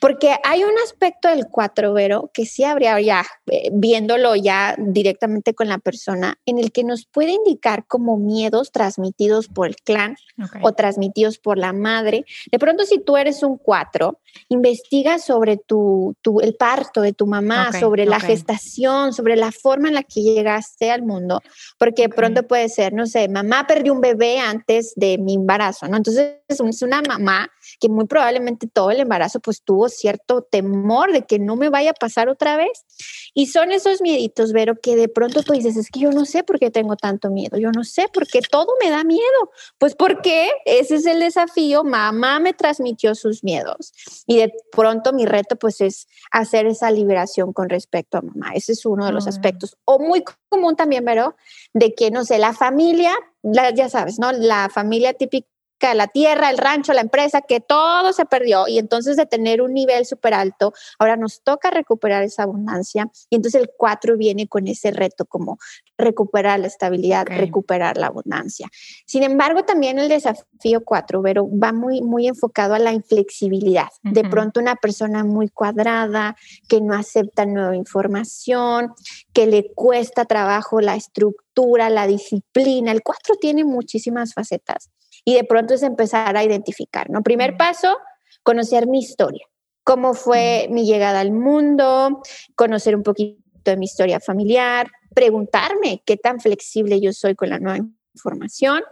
Porque 0.00 0.34
hay 0.44 0.64
un 0.64 0.72
aspecto 0.82 1.28
del 1.28 1.46
4, 1.46 1.92
Vero, 1.92 2.30
que 2.32 2.46
sí 2.46 2.64
habría 2.64 2.98
ya, 3.00 3.24
eh, 3.46 3.68
viéndolo 3.72 4.34
ya 4.34 4.74
directamente 4.78 5.54
con 5.54 5.68
la 5.68 5.78
persona, 5.78 6.38
en 6.46 6.58
el 6.58 6.72
que 6.72 6.84
nos 6.84 7.04
puede 7.04 7.32
indicar 7.32 7.86
como 7.86 8.16
miedos 8.16 8.72
transmitidos 8.72 9.48
por 9.48 9.68
el 9.68 9.76
clan 9.76 10.16
o 10.62 10.72
transmitidos 10.72 11.38
por 11.38 11.58
la 11.58 11.74
madre. 11.74 12.24
De 12.50 12.58
pronto, 12.58 12.84
si 12.84 12.98
tú 12.98 13.18
eres 13.18 13.42
un 13.42 13.58
4, 13.58 14.18
investiga 14.48 15.18
sobre 15.18 15.58
tu, 15.58 16.16
tu, 16.22 16.40
el 16.40 16.54
parto 16.54 17.02
de 17.02 17.12
tu 17.12 17.26
mamá, 17.26 17.72
sobre 17.78 18.06
la 18.06 18.20
gestación, 18.20 19.12
sobre 19.12 19.36
la 19.36 19.52
forma 19.52 19.88
en 19.88 19.94
la 19.94 20.02
que 20.02 20.22
llegaste 20.22 20.90
al 20.90 21.02
mundo, 21.02 21.42
porque 21.78 22.02
de 22.02 22.08
pronto 22.08 22.46
puede 22.46 22.68
ser, 22.68 22.94
no 22.94 23.06
sé, 23.06 23.28
mamá 23.28 23.66
perdió 23.66 23.92
un 23.92 24.00
bebé 24.00 24.38
antes 24.38 24.94
de 24.96 25.18
mi 25.18 25.34
embarazo, 25.34 25.88
¿no? 25.88 25.98
Entonces 25.98 26.36
es 26.48 26.82
una 26.82 27.02
mamá 27.02 27.50
que 27.78 27.88
muy 27.88 28.06
probablemente 28.06 28.66
todo 28.66 28.90
el 28.90 29.00
embarazo 29.00 29.40
pues 29.40 29.62
tuvo 29.62 29.88
cierto 29.88 30.42
temor 30.42 31.12
de 31.12 31.22
que 31.22 31.38
no 31.38 31.56
me 31.56 31.68
vaya 31.68 31.90
a 31.90 31.94
pasar 31.94 32.28
otra 32.28 32.56
vez. 32.56 32.84
Y 33.32 33.46
son 33.46 33.70
esos 33.70 34.00
mieditos, 34.00 34.52
Vero, 34.52 34.74
que 34.80 34.96
de 34.96 35.08
pronto 35.08 35.42
tú 35.42 35.52
dices, 35.52 35.76
es 35.76 35.88
que 35.90 36.00
yo 36.00 36.10
no 36.10 36.24
sé 36.24 36.42
por 36.42 36.58
qué 36.58 36.70
tengo 36.70 36.96
tanto 36.96 37.30
miedo, 37.30 37.58
yo 37.58 37.70
no 37.70 37.84
sé 37.84 38.08
por 38.12 38.26
qué 38.26 38.40
todo 38.40 38.74
me 38.82 38.90
da 38.90 39.04
miedo. 39.04 39.50
Pues 39.78 39.94
porque 39.94 40.50
ese 40.64 40.96
es 40.96 41.06
el 41.06 41.20
desafío, 41.20 41.84
mamá 41.84 42.40
me 42.40 42.52
transmitió 42.52 43.14
sus 43.14 43.44
miedos. 43.44 43.92
Y 44.26 44.38
de 44.38 44.52
pronto 44.72 45.12
mi 45.12 45.26
reto 45.26 45.56
pues 45.56 45.80
es 45.80 46.08
hacer 46.30 46.66
esa 46.66 46.90
liberación 46.90 47.52
con 47.52 47.68
respecto 47.68 48.18
a 48.18 48.22
mamá. 48.22 48.52
Ese 48.54 48.72
es 48.72 48.84
uno 48.84 49.06
de 49.06 49.12
los 49.12 49.26
aspectos. 49.26 49.76
O 49.84 49.98
muy 49.98 50.24
común 50.48 50.76
también, 50.76 51.04
Vero, 51.04 51.36
de 51.72 51.94
que, 51.94 52.10
no 52.10 52.24
sé, 52.24 52.38
la 52.38 52.52
familia, 52.52 53.12
ya 53.42 53.88
sabes, 53.88 54.18
¿no? 54.18 54.32
La 54.32 54.68
familia 54.68 55.14
típica 55.14 55.46
la 55.94 56.06
tierra, 56.08 56.50
el 56.50 56.58
rancho, 56.58 56.92
la 56.92 57.00
empresa, 57.00 57.40
que 57.40 57.60
todo 57.60 58.12
se 58.12 58.26
perdió 58.26 58.68
y 58.68 58.78
entonces 58.78 59.16
de 59.16 59.26
tener 59.26 59.62
un 59.62 59.72
nivel 59.72 60.06
súper 60.06 60.34
alto, 60.34 60.72
ahora 60.98 61.16
nos 61.16 61.42
toca 61.42 61.70
recuperar 61.70 62.22
esa 62.22 62.44
abundancia 62.44 63.10
y 63.30 63.36
entonces 63.36 63.60
el 63.60 63.70
4 63.76 64.16
viene 64.16 64.46
con 64.46 64.66
ese 64.66 64.90
reto 64.90 65.24
como 65.24 65.58
recuperar 65.96 66.60
la 66.60 66.66
estabilidad, 66.66 67.26
recuperar 67.26 67.96
la 67.96 68.08
abundancia. 68.08 68.68
Sin 69.06 69.22
embargo, 69.22 69.64
también 69.64 69.98
el 69.98 70.08
desafío 70.08 70.82
4, 70.84 71.22
pero 71.22 71.48
va 71.50 71.72
muy, 71.72 72.02
muy 72.02 72.26
enfocado 72.26 72.74
a 72.74 72.78
la 72.78 72.92
inflexibilidad. 72.92 73.88
De 74.02 74.24
pronto 74.24 74.60
una 74.60 74.76
persona 74.76 75.24
muy 75.24 75.48
cuadrada, 75.48 76.36
que 76.68 76.80
no 76.80 76.94
acepta 76.94 77.46
nueva 77.46 77.76
información, 77.76 78.92
que 79.32 79.46
le 79.46 79.72
cuesta 79.74 80.24
trabajo 80.24 80.80
la 80.80 80.96
estructura, 80.96 81.90
la 81.90 82.06
disciplina. 82.06 82.92
El 82.92 83.02
4 83.02 83.36
tiene 83.40 83.64
muchísimas 83.64 84.34
facetas 84.34 84.90
y 85.24 85.34
de 85.34 85.44
pronto 85.44 85.74
es 85.74 85.82
empezar 85.82 86.36
a 86.36 86.44
identificar, 86.44 87.10
¿no? 87.10 87.22
Primer 87.22 87.56
paso, 87.56 87.98
conocer 88.42 88.86
mi 88.86 88.98
historia, 88.98 89.46
cómo 89.84 90.14
fue 90.14 90.68
mi 90.70 90.86
llegada 90.86 91.20
al 91.20 91.32
mundo, 91.32 92.22
conocer 92.54 92.96
un 92.96 93.02
poquito 93.02 93.40
de 93.64 93.76
mi 93.76 93.86
historia 93.86 94.20
familiar, 94.20 94.90
preguntarme 95.14 96.02
qué 96.06 96.16
tan 96.16 96.40
flexible 96.40 97.00
yo 97.00 97.12
soy 97.12 97.34
con 97.34 97.50
la 97.50 97.58
nueva 97.58 97.84
información, 98.14 98.82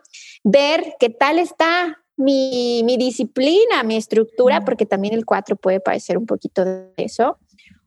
ver 0.45 0.95
qué 0.99 1.11
tal 1.11 1.39
está 1.39 1.99
mi, 2.17 2.83
mi 2.85 2.97
disciplina, 2.97 3.83
mi 3.85 3.97
estructura, 3.97 4.65
porque 4.65 4.87
también 4.87 5.15
el 5.15 5.25
4 5.25 5.57
puede 5.57 5.81
parecer 5.81 6.19
un 6.19 6.27
poquito 6.27 6.65
de 6.65 6.93
eso, 6.97 7.39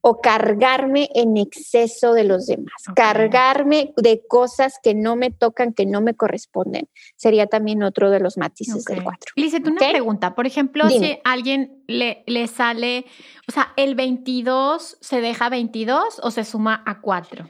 o 0.02 0.20
cargarme 0.20 1.10
en 1.14 1.38
exceso 1.38 2.14
de 2.14 2.24
los 2.24 2.48
demás, 2.48 2.84
cargarme 2.96 3.94
de 3.98 4.22
cosas 4.28 4.80
que 4.82 4.96
no 4.96 5.16
me 5.16 5.30
tocan, 5.30 5.74
que 5.74 5.86
no 5.86 6.02
me 6.02 6.16
corresponden. 6.16 6.90
Sería 7.16 7.48
también 7.48 7.84
otro 7.84 8.10
de 8.10 8.20
los 8.20 8.38
matices 8.38 8.84
del 8.86 9.04
4. 9.04 9.34
Lizeth, 9.36 9.68
una 9.68 9.80
pregunta. 9.90 10.34
Por 10.34 10.48
ejemplo, 10.48 10.90
si 10.90 11.20
alguien 11.24 11.84
le, 11.88 12.24
le 12.26 12.48
sale, 12.48 13.06
o 13.48 13.52
sea, 13.52 13.74
el 13.78 13.96
22 13.96 14.98
se 15.00 15.22
deja 15.22 15.50
22 15.50 16.20
o 16.24 16.32
se 16.32 16.46
suma 16.46 16.84
a 16.86 17.00
4. 17.00 17.48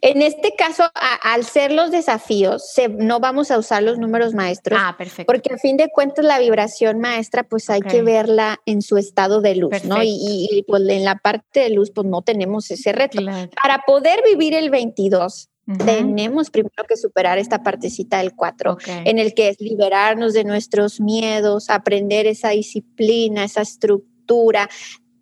En 0.00 0.22
este 0.22 0.54
caso, 0.56 0.84
al 1.22 1.44
ser 1.44 1.72
los 1.72 1.90
desafíos, 1.90 2.72
no 2.98 3.20
vamos 3.20 3.50
a 3.50 3.58
usar 3.58 3.82
los 3.82 3.98
números 3.98 4.34
maestros. 4.34 4.78
Ah, 4.82 4.94
perfecto. 4.96 5.30
Porque 5.30 5.52
a 5.54 5.58
fin 5.58 5.76
de 5.76 5.90
cuentas 5.90 6.24
la 6.24 6.38
vibración 6.38 7.00
maestra, 7.00 7.42
pues 7.42 7.68
hay 7.70 7.80
que 7.80 8.02
verla 8.02 8.60
en 8.66 8.82
su 8.82 8.96
estado 8.96 9.40
de 9.40 9.56
luz, 9.56 9.84
¿no? 9.84 9.98
Y, 10.02 10.64
pues 10.66 10.82
en 10.88 11.04
la 11.04 11.16
parte 11.16 11.60
de 11.60 11.70
luz, 11.70 11.90
pues 11.90 12.06
no 12.06 12.22
tenemos 12.22 12.70
ese 12.70 12.92
reto. 12.92 13.20
Para 13.62 13.82
poder 13.86 14.22
vivir 14.24 14.54
el 14.54 14.70
22, 14.70 15.48
Tenemos 15.84 16.50
primero 16.50 16.84
que 16.88 16.96
superar 16.96 17.38
esta 17.38 17.62
partecita 17.62 18.18
del 18.18 18.34
4, 18.34 18.78
en 19.04 19.18
el 19.18 19.32
que 19.32 19.48
es 19.48 19.60
liberarnos 19.60 20.32
de 20.32 20.42
nuestros 20.42 21.00
miedos, 21.00 21.70
aprender 21.70 22.26
esa 22.26 22.50
disciplina, 22.50 23.44
esa 23.44 23.62
estructura, 23.62 24.68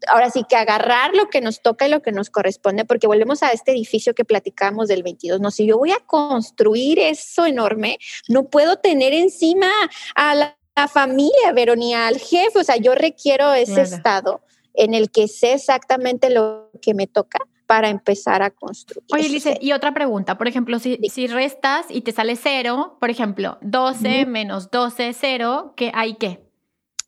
ahora 0.08 0.30
sí 0.30 0.44
que 0.48 0.56
agarrar 0.56 1.14
lo 1.14 1.28
que 1.28 1.40
nos 1.40 1.62
toca 1.62 1.86
y 1.86 1.90
lo 1.90 2.02
que 2.02 2.12
nos 2.12 2.30
corresponde, 2.30 2.84
porque 2.84 3.06
volvemos 3.06 3.42
a 3.42 3.50
este 3.50 3.72
edificio 3.72 4.14
que 4.14 4.24
platicamos 4.24 4.88
del 4.88 5.02
22, 5.02 5.40
no, 5.40 5.50
si 5.50 5.66
yo 5.66 5.78
voy 5.78 5.92
a 5.92 6.00
construir 6.06 6.98
eso 6.98 7.46
enorme, 7.46 7.98
no 8.28 8.44
puedo 8.44 8.76
tener 8.76 9.12
encima 9.12 9.70
a 10.14 10.34
la, 10.34 10.56
familia, 10.90 11.52
Veronía, 11.54 12.06
al 12.06 12.18
jefe, 12.18 12.58
o 12.58 12.64
sea, 12.64 12.76
yo 12.76 12.94
requiero 12.94 13.52
ese 13.52 13.82
estado 13.82 14.40
en 14.72 14.94
el 14.94 15.10
que 15.10 15.28
sé 15.28 15.52
exactamente 15.52 16.30
lo 16.30 16.70
que 16.80 16.94
me 16.94 17.06
toca 17.06 17.38
para 17.66 17.90
empezar 17.90 18.42
a 18.42 18.50
construir. 18.50 19.04
Oye, 19.12 19.28
Lice, 19.28 19.58
y 19.60 19.72
otra 19.72 19.92
pregunta, 19.92 20.38
por 20.38 20.48
ejemplo, 20.48 20.78
si, 20.78 20.96
si, 21.12 21.26
restas 21.26 21.84
y 21.90 22.00
te 22.00 22.12
sale 22.12 22.34
cero, 22.36 22.96
por 22.98 23.10
ejemplo, 23.10 23.58
12 23.60 24.24
menos 24.24 24.70
12, 24.70 25.12
cero, 25.12 25.74
¿qué 25.76 25.92
hay 25.94 26.14
qué? 26.14 26.49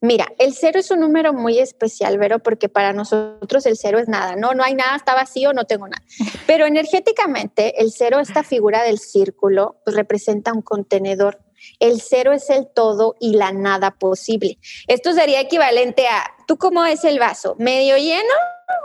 Mira, 0.03 0.27
el 0.39 0.53
cero 0.53 0.81
es 0.81 0.91
un 0.91 0.99
número 0.99 1.33
muy 1.33 1.61
especial, 1.61 2.19
Vero, 2.19 2.41
porque 2.41 2.69
para 2.69 2.93
nosotros 2.93 3.65
el 3.67 3.77
cero 3.77 4.01
es 4.01 4.09
nada. 4.09 4.35
No, 4.35 4.53
no 4.53 4.65
hay 4.65 4.75
nada, 4.75 4.97
está 4.97 5.15
vacío, 5.15 5.53
no 5.53 5.65
tengo 5.65 5.87
nada. 5.87 6.03
Pero 6.49 6.67
energéticamente, 6.67 7.81
el 7.81 7.93
cero, 7.93 8.19
esta 8.19 8.43
figura 8.43 8.83
del 8.83 8.99
círculo, 8.99 9.77
pues 9.85 9.95
representa 9.95 10.53
un 10.53 10.61
contenedor. 10.61 11.39
El 11.79 12.01
cero 12.01 12.33
es 12.33 12.51
el 12.51 12.67
todo 12.67 13.15
y 13.21 13.37
la 13.37 13.53
nada 13.53 13.93
posible. 13.93 14.59
Esto 14.89 15.13
sería 15.13 15.41
equivalente 15.41 16.09
a, 16.09 16.35
¿tú 16.49 16.59
cómo 16.59 16.85
es 16.85 17.05
el 17.05 17.21
vaso? 17.21 17.55
¿Medio 17.61 17.97
lleno 17.97 18.35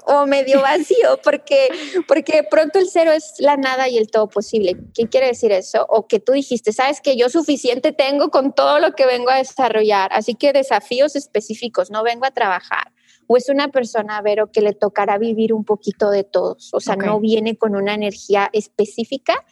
o 0.07 0.25
medio 0.25 0.61
vacío, 0.61 1.19
porque, 1.23 1.69
porque 2.07 2.43
pronto 2.49 2.79
el 2.79 2.89
cero 2.89 3.11
es 3.11 3.33
la 3.39 3.57
nada 3.57 3.89
y 3.89 3.97
el 3.97 4.09
todo 4.09 4.27
posible. 4.27 4.77
¿Qué 4.93 5.07
quiere 5.07 5.27
decir 5.27 5.51
eso? 5.51 5.85
O 5.89 6.07
que 6.07 6.19
tú 6.19 6.31
dijiste, 6.31 6.71
sabes 6.71 7.01
que 7.01 7.17
yo 7.17 7.29
suficiente 7.29 7.91
tengo 7.91 8.29
con 8.29 8.53
todo 8.53 8.79
lo 8.79 8.93
que 8.93 9.05
vengo 9.05 9.29
a 9.29 9.37
desarrollar, 9.37 10.11
así 10.13 10.33
que 10.35 10.53
desafíos 10.53 11.15
específicos, 11.15 11.91
no 11.91 12.03
vengo 12.03 12.25
a 12.25 12.31
trabajar. 12.31 12.93
O 13.27 13.35
es 13.35 13.49
una 13.49 13.67
persona, 13.67 14.21
Vero, 14.21 14.51
que 14.51 14.61
le 14.61 14.73
tocará 14.73 15.17
vivir 15.17 15.53
un 15.53 15.65
poquito 15.65 16.09
de 16.09 16.23
todos, 16.23 16.73
o 16.73 16.79
sea, 16.79 16.95
no 16.95 17.19
viene 17.19 17.57
con 17.57 17.75
una 17.75 17.93
energía 17.93 18.49
específica, 18.53 19.45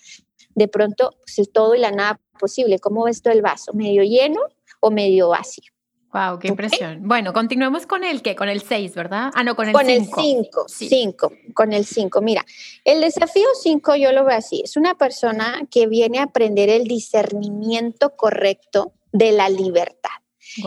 de 0.56 0.70
pronto 0.70 1.12
pues, 1.20 1.38
el 1.40 1.50
todo 1.50 1.76
y 1.76 1.80
la 1.80 1.92
nada 1.92 2.22
posible. 2.40 2.80
¿Cómo 2.80 3.04
ves 3.04 3.22
tú 3.22 3.30
el 3.30 3.42
vaso? 3.42 3.74
¿Medio 3.74 4.04
lleno 4.04 4.40
o 4.80 4.92
medio 4.92 5.30
vacío? 5.30 5.75
Wow, 6.14 6.40
qué 6.40 6.48
impresión. 6.48 7.08
Bueno, 7.08 7.34
continuemos 7.34 7.86
con 7.86 8.04
el 8.04 8.22
qué, 8.22 8.36
con 8.36 8.48
el 8.48 8.62
6, 8.62 8.96
¿verdad? 8.96 9.32
Ah, 9.34 9.44
no, 9.44 9.56
con 9.56 9.68
el 9.68 9.76
5. 9.76 9.80
Con 9.80 9.90
el 9.90 10.06
5, 10.06 10.66
5, 10.68 11.32
con 11.54 11.74
el 11.74 11.86
5. 11.86 12.22
Mira, 12.22 12.46
el 12.86 13.02
desafío 13.02 13.48
5 13.62 13.96
yo 13.96 14.12
lo 14.14 14.24
veo 14.24 14.38
así, 14.38 14.62
es 14.64 14.78
una 14.78 14.96
persona 14.96 15.68
que 15.70 15.88
viene 15.88 16.20
a 16.20 16.24
aprender 16.24 16.70
el 16.70 16.86
discernimiento 16.86 18.16
correcto 18.16 18.94
de 19.12 19.34
la 19.34 19.50
libertad. 19.50 20.12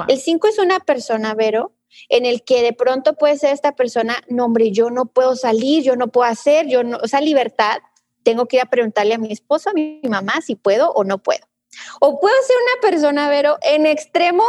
El 0.07 0.19
5 0.19 0.49
es 0.49 0.59
una 0.59 0.81
persona, 0.81 1.35
Vero, 1.35 1.73
en 2.09 2.27
el 2.27 2.43
que 2.43 2.63
de 2.63 2.73
pronto 2.73 3.15
puede 3.15 3.37
ser 3.37 3.53
esta 3.53 3.75
persona, 3.75 4.17
no, 4.29 4.45
hombre, 4.45 4.71
yo 4.71 4.91
no 4.91 5.07
puedo 5.07 5.37
salir, 5.37 5.83
yo 5.83 5.97
no 5.97 6.09
puedo 6.09 6.29
hacer, 6.31 6.67
yo 6.67 6.85
no, 6.85 7.01
esa 7.03 7.21
libertad, 7.21 7.79
tengo 8.23 8.47
que 8.47 8.57
ir 8.57 8.63
a 8.63 8.67
preguntarle 8.67 9.15
a 9.15 9.19
mi 9.19 9.33
esposo, 9.33 9.71
a 9.71 9.73
mi 9.73 10.01
mamá 10.09 10.41
si 10.43 10.55
puedo 10.57 10.93
o 10.93 11.05
no 11.05 11.19
puedo. 11.19 11.47
O 12.01 12.21
puedo 12.21 12.35
ser 12.47 12.57
una 12.57 12.91
persona, 12.91 13.29
Vero, 13.29 13.57
en 13.63 13.87
extremo 13.87 14.45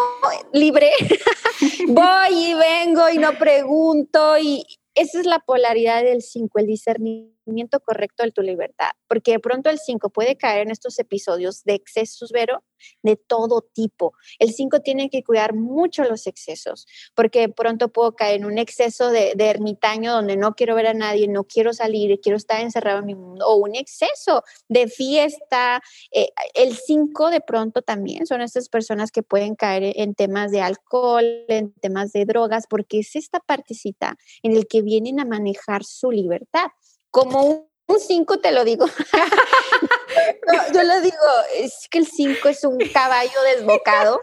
libre. 0.53 0.91
Voy 1.88 2.30
y 2.32 2.53
vengo 2.53 3.09
y 3.09 3.17
no 3.17 3.38
pregunto 3.38 4.38
y 4.38 4.65
esa 4.95 5.19
es 5.19 5.25
la 5.25 5.39
polaridad 5.39 6.03
del 6.03 6.21
5, 6.21 6.59
el 6.59 6.67
discernimiento 6.67 7.39
correcto 7.84 8.24
de 8.24 8.32
tu 8.32 8.41
libertad, 8.41 8.91
porque 9.08 9.32
de 9.32 9.39
pronto 9.39 9.70
el 9.70 9.80
5 9.80 10.10
puede 10.10 10.38
caer 10.38 10.64
en 10.64 10.72
estos 10.72 11.00
episodios 11.00 11.64
de 11.64 11.74
excesos, 11.74 12.32
Vero, 12.32 12.64
de 13.04 13.16
todo 13.16 13.62
tipo. 13.62 14.14
El 14.39 14.54
5 14.54 14.82
tiene 14.82 15.10
que 15.10 15.24
cuidar 15.24 15.54
mucho 15.54 16.04
los 16.04 16.28
excesos, 16.28 16.88
porque 17.16 17.41
de 17.41 17.50
pronto 17.50 17.89
puedo 17.89 18.16
caer 18.16 18.38
en 18.38 18.45
un 18.45 18.58
exceso 18.58 19.10
de, 19.10 19.34
ermitaño 19.38 20.14
donde 20.14 20.38
no 20.38 20.54
quiero 20.54 20.76
ver 20.76 20.88
a 20.88 20.93
nadie, 20.93 21.28
no 21.28 21.43
quiero 21.43 21.74
salir, 21.74 22.20
quiero 22.22 22.38
estar 22.38 22.62
encerrado 22.62 23.00
en 23.00 23.06
mi 23.06 23.16
mundo, 23.16 23.47
o 23.47 23.56
un 23.56 23.76
exceso 23.76 24.43
de 24.68 24.88
fiesta. 24.88 25.82
Eh, 26.12 26.30
el 26.54 26.76
5 26.76 27.30
de 27.30 27.41
pronto 27.41 27.82
también 27.82 28.28
son 28.28 28.41
estas 28.41 28.70
personas 28.70 29.12
que 29.12 29.24
pueden 29.24 29.56
caer 29.56 29.93
en 29.95 30.14
temas 30.14 30.52
de 30.52 30.62
alcohol, 30.62 31.26
en 31.47 31.74
temas 31.74 32.12
de 32.12 32.26
drogas, 32.26 32.66
porque 32.70 33.00
es 33.00 33.16
esta 33.16 33.39
partecita 33.39 34.18
en 34.43 34.56
el 34.56 34.68
que 34.68 34.82
vienen 34.82 35.20
a 35.20 35.26
manejar 35.26 35.84
su 35.84 36.12
libertad. 36.12 36.68
Como 37.12 37.43
un 37.43 37.70
un 37.89 37.99
5 37.99 38.39
te 38.39 38.51
lo 38.51 38.64
digo. 38.64 38.86
yo 40.74 40.84
lo 40.84 41.01
digo, 41.01 41.18
es 41.55 41.88
que 41.89 41.97
el 41.97 42.07
5 42.07 42.47
es 42.49 42.64
un 42.64 42.78
caballo 42.93 43.41
desbocado 43.55 44.20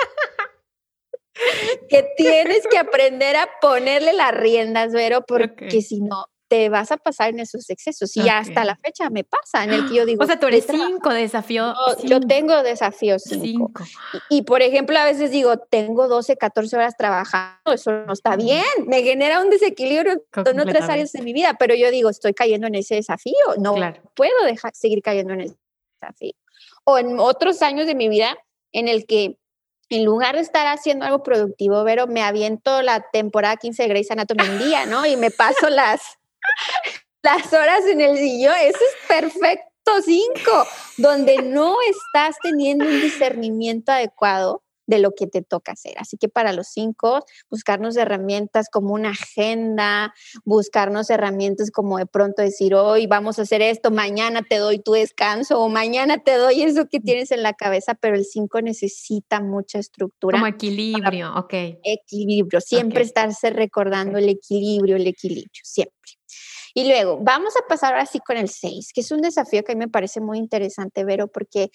que 1.89 2.09
tienes 2.17 2.67
que 2.71 2.79
aprender 2.79 3.37
a 3.37 3.51
ponerle 3.61 4.13
las 4.13 4.33
riendas, 4.33 4.93
Vero, 4.93 5.23
porque 5.27 5.83
si 5.83 6.01
no, 6.01 6.27
te 6.49 6.69
vas 6.69 6.93
a 6.93 6.97
pasar 6.97 7.31
en 7.31 7.41
esos 7.41 7.69
excesos. 7.71 8.17
Y 8.17 8.29
hasta 8.29 8.65
la 8.65 8.77
fecha 8.77 9.11
me 9.11 9.25
pasa 9.25 9.65
en 9.65 9.73
el 9.73 9.89
que 9.89 9.95
yo 9.97 10.07
digo. 10.07 10.23
O 10.23 10.27
sea, 10.27 10.39
tú 10.39 10.47
eres 10.47 10.67
cinco 10.69 11.11
desafío. 11.11 11.75
Yo 12.05 12.21
tengo 12.21 12.63
desafíos 12.63 13.23
cinco. 13.25 13.73
Y, 14.29 14.43
por 14.43 14.63
ejemplo, 14.63 14.99
a 14.99 15.05
veces 15.05 15.31
digo, 15.31 15.59
tengo 15.59 16.09
12, 16.09 16.37
14 16.37 16.77
horas 16.77 16.97
trabajando, 16.97 17.73
eso 17.73 17.93
no 18.07 18.13
está 18.13 18.37
bien. 18.37 18.65
Me 18.87 19.03
genera 19.03 19.41
un 19.41 19.51
desequilibrio 19.51 20.23
en 20.35 20.61
otras 20.61 20.89
áreas 20.89 21.13
de 21.13 21.23
mi 21.23 21.33
vida, 21.33 21.57
pero 21.59 21.75
yo 21.75 21.91
digo, 21.91 22.11
estoy 22.11 22.35
cayendo 22.35 22.67
en 22.67 22.77
ese 22.77 22.97
desafío. 22.97 23.35
No 23.59 23.75
puedo 24.15 24.45
dejar 24.45 24.75
seguir 24.75 25.03
cayendo 25.03 25.35
en 25.35 25.43
ese 25.43 25.57
desafío. 26.01 26.33
O 26.85 26.99
en 26.99 27.19
otros 27.19 27.63
años 27.63 27.87
de 27.87 27.95
mi 27.95 28.09
vida 28.09 28.37
en 28.73 28.89
el 28.89 29.07
que 29.07 29.39
en 29.89 30.05
lugar 30.05 30.35
de 30.35 30.43
estar 30.43 30.67
haciendo 30.67 31.05
algo 31.05 31.23
productivo, 31.23 31.85
pero 31.85 32.07
me 32.07 32.23
aviento 32.23 32.83
la 32.83 33.09
temporada 33.13 33.57
15 33.57 33.85
de 33.85 33.89
Grey's 33.89 34.11
Anatomy 34.11 34.43
un 34.49 34.59
día, 34.59 34.87
¿no? 34.87 35.07
Y 35.07 35.17
me 35.17 35.31
paso 35.31 35.69
las 35.71 36.16
las 37.23 37.53
horas 37.53 37.85
en 37.87 38.01
el 38.01 38.17
sillón, 38.17 38.55
eso 38.61 38.79
es 38.79 39.09
perfecto 39.09 39.77
cinco, 40.03 40.67
donde 40.97 41.43
no 41.43 41.77
estás 41.89 42.37
teniendo 42.43 42.85
un 42.85 43.01
discernimiento 43.01 43.93
adecuado 43.93 44.63
de 44.89 45.01
lo 45.01 45.11
que 45.13 45.27
te 45.27 45.43
toca 45.43 45.73
hacer. 45.73 45.95
Así 45.99 46.17
que 46.17 46.29
para 46.29 46.53
los 46.53 46.69
cinco, 46.69 47.25
buscarnos 47.51 47.97
herramientas 47.97 48.69
como 48.71 48.95
una 48.95 49.11
agenda, 49.11 50.15
buscarnos 50.45 51.11
herramientas 51.11 51.73
como 51.73 51.99
de 51.99 52.07
pronto 52.07 52.41
decir, 52.41 52.73
hoy 52.77 53.09
vamos 53.09 53.41
a 53.41 53.43
hacer 53.43 53.63
esto, 53.63 53.91
mañana 53.91 54.43
te 54.49 54.59
doy 54.59 54.79
tu 54.79 54.93
descanso 54.93 55.59
o 55.59 55.69
mañana 55.69 56.19
te 56.19 56.37
doy 56.37 56.63
eso 56.63 56.87
que 56.89 57.01
tienes 57.01 57.33
en 57.33 57.43
la 57.43 57.55
cabeza, 57.55 57.95
pero 57.95 58.15
el 58.15 58.25
cinco 58.25 58.61
necesita 58.61 59.41
mucha 59.41 59.81
estructura. 59.81 60.39
Como 60.39 60.47
equilibrio, 60.47 61.35
ok. 61.35 61.55
Equilibrio, 61.83 62.61
siempre 62.61 63.03
estarse 63.03 63.51
recordando 63.51 64.19
el 64.19 64.29
equilibrio, 64.29 64.95
el 64.95 65.09
equilibrio, 65.09 65.63
siempre. 65.65 65.96
Y 66.77 66.87
luego, 66.87 67.19
vamos 67.23 67.55
a 67.57 67.67
pasar 67.67 67.95
ahora 67.95 68.05
sí 68.05 68.21
con 68.21 68.37
el 68.37 68.51
6, 68.51 68.91
que 68.93 69.01
es 69.01 69.11
un 69.11 69.23
desafío 69.23 69.65
que 69.65 69.73
a 69.73 69.75
mí 69.75 69.79
me 69.79 69.89
parece 69.89 70.21
muy 70.21 70.37
interesante, 70.37 71.05
Vero, 71.05 71.27
porque 71.27 71.71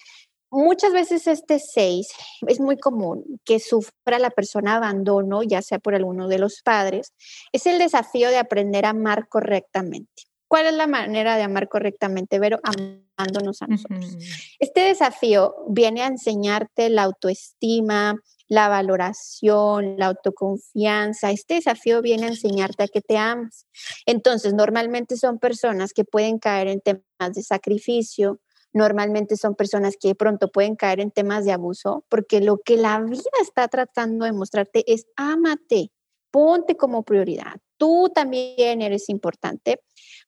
muchas 0.48 0.92
veces 0.92 1.26
este 1.26 1.58
6 1.58 2.06
es 2.46 2.60
muy 2.60 2.76
común 2.76 3.24
que 3.44 3.58
sufra 3.58 4.20
la 4.20 4.30
persona 4.30 4.76
abandono, 4.76 5.42
ya 5.42 5.60
sea 5.60 5.80
por 5.80 5.96
alguno 5.96 6.28
de 6.28 6.38
los 6.38 6.62
padres. 6.62 7.14
Es 7.50 7.66
el 7.66 7.80
desafío 7.80 8.28
de 8.28 8.38
aprender 8.38 8.86
a 8.86 8.90
amar 8.90 9.26
correctamente. 9.26 10.22
¿Cuál 10.46 10.66
es 10.66 10.74
la 10.74 10.86
manera 10.86 11.36
de 11.36 11.42
amar 11.42 11.68
correctamente, 11.68 12.38
Vero? 12.38 12.60
Amándonos 12.62 13.60
a 13.60 13.66
nosotros. 13.66 14.16
Este 14.60 14.82
desafío 14.82 15.56
viene 15.68 16.02
a 16.02 16.06
enseñarte 16.06 16.90
la 16.90 17.02
autoestima, 17.02 18.14
la 18.52 18.68
valoración, 18.68 19.96
la 19.96 20.08
autoconfianza. 20.08 21.30
Este 21.30 21.54
desafío 21.54 22.02
viene 22.02 22.26
a 22.26 22.28
enseñarte 22.28 22.82
a 22.82 22.88
que 22.88 23.00
te 23.00 23.16
amas. 23.16 23.66
Entonces, 24.04 24.52
normalmente 24.52 25.16
son 25.16 25.38
personas 25.38 25.94
que 25.94 26.04
pueden 26.04 26.38
caer 26.38 26.68
en 26.68 26.82
temas 26.82 27.32
de 27.34 27.42
sacrificio, 27.42 28.40
normalmente 28.74 29.38
son 29.38 29.54
personas 29.54 29.94
que 29.98 30.08
de 30.08 30.14
pronto 30.14 30.52
pueden 30.52 30.76
caer 30.76 31.00
en 31.00 31.10
temas 31.10 31.46
de 31.46 31.52
abuso, 31.52 32.04
porque 32.10 32.42
lo 32.42 32.58
que 32.58 32.76
la 32.76 33.00
vida 33.00 33.22
está 33.40 33.68
tratando 33.68 34.26
de 34.26 34.32
mostrarte 34.32 34.84
es 34.86 35.06
ámate, 35.16 35.90
ponte 36.30 36.76
como 36.76 37.04
prioridad. 37.04 37.56
Tú 37.78 38.10
también 38.14 38.82
eres 38.82 39.08
importante. 39.08 39.80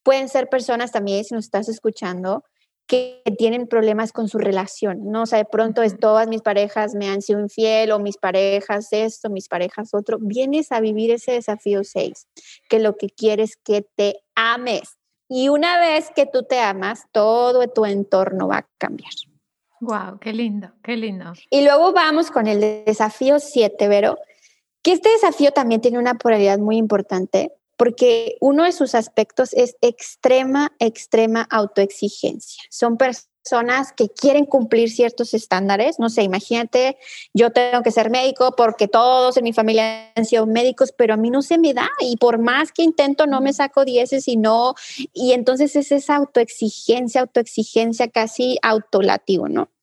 Pueden 0.02 0.30
ser 0.30 0.48
personas 0.48 0.92
también, 0.92 1.24
si 1.24 1.34
nos 1.34 1.44
estás 1.44 1.68
escuchando, 1.68 2.42
que 2.86 3.22
tienen 3.38 3.66
problemas 3.66 4.12
con 4.12 4.28
su 4.28 4.38
relación, 4.38 5.10
¿no? 5.10 5.22
O 5.22 5.26
sea, 5.26 5.38
de 5.38 5.46
pronto 5.46 5.82
es 5.82 5.98
todas 5.98 6.28
mis 6.28 6.42
parejas 6.42 6.94
me 6.94 7.08
han 7.08 7.22
sido 7.22 7.40
infiel 7.40 7.92
o 7.92 7.98
mis 7.98 8.18
parejas 8.18 8.88
esto, 8.92 9.30
mis 9.30 9.48
parejas 9.48 9.94
otro. 9.94 10.18
Vienes 10.20 10.70
a 10.70 10.80
vivir 10.80 11.10
ese 11.10 11.32
desafío 11.32 11.82
6, 11.82 12.26
que 12.68 12.78
lo 12.78 12.96
que 12.96 13.08
quieres 13.08 13.50
es 13.50 13.56
que 13.56 13.86
te 13.96 14.20
ames. 14.34 14.98
Y 15.28 15.48
una 15.48 15.78
vez 15.78 16.10
que 16.14 16.26
tú 16.26 16.42
te 16.42 16.60
amas, 16.60 17.04
todo 17.10 17.66
tu 17.68 17.86
entorno 17.86 18.48
va 18.48 18.58
a 18.58 18.68
cambiar. 18.78 19.12
Wow, 19.80 20.18
qué 20.20 20.32
lindo, 20.32 20.70
qué 20.82 20.96
lindo. 20.96 21.32
Y 21.50 21.64
luego 21.64 21.92
vamos 21.92 22.30
con 22.30 22.46
el 22.46 22.84
desafío 22.84 23.38
7, 23.38 23.88
Vero, 23.88 24.18
que 24.82 24.92
este 24.92 25.10
desafío 25.10 25.50
también 25.52 25.80
tiene 25.80 25.98
una 25.98 26.14
polaridad 26.14 26.58
muy 26.58 26.76
importante 26.76 27.52
porque 27.76 28.36
uno 28.40 28.64
de 28.64 28.72
sus 28.72 28.94
aspectos 28.94 29.52
es 29.54 29.76
extrema, 29.80 30.72
extrema 30.78 31.46
autoexigencia. 31.50 32.62
Son 32.70 32.96
personas 32.96 33.92
que 33.92 34.08
quieren 34.08 34.46
cumplir 34.46 34.90
ciertos 34.90 35.34
estándares. 35.34 35.98
No 35.98 36.08
sé, 36.08 36.22
imagínate, 36.22 36.96
yo 37.34 37.50
tengo 37.50 37.82
que 37.82 37.90
ser 37.90 38.10
médico 38.10 38.54
porque 38.56 38.88
todos 38.88 39.36
en 39.36 39.44
mi 39.44 39.52
familia 39.52 40.12
han 40.14 40.24
sido 40.24 40.46
médicos, 40.46 40.92
pero 40.96 41.14
a 41.14 41.16
mí 41.16 41.30
no 41.30 41.42
se 41.42 41.58
me 41.58 41.74
da 41.74 41.90
y 42.00 42.16
por 42.16 42.38
más 42.38 42.72
que 42.72 42.82
intento 42.82 43.26
no 43.26 43.40
me 43.40 43.52
saco 43.52 43.84
dieces 43.84 44.28
y 44.28 44.36
no, 44.36 44.74
y 45.12 45.32
entonces 45.32 45.76
es 45.76 45.92
esa 45.92 46.16
autoexigencia, 46.16 47.20
autoexigencia 47.20 48.08
casi 48.08 48.58
autolativo, 48.62 49.48
¿no? 49.48 49.73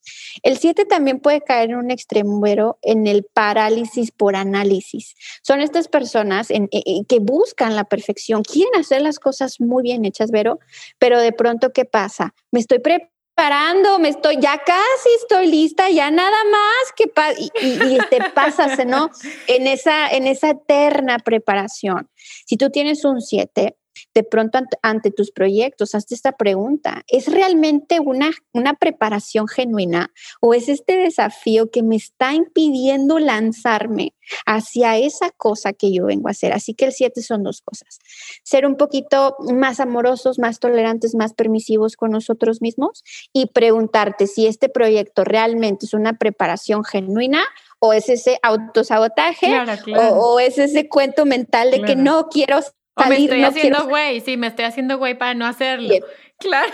El 0.44 0.58
7 0.58 0.86
también 0.86 1.20
puede 1.20 1.42
caer 1.42 1.72
en 1.72 1.78
un 1.78 1.92
extremo, 1.92 2.42
en 2.82 3.08
el 3.08 3.24
parálisis 3.24 4.12
por 4.12 4.36
análisis. 4.36 5.16
Son 5.44 5.62
estas 5.62 5.88
personas 5.88 6.50
eh, 6.52 6.68
eh, 6.72 7.04
que 7.08 7.20
buscan 7.20 7.76
la 7.76 7.84
perfección, 7.86 8.44
quieren 8.44 8.80
hacer 8.80 9.02
las 9.02 9.20
cosas 9.20 9.60
muy 9.60 9.84
bien 9.84 10.06
hechas, 10.06 10.32
Vero, 10.32 10.60
pero 11.00 11.20
de 11.20 11.32
pronto, 11.32 11.72
¿qué 11.74 11.86
pasa? 11.86 12.34
Me 12.52 12.60
estoy 12.60 12.80
preparando, 12.80 14.00
me 14.00 14.10
estoy, 14.10 14.38
ya 14.40 14.58
casi 14.66 15.10
estoy 15.22 15.48
lista, 15.48 15.90
ya 15.90 16.12
nada 16.12 16.38
más 16.52 16.92
que 16.96 17.12
y, 17.38 17.96
y, 17.96 17.98
te 18.10 18.86
¿no? 18.86 19.10
En 19.48 19.68
esa, 19.68 20.10
en 20.10 20.28
esa 20.28 20.52
eterna 20.52 21.20
preparación. 21.20 22.10
Si 22.46 22.58
tú 22.58 22.70
tienes 22.70 23.06
un 23.06 23.22
7, 23.22 23.76
de 24.14 24.24
pronto 24.24 24.60
ante, 24.82 25.12
tus 25.12 25.32
proyectos, 25.32 25.96
hazte 25.96 26.16
esta 26.16 26.34
pregunta, 26.34 27.04
¿es 27.08 27.28
realmente 27.28 28.00
una, 28.00 28.32
una 28.54 28.74
preparación 28.74 29.48
genuina 29.48 30.12
o 30.42 30.54
es 30.54 30.70
este 30.70 30.98
desafío 30.98 31.72
que 31.72 31.84
me 31.84 31.96
está 31.96 32.34
impidiendo 32.34 33.20
lanzarme 33.20 34.14
hacia 34.46 34.98
esa 34.98 35.32
cosa 35.32 35.74
que 35.74 35.94
yo 35.94 36.06
vengo 36.06 36.28
a 36.28 36.32
hacer? 36.32 36.54
Así 36.54 36.74
que 36.74 36.86
el 36.86 36.94
7 36.94 37.22
son 37.22 37.44
dos 37.44 37.62
cosas, 37.62 38.00
ser 38.44 38.66
un 38.66 38.76
poquito 38.76 39.36
más 39.54 39.80
amorosos, 39.80 40.40
más 40.40 40.60
tolerantes, 40.60 41.16
más 41.16 41.34
permisivos 41.34 41.96
con 41.96 42.12
nosotros 42.12 42.62
mismos 42.62 43.04
y 43.34 43.48
preguntarte 43.48 44.28
si 44.28 44.48
este 44.48 44.70
proyecto 44.70 45.24
realmente 45.24 45.86
es 45.86 45.94
una 45.94 46.18
preparación 46.18 46.84
genuina 46.84 47.44
o 47.80 47.94
es 47.94 48.10
ese 48.10 48.38
autosabotaje 48.44 49.52
O, 49.98 50.40
es 50.40 50.58
ese 50.58 50.88
cuento 50.88 51.26
mental 51.26 51.72
de 51.72 51.82
que 51.82 51.96
no 51.96 52.28
quiero 52.30 52.60
o 52.96 53.06
me 53.06 53.18
estoy 53.18 53.44
haciendo 53.44 53.88
güey, 53.88 54.22
sí, 54.22 54.38
me 54.38 54.48
estoy 54.48 54.66
haciendo 54.66 54.98
güey 54.98 55.18
para 55.18 55.34
no 55.34 55.46
hacerlo. 55.46 55.94
claro. 56.40 56.72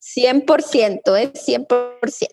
100%, 0.00 1.18
es 1.18 1.48
100%. 1.48 2.28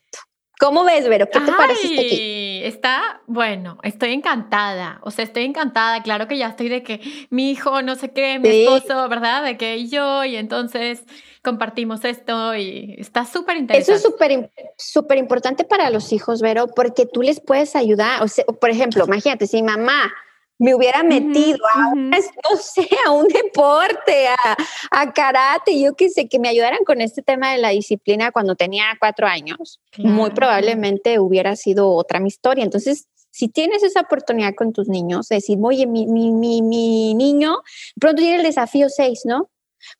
¿Cómo 0.59 0.85
ves, 0.85 1.09
Vero? 1.09 1.27
¿Qué 1.29 1.39
te 1.41 1.51
parece 1.51 1.87
este 1.87 2.05
aquí? 2.05 2.61
Está, 2.63 3.21
bueno, 3.27 3.79
estoy 3.83 4.13
encantada. 4.13 5.01
O 5.03 5.11
sea, 5.11 5.25
estoy 5.25 5.43
encantada. 5.43 6.01
Claro 6.03 6.27
que 6.27 6.37
ya 6.37 6.47
estoy 6.47 6.69
de 6.69 6.83
que 6.83 7.01
mi 7.29 7.51
hijo, 7.51 7.81
no 7.81 7.95
sé 7.95 8.11
qué, 8.11 8.39
mi 8.39 8.47
esposo, 8.47 9.09
¿verdad? 9.09 9.43
De 9.43 9.57
que 9.57 9.87
yo, 9.89 10.23
y 10.23 10.37
entonces 10.37 11.03
compartimos 11.43 12.05
esto 12.05 12.55
y 12.55 12.95
está 12.97 13.25
súper 13.25 13.57
interesante. 13.57 13.91
Eso 13.91 14.07
es 14.07 14.13
súper 14.13 14.51
súper 14.77 15.17
importante 15.17 15.65
para 15.65 15.89
los 15.89 16.13
hijos, 16.13 16.41
Vero, 16.41 16.67
porque 16.67 17.05
tú 17.05 17.23
les 17.23 17.41
puedes 17.41 17.75
ayudar. 17.75 18.23
O 18.23 18.29
sea, 18.29 18.45
por 18.45 18.69
ejemplo, 18.69 19.03
imagínate, 19.05 19.47
si 19.47 19.61
mamá 19.61 20.13
me 20.59 20.75
hubiera 20.75 21.03
metido 21.03 21.59
a, 21.75 21.93
no 21.95 22.57
sé, 22.57 22.87
a 23.05 23.11
un 23.11 23.27
deporte, 23.27 24.27
a, 24.91 25.13
karate, 25.13 25.79
yo 25.79 25.95
qué 25.95 26.09
sé, 26.09 26.27
que 26.27 26.39
me 26.39 26.49
ayudaran 26.49 26.83
con 26.85 27.01
este 27.01 27.21
tema 27.21 27.51
de 27.51 27.57
la 27.57 27.69
disciplina 27.69 28.31
cuando 28.31 28.55
tenía 28.55 28.85
cuatro 28.99 29.27
años, 29.27 29.79
muy 29.97 30.31
probablemente 30.31 31.19
hubiera 31.19 31.55
sido 31.55 31.91
otra 31.91 32.19
mi 32.19 32.27
historia. 32.27 32.63
Entonces, 32.63 33.07
si 33.31 33.49
tienes 33.49 33.81
esa 33.83 34.01
oportunidad 34.01 34.53
con 34.55 34.73
tus 34.73 34.87
niños, 34.87 35.27
decir, 35.27 35.57
oye, 35.61 35.87
mi, 35.87 36.05
mi, 36.05 36.31
mi, 36.31 36.61
mi 36.61 37.15
niño, 37.15 37.57
pronto 37.99 38.21
llega 38.21 38.35
el 38.37 38.43
desafío 38.43 38.89
seis, 38.89 39.21
¿no? 39.25 39.49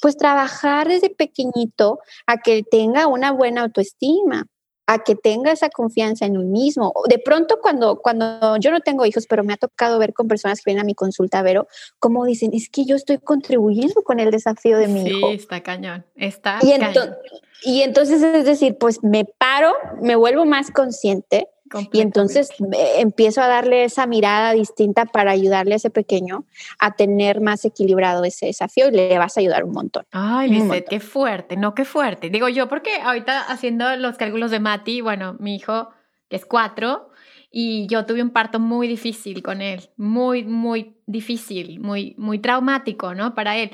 Pues 0.02 0.16
trabajar 0.16 0.88
desde 0.88 1.10
pequeñito 1.10 2.00
a 2.28 2.38
que 2.38 2.64
tenga 2.64 3.08
una 3.08 3.32
buena 3.32 3.64
autoestima, 3.64 4.46
a 4.86 5.00
que 5.00 5.16
tenga 5.16 5.52
esa 5.52 5.70
confianza 5.70 6.26
en 6.26 6.38
uno 6.38 6.50
mismo. 6.50 6.94
De 7.10 7.20
pronto 7.20 7.60
cuando, 7.62 8.00
cuando 8.00 8.58
yo 8.58 8.72
no 8.72 8.82
tengo 8.82 9.06
hijos, 9.06 9.26
pero 9.28 9.44
me 9.44 9.54
ha 9.54 9.58
tocado 9.58 10.00
ver 10.00 10.14
con 10.14 10.28
personas 10.28 10.60
que 10.60 10.70
vienen 10.72 10.82
a 10.82 10.86
mi 10.86 10.96
consulta, 10.96 11.42
Vero, 11.42 11.68
como 12.00 12.26
dicen, 12.26 12.52
es 12.54 12.70
que 12.70 12.86
yo 12.86 12.96
estoy 12.96 13.18
contribuyendo 13.18 14.04
con 14.04 14.20
el 14.20 14.32
desafío 14.32 14.78
de 14.78 14.88
mi 14.88 15.04
hijo. 15.08 15.30
Sí, 15.30 15.36
está 15.36 15.62
cañón, 15.62 16.06
está 16.16 16.60
y 16.62 16.78
cañón. 16.78 17.16
Y 17.64 17.82
entonces 17.82 18.22
es 18.22 18.46
decir, 18.46 18.78
pues 18.78 19.02
me 19.04 19.26
paro, 19.26 19.74
me 20.02 20.16
vuelvo 20.16 20.46
más 20.46 20.70
consciente 20.70 21.48
y 21.92 22.02
entonces 22.02 22.50
empiezo 22.98 23.42
a 23.42 23.48
darle 23.48 23.84
esa 23.84 24.06
mirada 24.06 24.54
distinta 24.54 25.06
para 25.06 25.32
ayudarle 25.32 25.74
a 25.74 25.78
ese 25.78 25.90
pequeño 25.90 26.46
a 26.80 26.92
tener 26.92 27.42
más 27.42 27.66
equilibrado 27.66 28.24
ese 28.24 28.48
desafío 28.48 28.90
y 28.90 28.92
le 28.92 29.18
vas 29.18 29.38
a 29.38 29.40
ayudar 29.40 29.64
un 29.64 29.72
montón. 29.72 30.06
Ay, 30.12 30.50
Lizeth, 30.50 30.88
qué 30.90 31.00
fuerte, 31.00 31.58
no, 31.58 31.74
qué 31.74 31.86
fuerte. 31.86 32.30
Digo 32.30 32.50
yo, 32.50 32.68
porque 32.68 32.96
ahorita 33.02 33.42
haciendo 33.42 33.96
los 33.96 34.18
cálculos 34.18 34.52
de 34.52 34.60
Mati, 34.60 35.02
bueno, 35.02 35.36
mi 35.40 35.56
hijo, 35.56 35.90
que 36.30 36.36
es 36.36 36.46
cuatro, 36.46 37.10
y 37.56 37.86
yo 37.86 38.08
tuve 38.08 38.24
un 38.24 38.32
parto 38.32 38.60
muy 38.60 38.88
difícil 38.88 39.44
con 39.44 39.62
él, 39.62 39.88
muy, 39.96 40.44
muy 40.44 40.96
difícil, 41.06 41.80
muy, 41.80 42.16
muy 42.18 42.40
traumático, 42.40 43.14
¿no? 43.14 43.36
Para 43.36 43.56
él. 43.58 43.70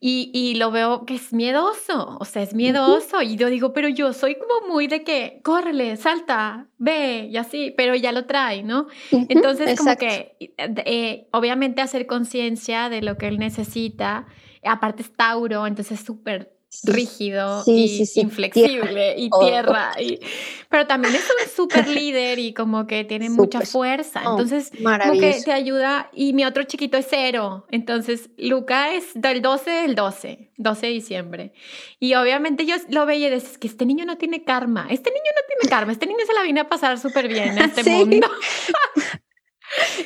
Y, 0.00 0.30
y 0.34 0.56
lo 0.56 0.70
veo 0.70 1.06
que 1.06 1.14
es 1.14 1.32
miedoso, 1.32 2.18
o 2.20 2.26
sea, 2.26 2.42
es 2.42 2.52
miedoso. 2.52 3.22
Y 3.22 3.36
yo 3.36 3.48
digo, 3.48 3.72
pero 3.72 3.88
yo 3.88 4.12
soy 4.12 4.36
como 4.36 4.68
muy 4.70 4.86
de 4.86 5.02
que, 5.02 5.40
córrele, 5.42 5.96
salta, 5.96 6.66
ve, 6.76 7.28
y 7.30 7.38
así, 7.38 7.72
pero 7.74 7.94
ya 7.94 8.12
lo 8.12 8.26
trae, 8.26 8.64
¿no? 8.64 8.88
Entonces, 9.10 9.78
como 9.78 9.96
que, 9.96 10.36
eh, 10.58 11.26
obviamente, 11.32 11.80
hacer 11.80 12.06
conciencia 12.06 12.90
de 12.90 13.00
lo 13.00 13.16
que 13.16 13.28
él 13.28 13.38
necesita. 13.38 14.26
Aparte 14.62 15.04
es 15.04 15.10
Tauro, 15.10 15.66
entonces 15.66 16.00
es 16.00 16.04
súper 16.04 16.52
rígido 16.84 17.62
y 17.66 18.02
inflexible 18.16 19.14
y 19.16 19.30
tierra. 19.30 19.92
Y, 20.00 20.18
pero 20.68 20.86
también 20.86 21.14
es 21.14 21.22
un 21.22 21.50
súper 21.54 21.88
líder 21.88 22.38
y 22.38 22.54
como 22.54 22.86
que 22.86 23.04
tiene 23.04 23.30
mucha 23.30 23.60
fuerza. 23.60 24.22
Oh, 24.24 24.32
entonces, 24.32 24.70
como 24.70 25.20
que 25.20 25.40
te 25.44 25.52
ayuda. 25.52 26.10
Y 26.12 26.32
mi 26.32 26.44
otro 26.44 26.64
chiquito 26.64 26.96
es 26.96 27.06
cero. 27.08 27.66
Entonces, 27.70 28.30
Luca 28.38 28.94
es 28.94 29.10
del 29.14 29.42
12 29.42 29.70
del 29.70 29.94
12, 29.94 30.50
12 30.56 30.86
de 30.86 30.92
diciembre. 30.92 31.52
Y 31.98 32.14
obviamente 32.14 32.64
yo 32.66 32.76
lo 32.88 33.06
veía 33.06 33.28
y 33.28 33.30
decía, 33.30 33.58
que 33.60 33.66
este 33.66 33.86
niño 33.86 34.04
no 34.04 34.16
tiene 34.16 34.44
karma. 34.44 34.86
Este 34.90 35.10
niño 35.10 35.30
no 35.36 35.42
tiene 35.46 35.70
karma. 35.70 35.92
Este 35.92 36.06
niño 36.06 36.24
se 36.26 36.32
la 36.32 36.42
viene 36.42 36.60
a 36.60 36.68
pasar 36.68 36.98
súper 36.98 37.28
bien 37.28 37.58
en 37.58 37.58
este 37.58 37.82
mundo. 37.90 38.28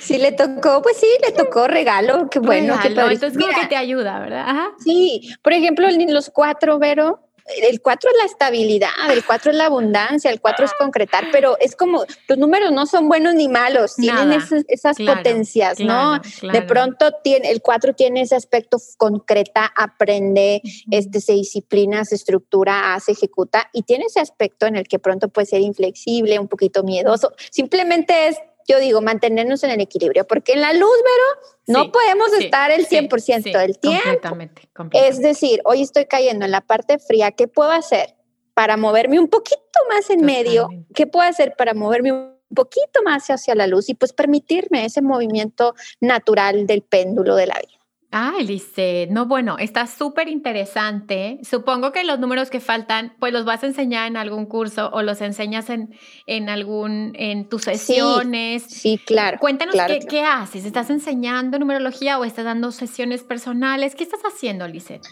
Sí, 0.00 0.18
le 0.18 0.32
tocó, 0.32 0.82
pues 0.82 0.96
sí, 0.96 1.08
le 1.24 1.32
tocó 1.32 1.66
regalo, 1.66 2.28
qué 2.30 2.38
bueno. 2.38 2.76
Regalo, 2.76 3.10
entonces 3.10 3.38
como 3.38 3.60
que 3.60 3.66
te 3.66 3.76
ayuda, 3.76 4.18
¿verdad? 4.20 4.68
Sí, 4.82 5.34
por 5.42 5.52
ejemplo, 5.52 5.88
los 6.08 6.30
cuatro, 6.30 6.78
Vero, 6.78 7.26
el 7.46 7.80
cuatro 7.80 8.10
es 8.10 8.16
la 8.18 8.24
estabilidad, 8.24 8.90
el 9.10 9.24
cuatro 9.24 9.50
es 9.50 9.56
la 9.56 9.66
abundancia, 9.66 10.30
el 10.30 10.40
cuatro 10.40 10.64
es 10.64 10.72
concretar, 10.74 11.26
pero 11.30 11.56
es 11.60 11.76
como 11.76 12.04
los 12.28 12.38
números 12.38 12.72
no 12.72 12.86
son 12.86 13.08
buenos 13.08 13.34
ni 13.34 13.48
malos, 13.48 13.94
tienen 13.96 14.32
esas, 14.32 14.96
potencias, 14.96 15.78
¿no? 15.80 16.20
De 16.42 16.62
pronto 16.62 17.12
tiene, 17.22 17.50
el 17.50 17.62
cuatro 17.62 17.94
tiene 17.94 18.22
ese 18.22 18.34
aspecto 18.34 18.78
concreta, 18.96 19.72
aprende, 19.76 20.60
este, 20.90 21.20
se 21.20 21.32
disciplina, 21.32 22.04
se 22.04 22.16
estructura, 22.16 22.94
hace, 22.94 23.12
ejecuta 23.12 23.70
y 23.72 23.82
tiene 23.82 24.06
ese 24.06 24.20
aspecto 24.20 24.66
en 24.66 24.76
el 24.76 24.88
que 24.88 24.98
pronto 24.98 25.28
puede 25.28 25.46
ser 25.46 25.60
inflexible, 25.60 26.38
un 26.38 26.48
poquito 26.48 26.82
miedoso, 26.82 27.32
simplemente 27.50 28.28
es 28.28 28.38
yo 28.66 28.80
digo, 28.80 29.00
mantenernos 29.00 29.62
en 29.64 29.70
el 29.70 29.80
equilibrio, 29.80 30.26
porque 30.26 30.52
en 30.52 30.60
la 30.60 30.72
luz, 30.72 30.90
Vero, 30.90 31.56
no 31.66 31.92
podemos 31.92 32.32
estar 32.32 32.70
el 32.70 32.86
100% 32.86 33.58
del 33.58 33.78
tiempo. 33.78 34.02
Completamente, 34.04 34.68
Es 34.92 35.20
decir, 35.20 35.60
hoy 35.64 35.82
estoy 35.82 36.06
cayendo 36.06 36.44
en 36.44 36.50
la 36.50 36.60
parte 36.60 36.98
fría, 36.98 37.30
¿qué 37.32 37.48
puedo 37.48 37.70
hacer 37.70 38.14
para 38.54 38.76
moverme 38.76 39.18
un 39.20 39.28
poquito 39.28 39.60
más 39.88 40.10
en 40.10 40.24
medio? 40.24 40.68
¿Qué 40.94 41.06
puedo 41.06 41.28
hacer 41.28 41.54
para 41.56 41.74
moverme 41.74 42.12
un 42.12 42.36
poquito 42.54 43.02
más 43.04 43.28
hacia 43.28 43.54
la 43.54 43.66
luz 43.66 43.88
y 43.88 43.94
pues 43.94 44.12
permitirme 44.12 44.84
ese 44.84 45.02
movimiento 45.02 45.74
natural 46.00 46.66
del 46.66 46.82
péndulo 46.82 47.36
de 47.36 47.46
la 47.46 47.54
vida? 47.54 47.75
Ah, 48.18 48.32
Elise, 48.38 49.08
no, 49.10 49.26
bueno, 49.26 49.58
está 49.58 49.86
súper 49.86 50.28
interesante. 50.28 51.38
Supongo 51.42 51.92
que 51.92 52.02
los 52.02 52.18
números 52.18 52.48
que 52.48 52.60
faltan, 52.60 53.14
pues 53.20 53.30
los 53.30 53.44
vas 53.44 53.62
a 53.62 53.66
enseñar 53.66 54.06
en 54.06 54.16
algún 54.16 54.46
curso 54.46 54.88
o 54.90 55.02
los 55.02 55.20
enseñas 55.20 55.68
en, 55.68 55.94
en 56.26 56.48
algún, 56.48 57.12
en 57.16 57.46
tus 57.46 57.64
sesiones. 57.64 58.62
Sí, 58.62 58.96
claro. 58.96 59.38
Cuéntanos 59.38 59.74
qué, 60.08 60.22
haces. 60.22 60.64
¿Estás 60.64 60.88
enseñando 60.88 61.58
numerología 61.58 62.18
o 62.18 62.24
estás 62.24 62.46
dando 62.46 62.72
sesiones 62.72 63.22
personales? 63.22 63.94
¿Qué 63.94 64.04
estás 64.04 64.22
haciendo, 64.22 64.66
Lise? 64.66 65.02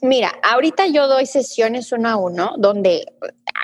Mira, 0.00 0.32
ahorita 0.44 0.86
yo 0.86 1.08
doy 1.08 1.26
sesiones 1.26 1.90
uno 1.90 2.08
a 2.08 2.14
uno, 2.14 2.54
donde 2.56 2.98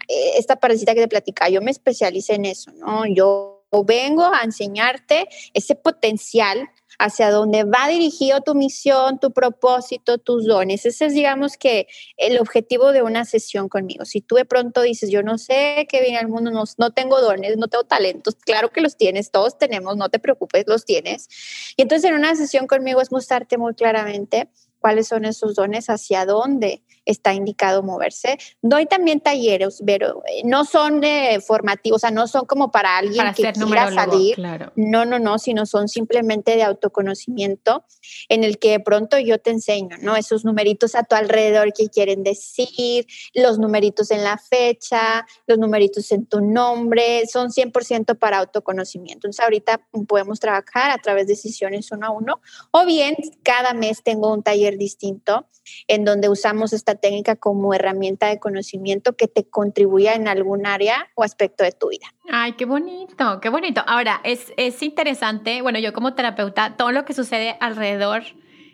eh, 0.09 0.33
esta 0.37 0.57
parecita 0.57 0.95
que 0.95 1.03
te 1.03 1.09
platicaba, 1.09 1.49
yo 1.49 1.63
me 1.63 1.71
especialicé 1.71 2.35
en 2.35 2.47
eso, 2.47 2.73
¿no? 2.73 3.07
Yo 3.07 3.63
vengo 3.87 4.25
a 4.25 4.43
enseñarte 4.43 5.29
ese 5.55 5.77
potencial 5.77 6.71
hacia 7.01 7.31
dónde 7.31 7.65
va 7.65 7.89
dirigido 7.89 8.43
tu 8.43 8.55
misión, 8.55 9.19
tu 9.19 9.33
propósito, 9.33 10.19
tus 10.19 10.47
dones. 10.47 10.85
Ese 10.85 11.07
es, 11.07 11.15
digamos 11.15 11.57
que, 11.57 11.87
el 12.19 12.39
objetivo 12.39 12.93
de 12.93 13.03
una 13.03 13.25
sesión 13.25 13.71
conmigo. 13.71 14.05
Si 14.05 14.21
tú 14.21 14.35
de 14.35 14.45
pronto 14.45 14.83
dices, 14.83 15.11
yo 15.11 15.23
no 15.23 15.39
sé 15.39 15.87
qué 15.89 16.03
viene 16.03 16.19
al 16.19 16.29
mundo, 16.29 16.51
no, 16.51 16.65
no 16.77 16.91
tengo 16.91 17.21
dones, 17.23 17.57
no 17.57 17.69
tengo 17.69 17.85
talentos, 17.85 18.35
claro 18.35 18.71
que 18.71 18.83
los 18.83 18.99
tienes, 18.99 19.31
todos 19.31 19.57
tenemos, 19.57 19.97
no 19.97 20.11
te 20.11 20.19
preocupes, 20.19 20.65
los 20.67 20.85
tienes. 20.85 21.29
Y 21.77 21.83
entonces 21.83 22.11
en 22.11 22.17
una 22.17 22.37
sesión 22.37 22.67
conmigo 22.67 23.01
es 23.01 23.11
mostrarte 23.11 23.57
muy 23.57 23.75
claramente 23.75 24.51
cuáles 24.81 25.09
son 25.09 25.25
esos 25.25 25.55
dones, 25.55 25.89
hacia 25.89 26.27
dónde 26.27 26.83
está 27.05 27.35
indicado 27.35 27.83
moverse. 27.83 28.39
Doy 28.63 28.87
también 28.87 29.21
talleres, 29.21 29.83
pero 29.85 30.23
eh, 30.29 30.43
no 30.45 30.65
son 30.65 31.01
de 31.01 31.43
formativos, 31.45 31.97
o 31.97 32.01
sea, 32.01 32.11
no 32.11 32.27
son 32.27 32.47
como 32.47 32.71
para 32.71 32.99
alguien 32.99 33.33
que 33.35 33.53
quiera 33.53 33.93
salir. 33.93 34.39
No, 34.77 35.05
no, 35.05 35.19
no, 35.19 35.39
sino 35.39 35.67
son 35.67 35.89
simplemente 35.89 36.57
de 36.57 36.63
autoconocimiento 36.63 37.85
en 38.29 38.45
el 38.45 38.59
que 38.59 38.71
de 38.71 38.81
pronto 38.81 39.19
yo 39.19 39.39
te 39.39 39.51
enseño, 39.51 39.97
¿no? 40.01 40.17
Esos 40.17 40.45
numeritos 40.45 40.95
a 40.95 41.03
tu 41.05 41.15
alrededor 41.17 41.73
que 41.73 41.89
quieren 41.89 42.23
decir, 42.23 43.07
los 43.35 43.59
numeritos 43.59 44.11
en 44.11 44.25
la 44.25 44.39
fecha, 44.39 45.27
los 45.47 45.59
numeritos 45.59 46.11
en 46.13 46.27
tu 46.27 46.41
nombre, 46.41 47.27
son 47.27 47.51
100% 47.51 48.19
para 48.19 48.39
autoconocimiento. 48.39 49.27
Entonces, 49.27 49.45
ahorita 49.45 49.81
podemos 50.07 50.41
trabajar 50.41 50.91
a 50.91 50.99
través 50.99 51.27
de 51.27 51.37
sesiones 51.37 51.91
uno 51.93 52.07
a 52.07 52.11
uno 52.11 52.41
o 52.71 52.87
bien 52.87 53.17
cada 53.43 53.75
mes 53.75 54.03
tengo 54.03 54.33
un 54.33 54.43
taller 54.43 54.70
distinto 54.79 55.47
en 55.89 56.05
donde 56.05 56.29
usamos 56.29 56.73
esta 56.73 56.95
técnica 56.95 57.37
como 57.37 57.75
herramienta 57.75 58.29
de 58.29 58.39
conocimiento 58.39 59.17
que 59.17 59.29
te 59.29 59.45
contribuya 59.45 60.15
en 60.15 60.29
algún 60.29 60.67
área 60.67 61.09
o 61.15 61.23
aspecto 61.23 61.65
de 61.65 61.73
tu 61.73 61.89
vida. 61.89 62.15
Ay, 62.31 62.53
qué 62.53 62.65
bonito, 62.65 63.41
qué 63.41 63.49
bonito. 63.49 63.83
Ahora, 63.87 64.21
es, 64.25 64.53
es 64.57 64.83
interesante, 64.83 65.63
bueno, 65.63 65.79
yo 65.79 65.93
como 65.93 66.15
terapeuta, 66.15 66.77
todo 66.77 66.93
lo 66.93 67.05
que 67.05 67.15
sucede 67.15 67.57
alrededor 67.61 68.23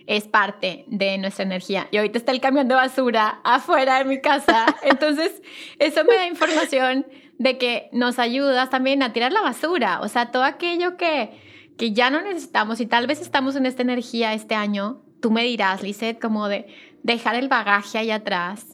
es 0.07 0.28
parte 0.28 0.84
de 0.88 1.18
nuestra 1.18 1.44
energía. 1.44 1.88
Y 1.90 1.97
ahorita 1.97 2.18
está 2.18 2.32
el 2.32 2.40
camión 2.40 2.68
de 2.68 2.74
basura 2.74 3.40
afuera 3.44 3.99
de 3.99 4.05
mi 4.05 4.20
casa. 4.20 4.66
Entonces, 4.82 5.42
eso 5.78 6.05
me 6.05 6.14
da 6.14 6.26
información 6.26 7.07
de 7.38 7.59
que 7.59 7.88
nos 7.92 8.18
ayudas 8.18 8.70
también 8.70 9.03
a 9.03 9.12
tirar 9.12 9.32
la 9.32 9.40
basura. 9.40 10.01
O 10.01 10.09
sea, 10.09 10.30
todo 10.30 10.44
aquello 10.44 10.97
que, 10.97 11.30
que 11.76 11.92
ya 11.92 12.11
no 12.11 12.22
necesitamos 12.22 12.80
y 12.80 12.86
tal 12.86 13.07
vez 13.07 13.20
estamos 13.20 13.57
en 13.57 13.66
esta 13.66 13.82
energía 13.82 14.32
este 14.32 14.55
año, 14.55 15.03
tú 15.20 15.30
me 15.30 15.42
dirás, 15.44 15.82
Lizeth, 15.82 16.20
como 16.20 16.48
de 16.48 16.66
dejar 17.02 17.36
el 17.36 17.48
bagaje 17.48 17.98
ahí 17.98 18.10
atrás. 18.10 18.66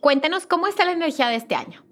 Cuéntenos 0.00 0.46
cómo 0.46 0.66
está 0.66 0.84
la 0.84 0.92
energía 0.92 1.28
de 1.28 1.36
este 1.36 1.54
año. 1.54 1.84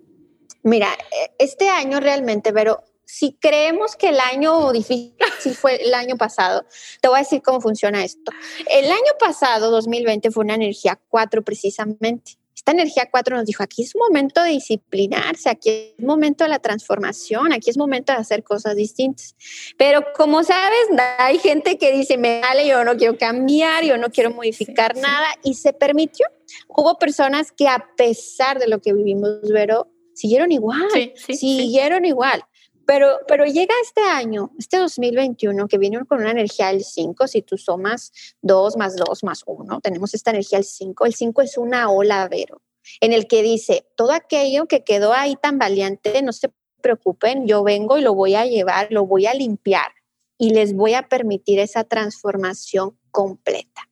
Mira, 0.63 0.89
e, 1.11 1.35
este 1.39 1.69
año 1.69 2.01
realmente, 2.01 2.53
pero 2.53 2.85
si 3.05 3.35
creemos 3.35 3.97
que 3.97 4.09
el 4.09 4.21
año 4.21 4.73
difícil 4.73 5.15
fue 5.55 5.83
el 5.85 5.95
año 5.95 6.17
pasado, 6.17 6.65
te 7.01 7.09
voy 7.09 7.19
a 7.19 7.23
decir 7.23 7.43
cómo 7.43 7.61
funciona 7.61 8.05
esto. 8.05 8.33
El 8.71 8.91
año 8.91 9.13
pasado, 9.19 9.71
2020, 9.71 10.31
fue 10.31 10.45
una 10.45 10.55
energía 10.55 10.99
4 11.09 11.43
precisamente. 11.43 12.39
Esta 12.55 12.73
energía 12.73 13.09
4 13.11 13.37
nos 13.37 13.47
dijo, 13.47 13.63
aquí 13.63 13.83
es 13.83 13.97
momento 13.97 14.43
de 14.43 14.51
disciplinarse, 14.51 15.49
aquí 15.49 15.95
es 15.99 16.05
momento 16.05 16.45
de 16.45 16.51
la 16.51 16.59
transformación, 16.59 17.53
aquí 17.53 17.71
es 17.71 17.79
momento 17.79 18.13
de 18.13 18.19
hacer 18.19 18.45
cosas 18.45 18.77
distintas. 18.77 19.35
Pero 19.77 20.05
como 20.15 20.45
sabes, 20.45 20.87
hay 21.19 21.39
gente 21.39 21.79
que 21.79 21.93
dice, 21.93 22.19
me 22.19 22.41
vale, 22.41 22.67
yo 22.69 22.85
no 22.85 22.97
quiero 22.97 23.17
cambiar, 23.17 23.85
yo 23.85 23.97
no 23.97 24.11
quiero 24.11 24.31
modificar 24.31 24.97
nada, 24.97 25.29
y 25.43 25.55
se 25.55 25.73
permitió. 25.73 26.27
Hubo 26.69 26.99
personas 26.99 27.53
que 27.53 27.69
a 27.69 27.85
pesar 27.97 28.59
de 28.59 28.69
lo 28.69 28.81
que 28.81 28.93
vivimos, 28.93 29.41
Vero, 29.51 29.91
siguieron 30.15 30.53
igual, 30.53 30.89
siguieron 31.17 32.05
igual. 32.05 32.45
Pero, 32.87 33.19
pero 33.29 33.45
llega 33.45 33.75
este 33.83 34.03
año, 34.03 34.51
este 34.59 34.79
2021, 34.79 35.69
que 35.69 35.79
viene 35.79 36.05
con 36.05 36.21
una 36.21 36.31
energía 36.31 36.69
del 36.69 36.85
5, 36.85 37.27
si 37.29 37.43
tú 37.43 37.57
sumas 37.57 38.13
2 38.43 38.77
más 38.77 38.97
2 38.97 39.25
más 39.25 39.43
1, 39.47 39.81
tenemos 39.81 40.15
esta 40.15 40.31
energía 40.31 40.59
del 40.59 40.67
5. 40.67 41.07
El 41.07 41.15
5 41.15 41.43
es 41.43 41.59
una 41.59 41.91
ola, 41.91 42.27
Vero, 42.29 42.61
en 43.01 43.13
el 43.13 43.27
que 43.27 43.43
dice, 43.43 43.87
todo 43.97 44.13
aquello 44.13 44.67
que 44.67 44.85
quedó 44.85 45.13
ahí 45.13 45.37
tan 45.37 45.59
valiente, 45.59 46.21
no 46.23 46.33
se 46.33 46.51
preocupen, 46.81 47.47
yo 47.47 47.63
vengo 47.63 47.99
y 47.99 48.03
lo 48.03 48.15
voy 48.15 48.35
a 48.35 48.45
llevar, 48.45 48.89
lo 48.91 49.07
voy 49.07 49.27
a 49.27 49.35
limpiar 49.35 49.93
y 50.37 50.51
les 50.51 50.75
voy 50.75 50.95
a 50.95 51.09
permitir 51.09 51.61
esa 51.61 51.85
transformación 51.85 52.99
completa. 53.13 53.89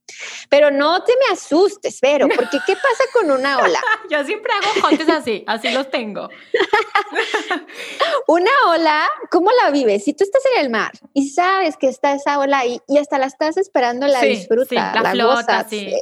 Pero 0.49 0.70
no 0.70 1.05
te 1.05 1.12
me 1.12 1.32
asustes, 1.32 2.01
Vero, 2.01 2.26
porque 2.28 2.59
¿qué 2.66 2.74
pasa 2.74 3.05
con 3.12 3.30
una 3.30 3.59
ola? 3.59 3.80
Yo 4.11 4.24
siempre 4.24 4.53
hago 4.53 4.80
jontes 4.82 5.09
así, 5.09 5.45
así 5.47 5.70
los 5.70 5.91
tengo. 5.91 6.28
una 8.26 8.51
ola, 8.68 9.09
¿cómo 9.30 9.51
la 9.62 9.70
vives? 9.70 10.05
Si 10.05 10.12
tú 10.14 10.24
estás 10.24 10.42
en 10.55 10.64
el 10.64 10.70
mar 10.70 10.92
y 11.14 11.28
sabes 11.28 11.76
que 11.76 11.88
está 11.88 12.14
esa 12.14 12.38
ola 12.38 12.59
ahí 12.59 12.80
y 12.88 12.98
hasta 12.98 13.18
la 13.18 13.26
estás 13.26 13.57
esperando, 13.57 14.07
la 14.07 14.20
disfrutas, 14.22 14.94
la, 15.03 15.11
flota, 15.11 15.66
sí. 15.68 15.92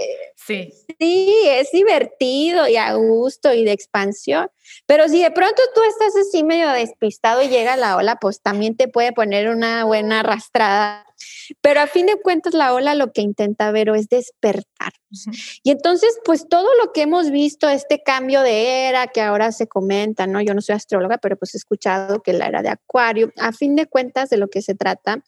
Sí. 0.48 0.72
Sí, 0.98 1.42
es 1.44 1.70
divertido 1.72 2.66
y 2.66 2.76
a 2.78 2.94
gusto 2.94 3.52
y 3.52 3.64
de 3.64 3.72
expansión. 3.72 4.48
Pero 4.86 5.06
si 5.06 5.22
de 5.22 5.30
pronto 5.30 5.60
tú 5.74 5.82
estás 5.82 6.16
así 6.16 6.42
medio 6.42 6.70
despistado 6.70 7.42
y 7.42 7.48
llega 7.48 7.76
la 7.76 7.96
ola, 7.96 8.16
pues 8.16 8.40
también 8.40 8.74
te 8.74 8.88
puede 8.88 9.12
poner 9.12 9.50
una 9.50 9.84
buena 9.84 10.20
arrastrada. 10.20 11.04
Pero 11.60 11.80
a 11.80 11.86
fin 11.86 12.06
de 12.06 12.16
cuentas 12.22 12.54
la 12.54 12.72
ola 12.72 12.94
lo 12.94 13.12
que 13.12 13.20
intenta 13.20 13.70
ver 13.72 13.90
es 13.90 14.08
despertar. 14.08 14.92
Y 15.62 15.70
entonces, 15.70 16.18
pues 16.24 16.48
todo 16.48 16.68
lo 16.82 16.92
que 16.92 17.02
hemos 17.02 17.30
visto, 17.30 17.68
este 17.68 18.02
cambio 18.02 18.40
de 18.40 18.88
era 18.88 19.06
que 19.08 19.20
ahora 19.20 19.52
se 19.52 19.68
comenta, 19.68 20.26
¿no? 20.26 20.40
Yo 20.40 20.54
no 20.54 20.62
soy 20.62 20.76
astróloga, 20.76 21.18
pero 21.18 21.36
pues 21.36 21.54
he 21.54 21.58
escuchado 21.58 22.22
que 22.22 22.32
la 22.32 22.46
era 22.46 22.62
de 22.62 22.70
Acuario, 22.70 23.32
a 23.36 23.52
fin 23.52 23.76
de 23.76 23.86
cuentas 23.86 24.30
de 24.30 24.38
lo 24.38 24.48
que 24.48 24.62
se 24.62 24.74
trata 24.74 25.22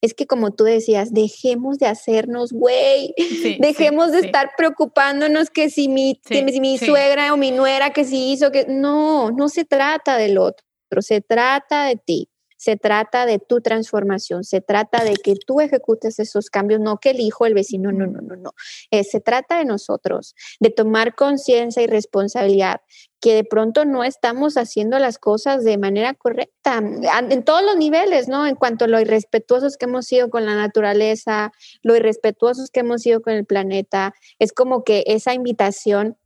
es 0.00 0.14
que 0.14 0.26
como 0.26 0.52
tú 0.52 0.64
decías, 0.64 1.12
dejemos 1.12 1.78
de 1.78 1.86
hacernos 1.86 2.52
güey, 2.52 3.14
dejemos 3.60 4.12
de 4.12 4.20
estar 4.20 4.50
preocupándonos 4.56 5.50
que 5.50 5.70
si 5.70 5.88
mi, 5.88 6.20
si 6.24 6.42
mi 6.60 6.78
suegra 6.78 7.32
o 7.32 7.36
mi 7.36 7.50
nuera 7.50 7.90
que 7.90 8.04
si 8.04 8.32
hizo 8.32 8.50
que 8.50 8.66
no, 8.68 9.30
no 9.30 9.48
se 9.48 9.64
trata 9.64 10.16
del 10.16 10.38
otro, 10.38 10.64
se 11.00 11.20
trata 11.20 11.84
de 11.86 11.96
ti. 11.96 12.28
Se 12.64 12.78
trata 12.78 13.26
de 13.26 13.38
tu 13.38 13.60
transformación, 13.60 14.42
se 14.42 14.62
trata 14.62 15.04
de 15.04 15.16
que 15.16 15.34
tú 15.34 15.60
ejecutes 15.60 16.18
esos 16.18 16.48
cambios, 16.48 16.80
no 16.80 16.96
que 16.96 17.10
el 17.10 17.20
hijo, 17.20 17.44
el 17.44 17.52
vecino, 17.52 17.92
no, 17.92 18.06
no, 18.06 18.22
no, 18.22 18.36
no. 18.36 18.54
Eh, 18.90 19.04
se 19.04 19.20
trata 19.20 19.58
de 19.58 19.66
nosotros, 19.66 20.34
de 20.60 20.70
tomar 20.70 21.14
conciencia 21.14 21.82
y 21.82 21.86
responsabilidad, 21.86 22.80
que 23.20 23.34
de 23.34 23.44
pronto 23.44 23.84
no 23.84 24.02
estamos 24.02 24.56
haciendo 24.56 24.98
las 24.98 25.18
cosas 25.18 25.62
de 25.62 25.76
manera 25.76 26.14
correcta, 26.14 26.78
en 26.78 27.44
todos 27.44 27.62
los 27.62 27.76
niveles, 27.76 28.28
¿no? 28.28 28.46
En 28.46 28.54
cuanto 28.54 28.86
a 28.86 28.88
lo 28.88 28.98
irrespetuosos 28.98 29.76
que 29.76 29.84
hemos 29.84 30.06
sido 30.06 30.30
con 30.30 30.46
la 30.46 30.54
naturaleza, 30.54 31.52
lo 31.82 31.94
irrespetuosos 31.94 32.70
que 32.70 32.80
hemos 32.80 33.02
sido 33.02 33.20
con 33.20 33.34
el 33.34 33.44
planeta, 33.44 34.14
es 34.38 34.54
como 34.54 34.84
que 34.84 35.04
esa 35.06 35.34
invitación 35.34 36.16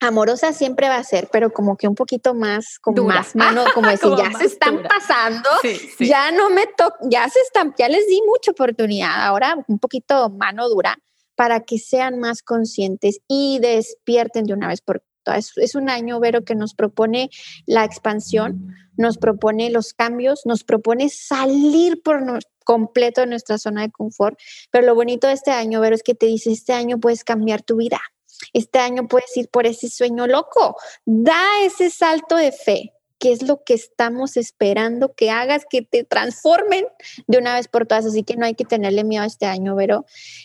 amorosa 0.00 0.52
siempre 0.52 0.88
va 0.88 0.96
a 0.96 1.04
ser, 1.04 1.28
pero 1.32 1.52
como 1.52 1.76
que 1.76 1.88
un 1.88 1.94
poquito 1.94 2.34
más, 2.34 2.78
como 2.80 3.04
más 3.04 3.34
mano, 3.34 3.64
como 3.74 3.88
decir, 3.88 4.10
ya 4.16 4.36
se 4.38 4.46
están 4.46 4.82
pasando, 4.82 5.48
ya 5.98 6.30
no 6.30 6.50
me 6.50 6.66
toca, 6.66 6.98
ya 7.02 7.28
se 7.28 7.40
están, 7.40 7.74
ya 7.78 7.88
les 7.88 8.06
di 8.06 8.20
mucha 8.26 8.52
oportunidad, 8.52 9.26
ahora 9.26 9.56
un 9.66 9.78
poquito 9.78 10.30
mano 10.30 10.68
dura 10.68 10.96
para 11.34 11.60
que 11.60 11.78
sean 11.78 12.18
más 12.18 12.42
conscientes 12.42 13.20
y 13.28 13.58
despierten 13.60 14.44
de 14.44 14.54
una 14.54 14.68
vez 14.68 14.80
por 14.80 15.04
todas. 15.22 15.52
Es, 15.56 15.74
un 15.76 15.88
año, 15.88 16.18
Vero, 16.18 16.42
que 16.44 16.56
nos 16.56 16.74
propone 16.74 17.30
la 17.64 17.84
expansión, 17.84 18.74
nos 18.96 19.18
propone 19.18 19.70
los 19.70 19.94
cambios, 19.94 20.42
nos 20.46 20.64
propone 20.64 21.08
salir 21.08 22.02
por 22.02 22.40
completo 22.64 23.20
de 23.20 23.28
nuestra 23.28 23.56
zona 23.56 23.82
de 23.82 23.90
confort, 23.90 24.36
pero 24.72 24.84
lo 24.84 24.94
bonito 24.94 25.28
de 25.28 25.34
este 25.34 25.52
año, 25.52 25.80
Vero, 25.80 25.94
es 25.94 26.02
que 26.02 26.14
te 26.14 26.26
dice, 26.26 26.50
este 26.50 26.72
año 26.72 26.98
puedes 26.98 27.22
cambiar 27.22 27.62
tu 27.62 27.76
vida 27.76 28.00
este 28.52 28.78
año 28.78 29.08
puedes 29.08 29.36
ir 29.36 29.48
por 29.48 29.66
ese 29.66 29.88
sueño 29.88 30.26
loco. 30.26 30.76
Da 31.04 31.42
ese 31.62 31.90
salto 31.90 32.36
de 32.36 32.52
fe, 32.52 32.92
que 33.18 33.32
es 33.32 33.42
lo 33.42 33.62
que 33.64 33.74
estamos 33.74 34.36
esperando 34.36 35.14
que 35.14 35.30
hagas, 35.30 35.64
que 35.68 35.82
te 35.82 36.04
transformen 36.04 36.86
de 37.26 37.38
una 37.38 37.54
vez 37.54 37.68
por 37.68 37.86
todas. 37.86 38.06
Así 38.06 38.22
que 38.22 38.36
no 38.36 38.46
hay 38.46 38.54
que 38.54 38.64
tenerle 38.64 39.04
miedo 39.04 39.24
a 39.24 39.26
este 39.26 39.46
año, 39.46 39.74
pero 39.76 40.04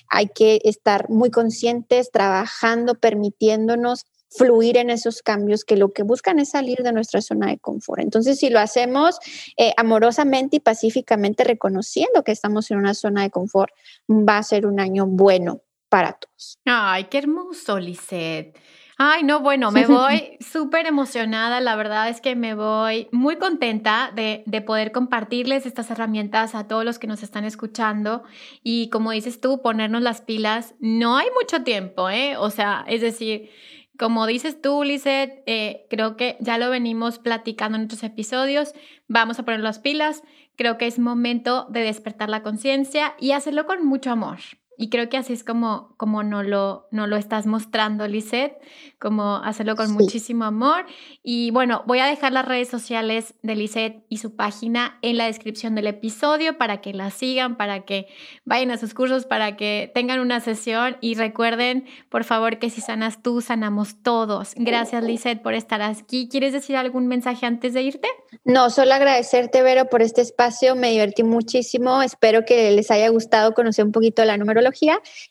hay 0.09 0.27
que 0.27 0.59
estar 0.63 1.09
muy 1.09 1.29
conscientes, 1.29 2.11
trabajando, 2.11 2.95
permitiéndonos 2.95 4.05
fluir 4.35 4.77
en 4.77 4.89
esos 4.89 5.21
cambios 5.21 5.63
que 5.63 5.77
lo 5.77 5.93
que 5.93 6.01
buscan 6.01 6.39
es 6.39 6.49
salir 6.49 6.81
de 6.81 6.91
nuestra 6.91 7.21
zona 7.21 7.47
de 7.47 7.59
confort. 7.59 8.01
Entonces, 8.01 8.39
si 8.39 8.49
lo 8.49 8.59
hacemos 8.59 9.19
eh, 9.57 9.73
amorosamente 9.77 10.57
y 10.57 10.59
pacíficamente, 10.59 11.43
reconociendo 11.43 12.23
que 12.23 12.31
estamos 12.31 12.71
en 12.71 12.79
una 12.79 12.95
zona 12.95 13.21
de 13.21 13.29
confort, 13.29 13.71
va 14.09 14.39
a 14.39 14.43
ser 14.43 14.65
un 14.65 14.79
año 14.79 15.05
bueno 15.05 15.61
para 15.93 16.13
todos. 16.13 16.57
Ay, 16.65 17.03
qué 17.03 17.19
hermoso, 17.19 17.79
Lisette. 17.79 18.57
Ay, 18.97 19.21
no, 19.21 19.41
bueno, 19.41 19.69
me 19.69 19.85
voy 19.87 20.37
súper 20.39 20.87
emocionada. 20.87 21.61
La 21.61 21.75
verdad 21.75 22.09
es 22.09 22.19
que 22.19 22.35
me 22.35 22.55
voy 22.55 23.09
muy 23.11 23.35
contenta 23.35 24.11
de, 24.15 24.41
de, 24.47 24.61
poder 24.61 24.91
compartirles 24.91 25.67
estas 25.67 25.91
herramientas 25.91 26.55
a 26.55 26.67
todos 26.67 26.83
los 26.83 26.97
que 26.97 27.05
nos 27.05 27.21
están 27.21 27.45
escuchando. 27.45 28.23
Y 28.63 28.89
como 28.89 29.11
dices 29.11 29.39
tú, 29.39 29.61
ponernos 29.61 30.01
las 30.01 30.21
pilas. 30.21 30.73
No 30.79 31.15
hay 31.15 31.27
mucho 31.39 31.63
tiempo, 31.63 32.09
¿eh? 32.09 32.37
O 32.37 32.49
sea, 32.49 32.83
es 32.87 33.01
decir, 33.01 33.51
como 33.99 34.25
dices 34.25 34.59
tú, 34.63 34.83
Lisette, 34.83 35.43
eh, 35.45 35.85
creo 35.91 36.17
que 36.17 36.37
ya 36.39 36.57
lo 36.57 36.71
venimos 36.71 37.19
platicando 37.19 37.77
en 37.77 37.85
otros 37.85 38.01
episodios. 38.01 38.73
Vamos 39.07 39.37
a 39.37 39.45
poner 39.45 39.59
las 39.59 39.77
pilas. 39.77 40.23
Creo 40.55 40.79
que 40.79 40.87
es 40.87 40.97
momento 40.97 41.67
de 41.69 41.81
despertar 41.81 42.29
la 42.29 42.41
conciencia 42.41 43.13
y 43.19 43.33
hacerlo 43.33 43.67
con 43.67 43.85
mucho 43.85 44.09
amor. 44.09 44.39
Y 44.77 44.89
creo 44.89 45.09
que 45.09 45.17
así 45.17 45.33
es 45.33 45.43
como, 45.43 45.93
como 45.97 46.23
no, 46.23 46.43
lo, 46.43 46.87
no 46.91 47.07
lo 47.07 47.15
estás 47.15 47.45
mostrando, 47.45 48.07
Lisette, 48.07 48.57
como 48.99 49.35
hacerlo 49.37 49.75
con 49.75 49.91
muchísimo 49.91 50.45
amor. 50.45 50.85
Y 51.21 51.51
bueno, 51.51 51.83
voy 51.85 51.99
a 51.99 52.05
dejar 52.05 52.31
las 52.33 52.45
redes 52.45 52.69
sociales 52.69 53.35
de 53.43 53.55
Lisette 53.55 54.05
y 54.09 54.17
su 54.17 54.35
página 54.35 54.97
en 55.01 55.17
la 55.17 55.25
descripción 55.25 55.75
del 55.75 55.87
episodio 55.87 56.57
para 56.57 56.81
que 56.81 56.93
la 56.93 57.11
sigan, 57.11 57.55
para 57.55 57.81
que 57.85 58.07
vayan 58.45 58.71
a 58.71 58.77
sus 58.77 58.93
cursos, 58.93 59.25
para 59.25 59.55
que 59.55 59.91
tengan 59.93 60.19
una 60.19 60.39
sesión. 60.39 60.97
Y 61.01 61.15
recuerden, 61.15 61.85
por 62.09 62.23
favor, 62.23 62.57
que 62.57 62.69
si 62.69 62.81
sanas 62.81 63.21
tú, 63.21 63.41
sanamos 63.41 64.01
todos. 64.01 64.53
Gracias, 64.55 65.03
Lisette, 65.03 65.41
por 65.41 65.53
estar 65.53 65.81
aquí. 65.81 66.27
¿Quieres 66.29 66.53
decir 66.53 66.77
algún 66.77 67.07
mensaje 67.07 67.45
antes 67.45 67.73
de 67.73 67.83
irte? 67.83 68.07
No, 68.43 68.69
solo 68.69 68.93
agradecerte, 68.93 69.61
Vero, 69.61 69.85
por 69.85 70.01
este 70.01 70.21
espacio. 70.21 70.75
Me 70.75 70.89
divertí 70.91 71.23
muchísimo. 71.23 72.01
Espero 72.01 72.45
que 72.45 72.71
les 72.71 72.89
haya 72.89 73.09
gustado 73.09 73.53
conocer 73.53 73.85
un 73.85 73.91
poquito 73.91 74.25
la 74.25 74.37
número 74.37 74.62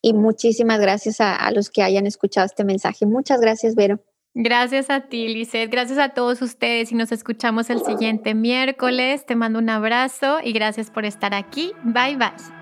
y 0.00 0.12
muchísimas 0.14 0.80
gracias 0.80 1.20
a, 1.20 1.50
los 1.52 1.70
que 1.70 1.82
hayan 1.82 2.06
escuchado 2.06 2.46
este 2.46 2.64
mensaje. 2.64 3.06
Muchas 3.06 3.40
gracias, 3.40 3.74
Vero. 3.74 4.00
Gracias 4.34 4.88
a 4.88 5.02
ti, 5.08 5.28
Lizeth. 5.28 5.70
Gracias 5.70 5.98
a 5.98 6.10
todos 6.10 6.40
ustedes 6.40 6.90
y 6.90 6.94
nos 6.94 7.12
escuchamos 7.12 7.68
el 7.68 7.82
siguiente 7.82 8.34
miércoles. 8.34 9.26
Te 9.26 9.36
mando 9.36 9.58
un 9.58 9.68
abrazo 9.68 10.38
y 10.42 10.52
gracias 10.52 10.90
por 10.90 11.04
estar 11.04 11.34
aquí. 11.34 11.72
Bye 11.84 12.16
bye. 12.16 12.61